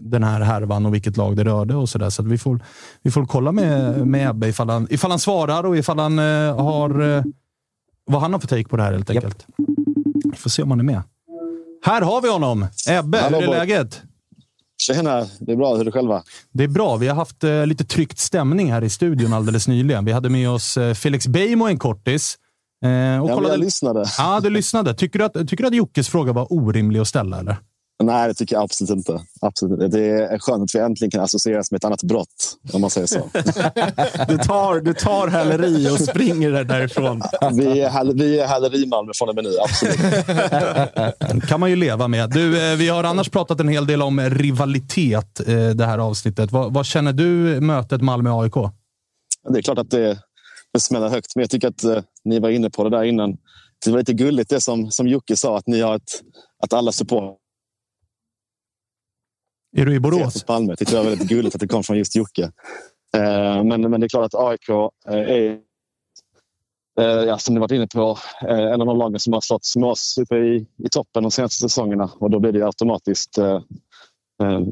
[0.00, 2.10] den här härvan och vilket lag det rörde och sådär.
[2.10, 2.60] Så att vi får,
[3.02, 6.56] vi får kolla med, med Ebbe ifall han, ifall han svarar och ifall han eh,
[6.64, 7.16] har...
[7.16, 7.22] Eh,
[8.04, 9.46] vad han har för take på det här helt enkelt.
[10.32, 11.02] Vi får se om han är med.
[11.84, 12.66] Här har vi honom!
[12.90, 13.56] Ebbe, Hallå, hur är boy.
[13.58, 14.02] läget?
[14.80, 15.72] Tjena, det är bra.
[15.74, 16.22] Hur är det själva?
[16.52, 16.96] Det är bra.
[16.96, 20.04] Vi har haft eh, lite tryckt stämning här i studion alldeles nyligen.
[20.04, 22.36] Vi hade med oss eh, Felix Beijmo en kortis.
[22.84, 23.54] Eh, och Ja, kollade...
[23.54, 24.04] jag lyssnade.
[24.18, 24.94] Ja, du lyssnade.
[24.94, 27.38] Tycker du, att, tycker du att Jockes fråga var orimlig att ställa?
[27.40, 27.56] Eller?
[28.02, 29.20] Nej, det tycker jag absolut inte.
[29.40, 29.92] Absolut.
[29.92, 33.06] Det är skönt att vi äntligen kan associeras med ett annat brott, om man säger
[33.06, 33.18] så.
[34.28, 37.22] Du tar, du tar häleri och springer där- därifrån.
[37.52, 41.44] vi är, vi är häleri-Malmö från med nu, absolut.
[41.48, 42.30] kan man ju leva med.
[42.30, 46.52] Du, eh, vi har annars pratat en hel del om rivalitet eh, det här avsnittet.
[46.52, 48.54] Vad, vad känner du mötet Malmö-AIK?
[49.48, 50.18] Det är klart att det,
[50.72, 53.36] det smäller högt, men jag tycker att eh, ni var inne på det där innan.
[53.84, 56.10] Det var lite gulligt det som, som Jocke sa, att, ni har ett,
[56.62, 57.39] att alla supportrar
[59.76, 60.44] är du i Borås?
[60.44, 62.42] på tyckte Det var väldigt gulligt att det kom från just Jocke.
[63.16, 65.58] Eh, men, men det är klart att AIK eh, är,
[67.00, 69.88] eh, ja, som ni varit inne på, en av de lagen som har slått med
[69.88, 72.10] oss uppe i, i toppen de senaste säsongerna.
[72.18, 73.38] Och då blir det ju automatiskt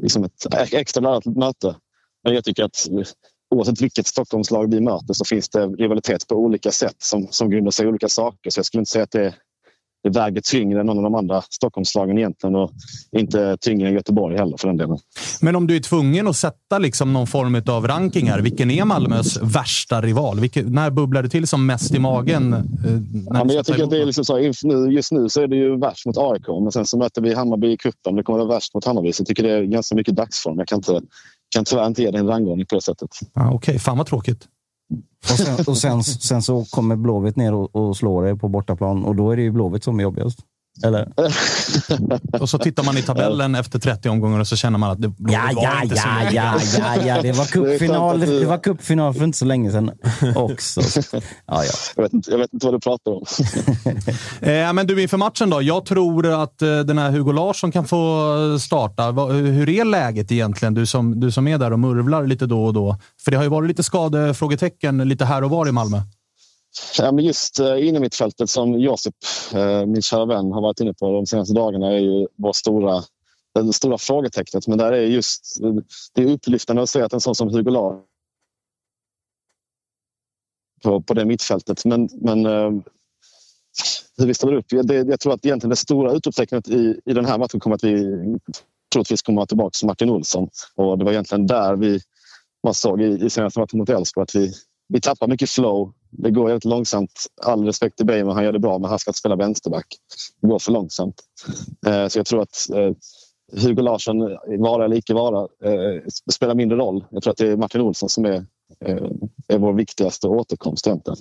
[0.02, 1.76] liksom ett extra laddat möte.
[2.24, 2.88] Men jag tycker att
[3.50, 7.70] oavsett vilket Stockholmslag vi möter så finns det rivalitet på olika sätt som, som grundar
[7.70, 8.50] sig i olika saker.
[8.50, 9.34] Så jag skulle inte säga att det,
[10.02, 12.70] det väger tyngre än någon av de andra Stockholmslagen egentligen och
[13.12, 14.98] inte tyngre än Göteborg heller för den delen.
[15.40, 18.40] Men om du är tvungen att sätta liksom någon form av ranking här.
[18.40, 20.40] Vilken är Malmös värsta rival?
[20.40, 22.52] Vilken, när bubblar det till som mest i magen?
[22.52, 22.60] eh,
[23.26, 24.38] Ja, men jag tycker att det är liksom så,
[24.90, 27.72] just nu så är det ju värst mot AIK, men sen så möter vi Hammarby
[27.72, 28.16] i cupen.
[28.16, 29.12] Det kommer att vara värst mot Hammarby.
[29.12, 30.58] Så jag tycker det är ganska mycket dagsform.
[30.58, 31.00] Jag kan, inte,
[31.54, 33.10] kan tyvärr inte ge dig en rangordning på det sättet.
[33.34, 34.46] Ah, Okej, fan vad tråkigt.
[35.30, 39.04] Och sen, och sen, sen så kommer Blåvitt ner och, och slår er på bortaplan
[39.04, 40.38] och då är det ju Blåvitt som är jobbigast.
[40.84, 41.08] Eller?
[42.40, 45.12] Och så tittar man i tabellen efter 30 omgångar och så känner man att det
[45.18, 46.34] Ja, var ja, inte så ja, mycket.
[46.34, 47.22] ja, ja, ja.
[47.22, 49.90] Det var cupfinal, det var cupfinal för inte så länge sedan
[50.36, 50.80] också.
[51.12, 51.62] Ja, ja.
[51.96, 53.24] Jag vet, inte, jag vet inte vad du pratar om.
[54.40, 55.62] Eh, men du, inför matchen då.
[55.62, 59.10] Jag tror att eh, den här Hugo Larsson kan få starta.
[59.12, 60.74] Va, hur är läget egentligen?
[60.74, 62.96] Du som, du som är där och murvlar lite då och då.
[63.24, 66.00] För det har ju varit lite skadefrågetecken lite här och var i Malmö.
[66.98, 69.14] Ja, men just eh, inom mitt fältet som Josip,
[69.54, 73.02] eh, min kära vän, har varit inne på de senaste dagarna är ju vår stora,
[73.54, 74.66] det stora frågetecknet.
[74.66, 75.56] Men där är just,
[76.14, 78.02] det är upplyftande att se att en sån som Hugo Larsson
[80.82, 81.84] på, på det mittfältet.
[81.84, 82.70] Men, men eh,
[84.18, 84.66] hur vi ställer upp.
[84.68, 87.84] Det, jag tror att egentligen det stora utropstecknet i, i den här matchen kommer att
[87.84, 88.22] vi
[88.92, 90.48] troligtvis kommer att tillbaka Martin Olsson.
[90.74, 92.00] Och det var egentligen där vi
[92.64, 94.52] man såg i, i senaste matchen mot Elfsborg att vi,
[94.88, 95.92] vi tappar mycket flow.
[96.10, 97.26] Det går jävligt långsamt.
[97.42, 99.86] All respekt till Bejman, han gör det bra men han ska inte spela vänsterback.
[100.40, 101.22] Det går för långsamt.
[101.86, 102.90] Eh, så jag tror att eh,
[103.62, 104.18] Hugo Larsson,
[104.58, 106.02] vara eller icke vara, eh,
[106.32, 107.04] spelar mindre roll.
[107.10, 108.46] Jag tror att det är Martin Olsson som är,
[109.48, 111.18] är vår viktigaste återkomst egentligen.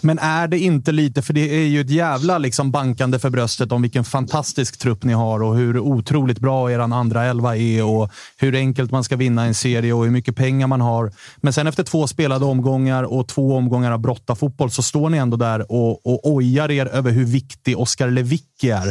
[0.00, 3.72] Men är det inte lite, för det är ju ett jävla liksom bankande för bröstet
[3.72, 8.10] om vilken fantastisk trupp ni har och hur otroligt bra er andra elva är och
[8.36, 11.12] hur enkelt man ska vinna en serie och hur mycket pengar man har.
[11.36, 15.36] Men sen efter två spelade omgångar och två omgångar av brottafotboll så står ni ändå
[15.36, 18.88] där och, och ojar er över hur viktig Oskar Lewicki är.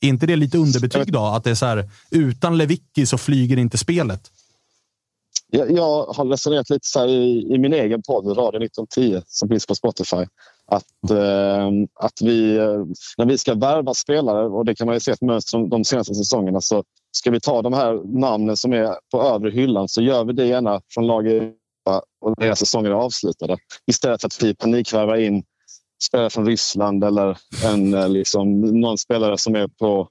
[0.00, 1.24] Är inte det lite underbetyg då?
[1.24, 4.30] Att det är så här, utan Lewicki så flyger inte spelet.
[5.50, 9.66] Jag, jag har resonerat lite så i, i min egen podd, Radio 1910, som finns
[9.66, 10.26] på Spotify.
[10.66, 12.84] Att, eh, att vi, eh,
[13.18, 15.84] när vi ska värva spelare, och det kan man ju se ett mönster de, de
[15.84, 20.02] senaste säsongerna, så ska vi ta de här namnen som är på övre hyllan så
[20.02, 23.56] gör vi det gärna från lag i Europa och deras säsonger är avslutade.
[23.86, 25.42] Istället för att vi panikvärvar in
[26.02, 30.08] spelare från Ryssland eller en, eh, liksom, någon spelare som är på,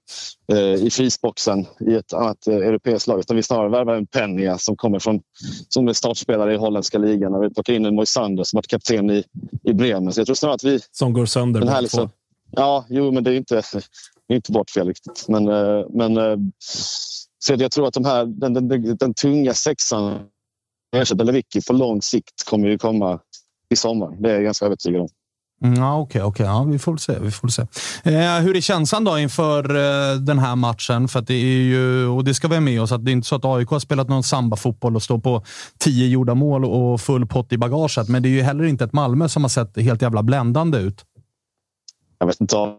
[0.51, 3.19] eh, i frysboxen i ett annat eh, europeiskt lag.
[3.19, 5.22] Utan vi snarare värvar en Penja som kommer från
[5.69, 7.35] som är startspelare i holländska ligan.
[7.35, 9.23] Och vi plockar in en Moisander som varit kapten i,
[9.64, 10.14] i Bremen.
[10.14, 10.80] Så jag tror snarare att vi...
[10.91, 12.09] Som går sönder den här liksom.
[12.51, 13.55] Ja, jo, men det är inte,
[14.27, 15.26] det är inte vårt fel riktigt.
[15.27, 16.38] Men, eh, men eh,
[17.39, 20.19] så jag tror att de här, den, den, den, den tunga sexan,
[20.95, 23.19] ersätter Lewicki, på lång sikt kommer ju komma
[23.69, 24.18] i sommar.
[24.19, 25.09] Det är jag ganska övertygad om.
[25.63, 26.45] Mm, Ja, Okej, okay.
[26.45, 27.19] Ja, vi får väl se.
[27.19, 27.61] Vi får se.
[28.03, 31.07] Eh, hur är känslan då inför eh, den här matchen?
[31.07, 33.13] För att det är ju, och det ska vi ha med oss, att det är
[33.13, 35.43] inte så att AIK har spelat någon samba-fotboll och står på
[35.77, 38.09] tio gjorda mål och full pott i bagaget.
[38.09, 41.05] Men det är ju heller inte ett Malmö som har sett helt jävla bländande ut.
[42.19, 42.77] Jag vet inte om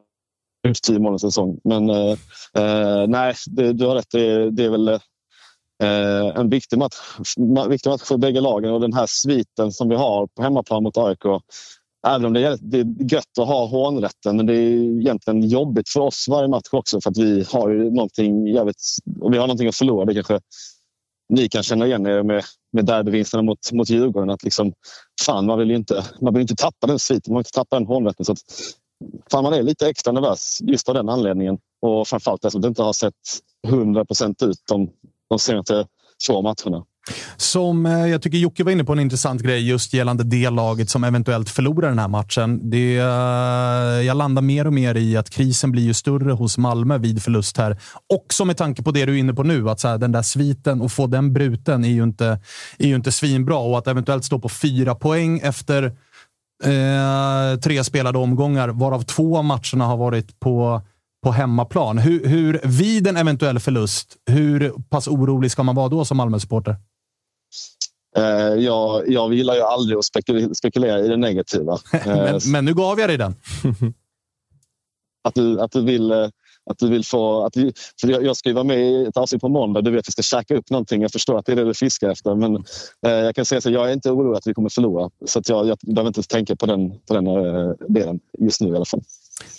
[0.62, 1.60] det tio mål en säsong.
[1.64, 2.16] Men eh,
[2.55, 4.10] eh, nej, det, du har rätt.
[4.10, 6.94] Det, det är väl eh, en viktig match,
[7.68, 8.72] viktig match för bägge lagen.
[8.72, 11.24] Och den här sviten som vi har på hemmaplan mot AIK.
[12.06, 15.88] Även om det är, det är gött att ha hånrätten, men det är egentligen jobbigt
[15.88, 18.82] för oss varje match också för att vi har ju någonting jävligt,
[19.20, 20.04] och vi har någonting att förlora.
[20.04, 20.40] Det kanske
[21.28, 24.30] ni kan känna igen er med, med derbyvinsterna mot, mot Djurgården.
[24.30, 24.72] Att liksom,
[25.26, 27.76] fan, man vill ju inte, man vill inte tappa den sviten, man vill inte tappa
[27.76, 28.24] den hånrätten.
[28.24, 28.38] Så att,
[29.30, 31.58] fan, man är lite extra nervös just av den anledningen.
[31.82, 33.14] Och framförallt eftersom det inte har sett
[33.66, 34.90] 100 procent ut de,
[35.30, 35.86] de senaste
[36.26, 36.84] två matcherna.
[37.36, 40.90] Som eh, jag tycker Jocke var inne på en intressant grej just gällande det laget
[40.90, 42.70] som eventuellt förlorar den här matchen.
[42.70, 46.98] Det, eh, jag landar mer och mer i att krisen blir ju större hos Malmö
[46.98, 47.78] vid förlust här.
[48.14, 50.22] Också med tanke på det du är inne på nu, att så här, den där
[50.22, 52.40] sviten och få den bruten är ju inte,
[52.78, 53.59] är ju inte svinbra.
[53.59, 55.85] Och att eventuellt stå på fyra poäng efter
[56.64, 60.82] eh, tre spelade omgångar, varav två av matcherna har varit på
[61.22, 61.98] på hemmaplan.
[61.98, 66.76] Hur, hur, vid en eventuell förlust, hur pass orolig ska man vara då som Malmö-supporter?
[68.16, 71.78] Eh, jag, jag gillar ju aldrig att spekulera, spekulera i det negativa.
[71.93, 73.35] Eh, Men, men nu gav jag dig den.
[75.24, 76.28] att, du, att, du vill, eh,
[76.70, 77.44] att du vill få...
[77.44, 79.80] Att du, för jag, jag ska ju vara med i ett avsnitt på måndag.
[79.80, 81.02] Du vet att jag ska käka upp någonting.
[81.02, 82.35] Jag förstår att det är det du fiskar efter.
[82.35, 82.56] Men
[83.06, 85.10] eh, jag kan säga så jag är inte orolig att vi kommer förlora.
[85.26, 88.76] Så jag, jag behöver inte tänka på den, på den eh, delen just nu i
[88.76, 89.02] alla fall.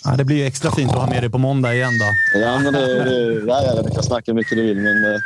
[0.04, 2.38] Ja, det blir ju extra fint att ha med dig på måndag igen då.
[2.40, 5.04] Ja, men det, det, ja, du kan snacka hur mycket du vill, men...
[5.04, 5.20] eh,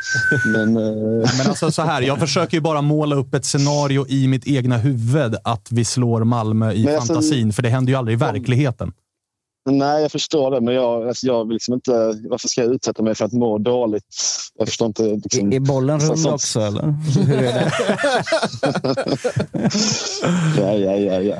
[0.47, 4.28] men eh, Men alltså så här, jag försöker ju bara måla upp ett scenario i
[4.28, 7.98] mitt egna huvud att vi slår Malmö i Men alltså- fantasin, för det händer ju
[7.98, 8.93] aldrig i verkligheten.
[9.70, 11.90] Nej, jag förstår det, men jag, alltså, jag vill liksom inte...
[12.31, 14.05] Varför ska jag utsätta mig för att må dåligt?
[14.59, 15.02] Jag förstår inte...
[15.02, 16.94] Liksom, Är bollen rund också eller?
[17.26, 17.72] Hur är det?
[20.60, 21.36] ja, ja, ja, ja.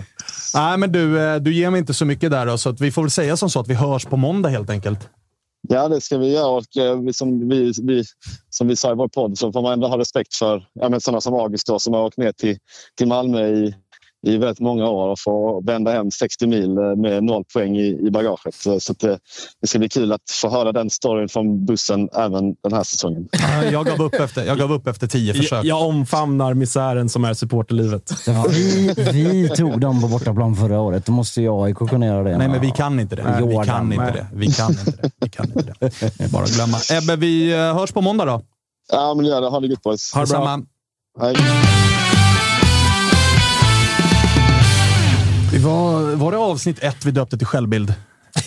[0.55, 2.93] Nej, men du, eh, du ger mig inte så mycket där då, så att vi
[2.93, 5.09] får väl säga som så att vi hörs på måndag helt enkelt.
[5.69, 6.47] Ja, det ska vi göra.
[6.47, 8.05] Och, eh, som, vi, vi,
[8.51, 11.01] som vi sa i vår podd så får man ändå ha respekt för ja, men
[11.01, 12.59] sådana som August då, som har åkt ner till,
[12.99, 13.75] till Malmö i,
[14.27, 18.07] i väldigt många år och får vända hem 60 mil eh, med noll poäng i,
[18.07, 18.55] i bagaget.
[18.55, 19.19] Så, så att det,
[19.61, 23.29] det ska bli kul att få höra den storyn från bussen även den här säsongen.
[23.55, 25.65] Ja, Jag gav upp efter, jag gav upp efter tio Jag, försök.
[25.65, 28.11] jag omfamnar misären som är supporterlivet.
[28.51, 31.07] Vi, vi tog dem på bortaplan förra året.
[31.07, 32.39] Då måste ju AIK kunna göra det.
[32.39, 33.25] Nej, men vi kan inte det.
[33.25, 34.27] Nej, Vi Jordan, kan inte det.
[34.33, 35.11] Vi kan inte det.
[35.21, 35.91] Vi kan inte det.
[36.19, 36.77] Det är bara att glömma.
[36.93, 38.43] Ebbe, vi eh, hörs på måndag då.
[38.93, 39.49] Ja, men gör det.
[39.49, 40.13] Ha det gott boys.
[40.15, 40.61] Ha det bra.
[41.21, 41.35] Hej.
[45.65, 47.95] Var, var det avsnitt ett vi döpte till självbild?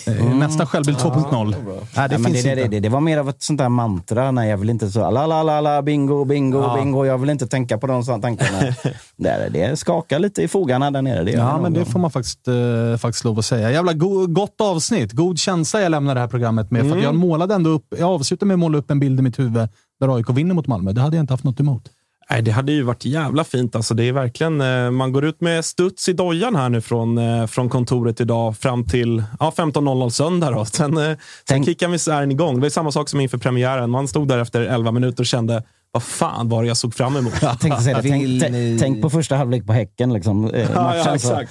[0.06, 1.54] Eh, Nästa självbild 2.0.
[1.96, 4.30] Nej, det finns det, det, det, det var mer av ett sånt där mantra.
[4.30, 6.76] Nej, jag vill inte så la la la la bingo, bingo, Ja.
[6.76, 7.04] bingo.
[7.04, 8.58] Jag vill inte tänka på de sådana tankarna.
[9.16, 11.24] det, det skakar lite i fogarna där nere.
[11.24, 13.70] Det Ja, men det får man faktiskt, eh, faktiskt lov att säga.
[13.70, 15.12] Jävla go- gott avsnitt.
[15.12, 16.88] God känsla jag lämnar det här programmet med.
[16.88, 19.22] För att jag målade ändå upp, jag avslutade med att måla upp en bild i
[19.22, 19.68] mitt huvud
[20.00, 20.92] där AIK vinner mot Malmö.
[20.92, 21.82] Det hade jag inte haft något emot.
[22.30, 23.76] Nej, det hade ju varit jävla fint.
[23.76, 27.18] Alltså, det är verkligen, eh, man går ut med studs i dojan här nu från,
[27.18, 30.50] eh, från kontoret idag fram till ja, 15.00 söndag.
[30.50, 30.64] Då.
[30.64, 31.16] Sen, eh, sen
[31.48, 32.54] Tänk- kickar misären igång.
[32.54, 33.90] Det var samma sak som inför premiären.
[33.90, 37.16] Man stod där efter 11 minuter och kände, vad fan var det jag såg fram
[37.16, 37.32] emot?
[37.42, 38.08] Jag tänkte säga det.
[38.40, 40.12] Tänk, tänk, på första halvlek på Häcken.
[40.12, 41.50] Liksom, eh, ja, ja, så- exakt.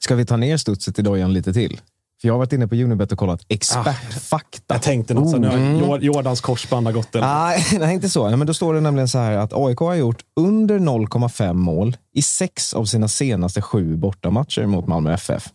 [0.00, 1.80] Ska vi ta ner studset i dojan lite till?
[2.20, 4.74] För jag har varit inne på Unibet och kollat expertfakta.
[4.74, 7.14] Jag tänkte något, så nu har Jor- Jordans korsband har gått.
[7.14, 7.26] Eller?
[7.26, 8.28] Nej, nej, inte så.
[8.28, 11.96] Nej, men då står det nämligen så här att AIK har gjort under 0,5 mål
[12.14, 15.48] i sex av sina senaste sju bortamatcher mot Malmö FF.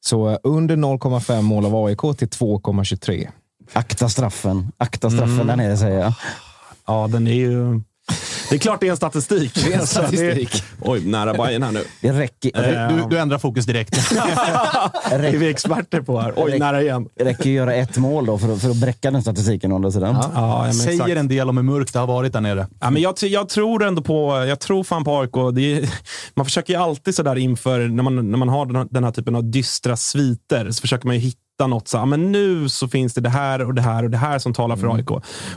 [0.00, 3.28] Så eh, under 0,5 mål av AIK till 2,23.
[3.72, 4.72] Akta straffen.
[4.78, 5.46] Akta straffen Mm.
[5.46, 6.12] där nere säger jag.
[6.86, 7.80] Ja, den är ju...
[8.52, 9.54] Det är klart det är en statistik.
[9.54, 10.62] Det är en statistik.
[10.80, 11.84] oj, nära Bayern här nu.
[12.00, 12.50] Det räcker,
[12.90, 13.90] Eh, Du, du ändrar fokus direkt.
[15.10, 16.32] Det är vi experter på här.
[16.36, 17.08] Oj, nära igen.
[17.16, 19.74] det räcker att göra ett mål då för, att- för att bräcka den statistiken å
[19.74, 20.14] andra sidan.
[20.20, 21.16] Ja, ja, men Säger exakt.
[21.18, 22.66] en del om hur mörkt det har varit där nere.
[22.80, 25.36] Ja, men jag, jag tror ändå på, jag tror fan på AIK.
[25.36, 25.88] Är,
[26.34, 29.10] man försöker ju alltid sådär inför, när man, när man har den här, den här
[29.10, 31.88] typen av dystra sviter, så försöker man ju hitta något.
[31.88, 34.38] Så, ja, men nu så finns det det här och det här och det här
[34.38, 35.10] som talar för AIK.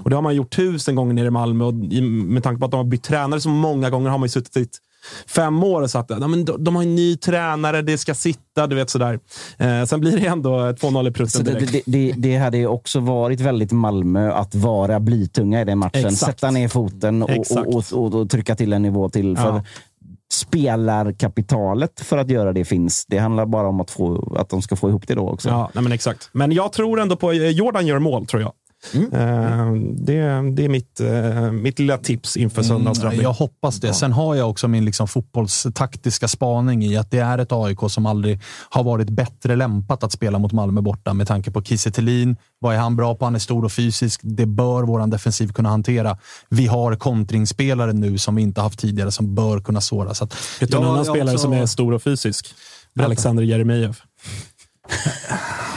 [0.03, 1.65] Och det har man gjort tusen gånger nere i Malmö.
[1.65, 4.29] Och med tanke på att de har bytt tränare så många gånger har man ju
[4.29, 4.67] suttit i
[5.27, 8.13] fem år och sagt att ja, men de, de har en ny tränare, det ska
[8.13, 9.19] sitta, du vet sådär.
[9.57, 11.71] Eh, sen blir det ändå 2-0 i prutten det, direkt.
[11.71, 16.05] det, det, det hade också varit väldigt Malmö att vara blytunga i den matchen.
[16.05, 16.19] Exakt.
[16.19, 19.37] Sätta ner foten och, och, och, och trycka till en nivå till.
[19.37, 19.63] För Ja.
[20.33, 23.05] Spelarkapitalet för att göra det finns.
[23.05, 25.49] Det handlar bara om att, få, att de ska få ihop det då också.
[25.49, 26.29] Ja, nej men exakt.
[26.31, 28.53] Men jag tror ändå på eh, Jordan gör mål, tror jag.
[28.93, 29.13] Mm.
[29.13, 30.15] Eh, det,
[30.55, 33.93] det är mitt, eh, mitt lilla tips inför söndagens Mm, jag hoppas det.
[33.93, 38.05] Sen har jag också min liksom fotbollstaktiska spaning i att det är ett AIK som
[38.05, 38.39] aldrig
[38.69, 41.91] har varit bättre lämpat att spela mot Malmö borta med tanke på Kiese.
[42.59, 43.25] Vad är han bra på?
[43.25, 44.21] Han är stor och fysisk.
[44.23, 46.17] Det bör vår defensiv kunna hantera.
[46.49, 50.13] Vi har kontringsspelare nu som vi inte haft tidigare som bör kunna såra.
[50.13, 52.47] Så att, Vet du en annan spelare också- som är stor och fysisk?
[52.99, 54.01] Alexander Jeremejeff.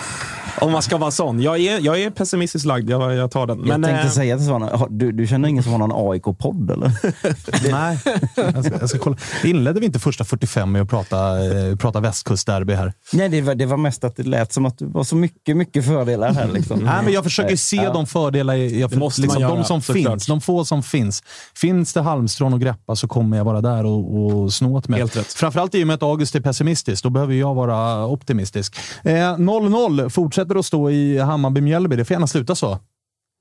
[0.60, 1.42] Om man ska vara sån.
[1.42, 3.58] Jag är, jag är pessimistiskt lagd, jag, jag tar den.
[3.58, 6.10] Jag Men, tänkte eh, säga till Svana, har- du, du känner ingen som har någon
[6.12, 6.92] AIK-podd eller?
[7.72, 7.98] Nej,
[8.36, 9.16] jag ska, jag ska kolla.
[9.44, 12.92] Inledde vi inte första 45 med att prata, eh, prata västkustderby här?
[13.12, 15.56] Nej, det var, det var mest att det lät som att det var så mycket,
[15.56, 16.48] mycket fördelar här.
[16.48, 16.78] Liksom.
[16.78, 17.92] Nej, men jag försöker se Ja.
[17.92, 20.12] de fördelar jag, Det måste man liksom, göra, de som såklart.
[20.12, 20.26] finns.
[20.26, 21.22] De få som finns.
[21.54, 25.00] Finns det halmstrån att greppa så kommer jag vara där och, och snå åt mig.
[25.00, 25.32] Helt rätt.
[25.32, 27.02] Framförallt i och med att August är pessimistisk.
[27.02, 28.76] Då behöver jag vara optimistisk.
[29.02, 30.08] Eh, 0-0
[30.48, 31.96] fortsätter att stå i Hammarby-Mjällby.
[31.96, 32.78] Det får gärna sluta så.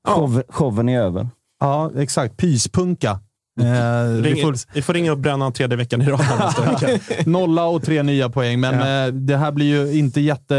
[0.07, 1.27] Show, showen är över.
[1.59, 2.37] Ja, exakt.
[2.37, 3.19] Pyspunka.
[3.59, 6.19] Eh, vi ring, får, vi får ringa upp Brännan tredje veckan i rad.
[7.25, 9.05] Nolla och tre nya poäng, men Ja.
[9.07, 10.55] eh, det här blir ju inte jätte,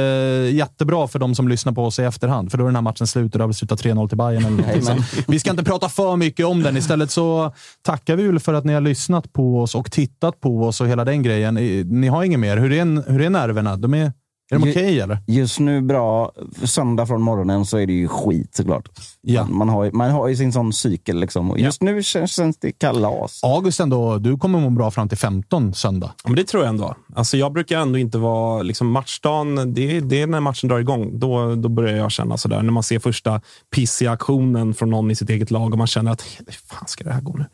[0.53, 2.51] jättebra för de som lyssnar på oss i efterhand.
[2.51, 4.45] För då är den här matchen slut och det har väl slutat 3-0 till Bayern
[4.47, 4.83] eller.
[4.85, 6.77] Men Vi ska inte prata för mycket om den.
[6.77, 7.53] Istället så
[7.83, 10.87] tackar vi väl för att ni har lyssnat på oss och tittat på oss och
[10.89, 11.57] hela den grejen.
[11.57, 12.57] Eh, Ni har inget mer.
[12.57, 13.77] Hur är, hur är nerverna?
[13.77, 14.13] De är,
[14.51, 15.19] är de okej eller?
[15.27, 16.33] Just nu bra.
[16.65, 18.89] Söndag från morgonen så är det ju skit såklart.
[19.23, 19.45] Ja.
[19.45, 21.21] Man, man, har, ju- man har ju sin sån cykel.
[21.21, 21.51] Liksom.
[21.51, 23.41] Och just nu känns, känns det kalas.
[23.45, 26.11] August ändå, du kommer må bra fram till 15 söndag.
[26.25, 26.95] Ja, men det tror jag ändå.
[27.17, 28.63] Alltså, jag brukar ändå inte vara...
[28.63, 31.19] Liksom, matchdagen, det, är- det är när matchen drar igång.
[31.19, 32.63] Då, då börjar jag känna sådär.
[32.63, 33.41] När man ser första
[33.75, 37.05] pissiga aktionen från någon i sitt eget lag och man känner att hur fan ska
[37.05, 37.45] det här gå nu?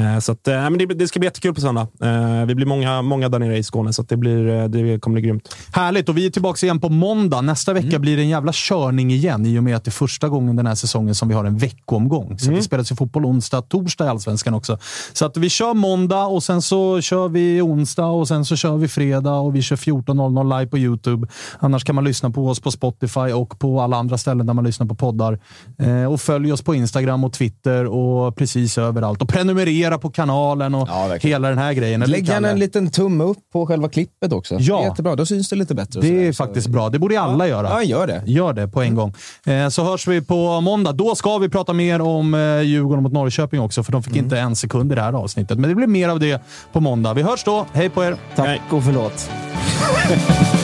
[0.00, 1.86] Eh, så att, eh, men det, det ska bli jättekul på söndag.
[2.02, 5.00] Eh, vi blir många, många där nere i Skåne, så att det, blir, eh, det
[5.00, 5.56] kommer bli grymt.
[5.72, 6.08] Härligt!
[6.08, 7.40] Och vi är tillbaka igen på måndag.
[7.40, 10.28] Nästa vecka blir det en jävla körning igen i och med att det är första
[10.28, 12.38] gången den här säsongen som vi har en veckoomgång.
[12.38, 14.78] Så det spelas ju fotboll onsdag, torsdag i Allsvenskan också.
[15.12, 18.76] Så att vi kör måndag och sen så kör vi onsdag och sen så kör
[18.76, 21.28] vi fredag och vi kör 14.00 live på YouTube.
[21.58, 24.64] Annars kan man lyssna på oss på Spotify och på alla andra ställen där man
[24.64, 25.38] lyssnar på poddar.
[25.78, 29.22] Eh, och följ oss på Instagram och Twitter och precis överallt.
[29.22, 32.00] Och prenumerera på kanalen och Ja, hela den här grejen.
[32.00, 34.56] Lägg gärna en liten tumme upp på själva klippet också.
[34.60, 34.76] Ja.
[34.76, 35.16] Det är jättebra.
[35.16, 36.00] Då syns det lite bättre.
[36.00, 36.23] Det.
[36.28, 36.88] Är faktiskt bra.
[36.88, 37.68] Det borde alla göra.
[37.68, 38.22] Ja, gör det.
[38.26, 39.14] Gör det på en gång.
[39.46, 40.92] Eh, så hörs vi på måndag.
[40.92, 44.38] Då ska vi prata mer om eh, Djurgården mot Norrköping också, för de fick inte
[44.38, 45.58] en sekund i det här avsnittet.
[45.58, 46.42] Men det blir mer av det
[46.72, 47.14] på måndag.
[47.14, 47.66] Vi hörs då.
[47.72, 48.16] Hej på er!
[48.36, 48.62] Tack Nej.
[48.70, 49.30] och förlåt.